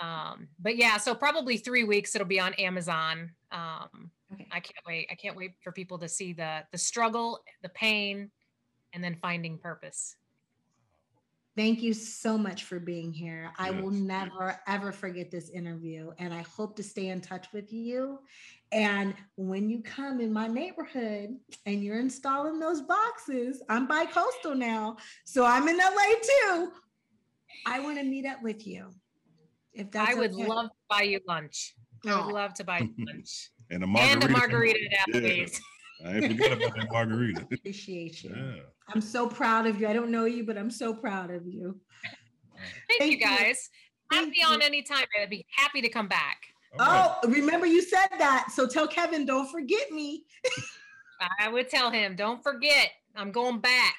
um, 0.00 0.48
but 0.58 0.76
yeah, 0.76 0.96
so 0.96 1.14
probably 1.14 1.56
three 1.56 1.84
weeks 1.84 2.16
it'll 2.16 2.26
be 2.26 2.40
on 2.40 2.52
Amazon. 2.54 3.30
Um, 3.52 4.10
Okay. 4.32 4.46
I 4.50 4.60
can't 4.60 4.84
wait. 4.86 5.08
I 5.10 5.14
can't 5.14 5.36
wait 5.36 5.52
for 5.62 5.72
people 5.72 5.98
to 5.98 6.08
see 6.08 6.32
the 6.32 6.62
the 6.72 6.78
struggle, 6.78 7.40
the 7.62 7.68
pain, 7.70 8.30
and 8.92 9.02
then 9.02 9.16
finding 9.20 9.58
purpose. 9.58 10.16
Thank 11.54 11.82
you 11.82 11.92
so 11.92 12.38
much 12.38 12.64
for 12.64 12.80
being 12.80 13.12
here. 13.12 13.52
I 13.58 13.70
will 13.70 13.92
Yes. 13.92 14.02
never 14.02 14.58
ever 14.66 14.90
forget 14.90 15.30
this 15.30 15.50
interview, 15.50 16.12
and 16.18 16.32
I 16.32 16.42
hope 16.42 16.76
to 16.76 16.82
stay 16.82 17.08
in 17.08 17.20
touch 17.20 17.52
with 17.52 17.72
you. 17.72 18.20
And 18.72 19.14
when 19.36 19.68
you 19.68 19.82
come 19.82 20.20
in 20.20 20.32
my 20.32 20.46
neighborhood 20.46 21.38
and 21.66 21.84
you're 21.84 22.00
installing 22.00 22.58
those 22.58 22.80
boxes, 22.80 23.62
I'm 23.68 23.86
bi-coastal 23.86 24.54
now, 24.54 24.96
so 25.26 25.44
I'm 25.44 25.68
in 25.68 25.76
LA 25.76 26.14
too. 26.22 26.72
I 27.66 27.80
want 27.80 27.98
to 27.98 28.04
meet 28.04 28.24
up 28.24 28.42
with 28.42 28.66
you. 28.66 28.88
If 29.74 29.90
that's 29.90 30.10
I 30.10 30.14
would 30.14 30.32
okay. 30.32 30.46
love 30.46 30.70
to 30.70 30.76
buy 30.88 31.02
you 31.02 31.20
lunch. 31.28 31.74
I 32.06 32.16
would 32.16 32.30
oh. 32.30 32.34
love 32.34 32.54
to 32.54 32.64
buy 32.64 32.78
you 32.78 32.94
lunch 33.06 33.50
And 33.72 33.82
a 33.82 33.86
margarita. 33.86 34.12
and 34.14 34.24
a 34.24 34.28
margarita 34.28 34.78
at 35.00 35.22
Yeah. 35.22 35.46
I 36.04 36.16
ain't 36.16 36.32
forgot 36.32 36.52
about 36.58 36.76
that 36.76 36.92
margarita. 36.92 37.46
appreciate 37.52 38.22
you. 38.22 38.34
yeah. 38.36 38.62
I'm 38.88 39.00
so 39.00 39.28
proud 39.28 39.66
of 39.66 39.80
you. 39.80 39.88
I 39.88 39.92
don't 39.92 40.10
know 40.10 40.24
you, 40.26 40.44
but 40.44 40.58
I'm 40.58 40.70
so 40.70 40.92
proud 40.92 41.30
of 41.30 41.46
you. 41.46 41.80
Thank, 42.88 43.00
Thank 43.00 43.12
you 43.12 43.18
you. 43.18 43.24
guys. 43.24 43.70
Have 44.10 44.24
Thank 44.24 44.36
me 44.36 44.42
on 44.46 44.60
you. 44.60 44.66
anytime. 44.66 45.04
I'd 45.20 45.30
be 45.30 45.46
happy 45.56 45.80
to 45.80 45.88
come 45.88 46.08
back. 46.08 46.38
All 46.78 46.86
right. 46.86 47.16
Oh, 47.22 47.28
remember 47.28 47.66
you 47.66 47.82
said 47.82 48.08
that. 48.18 48.48
So 48.52 48.66
tell 48.66 48.86
Kevin, 48.88 49.24
don't 49.24 49.50
forget 49.50 49.90
me. 49.90 50.24
I 51.40 51.48
would 51.48 51.68
tell 51.68 51.90
him, 51.90 52.16
don't 52.16 52.42
forget, 52.42 52.90
I'm 53.16 53.30
going 53.30 53.60
back. 53.60 53.96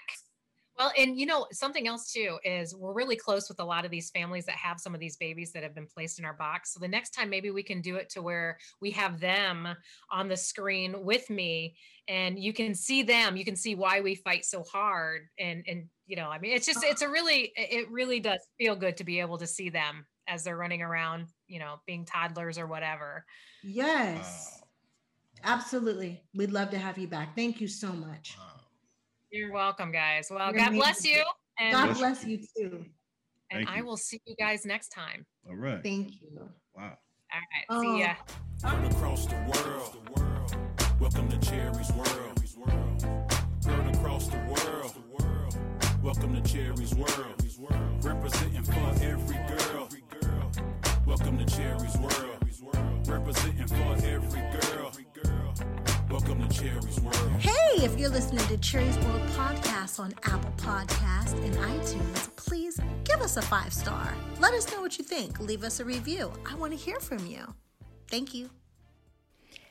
Well, 0.83 0.91
and 0.97 1.17
you 1.17 1.25
know, 1.25 1.47
something 1.53 1.87
else 1.87 2.11
too 2.11 2.39
is 2.43 2.75
we're 2.75 2.91
really 2.91 3.15
close 3.15 3.47
with 3.47 3.61
a 3.61 3.63
lot 3.63 3.85
of 3.85 3.91
these 3.91 4.09
families 4.09 4.45
that 4.47 4.55
have 4.55 4.81
some 4.81 4.93
of 4.93 4.99
these 4.99 5.15
babies 5.15 5.53
that 5.53 5.63
have 5.63 5.73
been 5.73 5.87
placed 5.87 6.19
in 6.19 6.25
our 6.25 6.33
box. 6.33 6.73
So 6.73 6.81
the 6.81 6.89
next 6.89 7.11
time, 7.11 7.29
maybe 7.29 7.51
we 7.51 7.63
can 7.63 7.79
do 7.79 7.95
it 7.95 8.09
to 8.09 8.21
where 8.21 8.57
we 8.81 8.91
have 8.91 9.21
them 9.21 9.69
on 10.11 10.27
the 10.27 10.35
screen 10.35 11.05
with 11.05 11.29
me 11.29 11.77
and 12.09 12.37
you 12.37 12.51
can 12.51 12.75
see 12.75 13.01
them, 13.01 13.37
you 13.37 13.45
can 13.45 13.55
see 13.55 13.75
why 13.75 14.01
we 14.01 14.15
fight 14.15 14.43
so 14.43 14.61
hard. 14.63 15.21
And, 15.39 15.63
and, 15.69 15.85
you 16.05 16.17
know, 16.17 16.27
I 16.27 16.37
mean, 16.37 16.51
it's 16.51 16.65
just, 16.65 16.79
uh-huh. 16.79 16.91
it's 16.91 17.01
a 17.01 17.07
really, 17.07 17.53
it 17.55 17.89
really 17.89 18.19
does 18.19 18.41
feel 18.57 18.75
good 18.75 18.97
to 18.97 19.05
be 19.05 19.21
able 19.21 19.37
to 19.37 19.47
see 19.47 19.69
them 19.69 20.05
as 20.27 20.43
they're 20.43 20.57
running 20.57 20.81
around, 20.81 21.27
you 21.47 21.59
know, 21.59 21.77
being 21.87 22.03
toddlers 22.03 22.57
or 22.57 22.67
whatever. 22.67 23.23
Yes, 23.61 24.59
Wow. 24.61 24.67
absolutely. 25.45 26.21
We'd 26.35 26.51
love 26.51 26.71
to 26.71 26.77
have 26.77 26.97
you 26.97 27.07
back. 27.07 27.37
Thank 27.37 27.61
you 27.61 27.69
so 27.69 27.93
much. 27.93 28.35
Wow. 28.37 28.62
You're 29.33 29.51
welcome, 29.51 29.91
guys. 29.91 30.27
Well, 30.29 30.51
You're 30.53 30.59
God 30.63 30.73
bless 30.73 31.03
you. 31.03 31.23
And, 31.59 31.73
God 31.73 31.85
Bless 31.97 31.97
bless 31.97 32.25
you 32.25 32.37
too. 32.37 32.85
and 33.49 33.65
Thank 33.65 33.67
I 33.67 33.77
you. 33.77 33.85
will 33.85 33.97
see 33.97 34.21
you 34.27 34.35
guys 34.35 34.63
next 34.63 34.89
time. 34.89 35.25
All 35.49 35.55
right. 35.55 35.81
Thank 35.81 36.21
you. 36.21 36.29
Wow. 36.75 36.83
All 36.83 37.39
right. 37.39 37.65
Oh. 37.67 37.81
See 37.81 37.99
ya. 38.01 38.13
Heard 38.63 38.91
across 38.91 39.25
the 39.25 39.35
world. 39.47 39.97
Welcome 40.99 41.29
to 41.29 41.37
Cherie's 41.37 41.91
world. 41.93 42.39
Heard 43.65 43.95
across 43.95 44.27
the 44.27 44.37
world. 44.37 44.95
Welcome 46.03 46.39
to 46.39 46.41
Cherie's 46.47 46.93
world. 46.93 48.03
Representing 48.03 48.63
for 48.63 49.03
every 49.03 49.39
girl. 49.47 49.89
Welcome 51.07 51.39
to 51.39 51.45
Cherry's 51.45 51.97
world. 51.97 53.07
Representing 53.07 53.65
for 53.65 54.05
every 54.05 54.41
girl. 54.61 54.91
Welcome 56.09 56.47
to 56.47 56.61
Cherie's 56.61 56.99
world. 57.01 57.17
Hey, 57.39 57.83
if 57.83 57.97
you're 57.99 58.09
listening 58.09 58.45
to 58.47 58.57
Cherie's 58.57 58.97
World 58.99 59.21
Podcast 59.29 59.99
on 59.99 60.13
Apple 60.23 60.53
Podcast 60.57 61.33
and 61.43 61.53
iTunes, 61.55 62.35
please 62.35 62.79
give 63.03 63.21
us 63.21 63.37
a 63.37 63.41
five 63.41 63.73
star. 63.73 64.13
Let 64.39 64.53
us 64.53 64.71
know 64.71 64.81
what 64.81 64.97
you 64.97 65.03
think. 65.03 65.39
Leave 65.39 65.63
us 65.63 65.79
a 65.79 65.85
review. 65.85 66.31
I 66.49 66.55
want 66.55 66.71
to 66.71 66.77
hear 66.77 66.99
from 66.99 67.25
you. 67.25 67.53
Thank 68.09 68.33
you. 68.33 68.49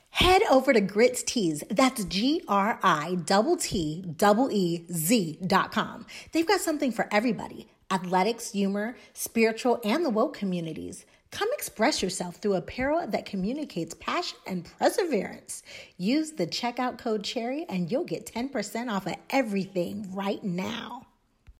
Head 0.09 0.41
over 0.49 0.73
to 0.73 0.81
Grittez. 0.81 1.63
That's 1.69 2.05
G 2.05 2.43
R 2.47 2.79
I 2.83 3.17
T 3.25 4.03
T 4.07 4.15
E 4.51 4.85
Z 4.91 5.39
dot 5.47 5.71
com. 5.71 6.05
They've 6.31 6.47
got 6.47 6.61
something 6.61 6.91
for 6.91 7.07
everybody 7.11 7.67
athletics, 7.91 8.51
humor, 8.51 8.95
spiritual, 9.13 9.79
and 9.83 10.03
the 10.03 10.09
woke 10.09 10.35
communities. 10.35 11.05
Come 11.33 11.49
express 11.53 12.03
yourself 12.03 12.35
through 12.35 12.53
apparel 12.53 13.07
that 13.07 13.25
communicates 13.25 13.95
passion 13.95 14.37
and 14.45 14.69
perseverance. 14.77 15.63
Use 15.97 16.33
the 16.33 16.45
checkout 16.45 16.99
code 16.99 17.23
CHERRY 17.23 17.65
and 17.69 17.91
you'll 17.91 18.03
get 18.03 18.27
10% 18.27 18.91
off 18.91 19.07
of 19.07 19.15
everything 19.31 20.13
right 20.13 20.43
now. 20.43 21.07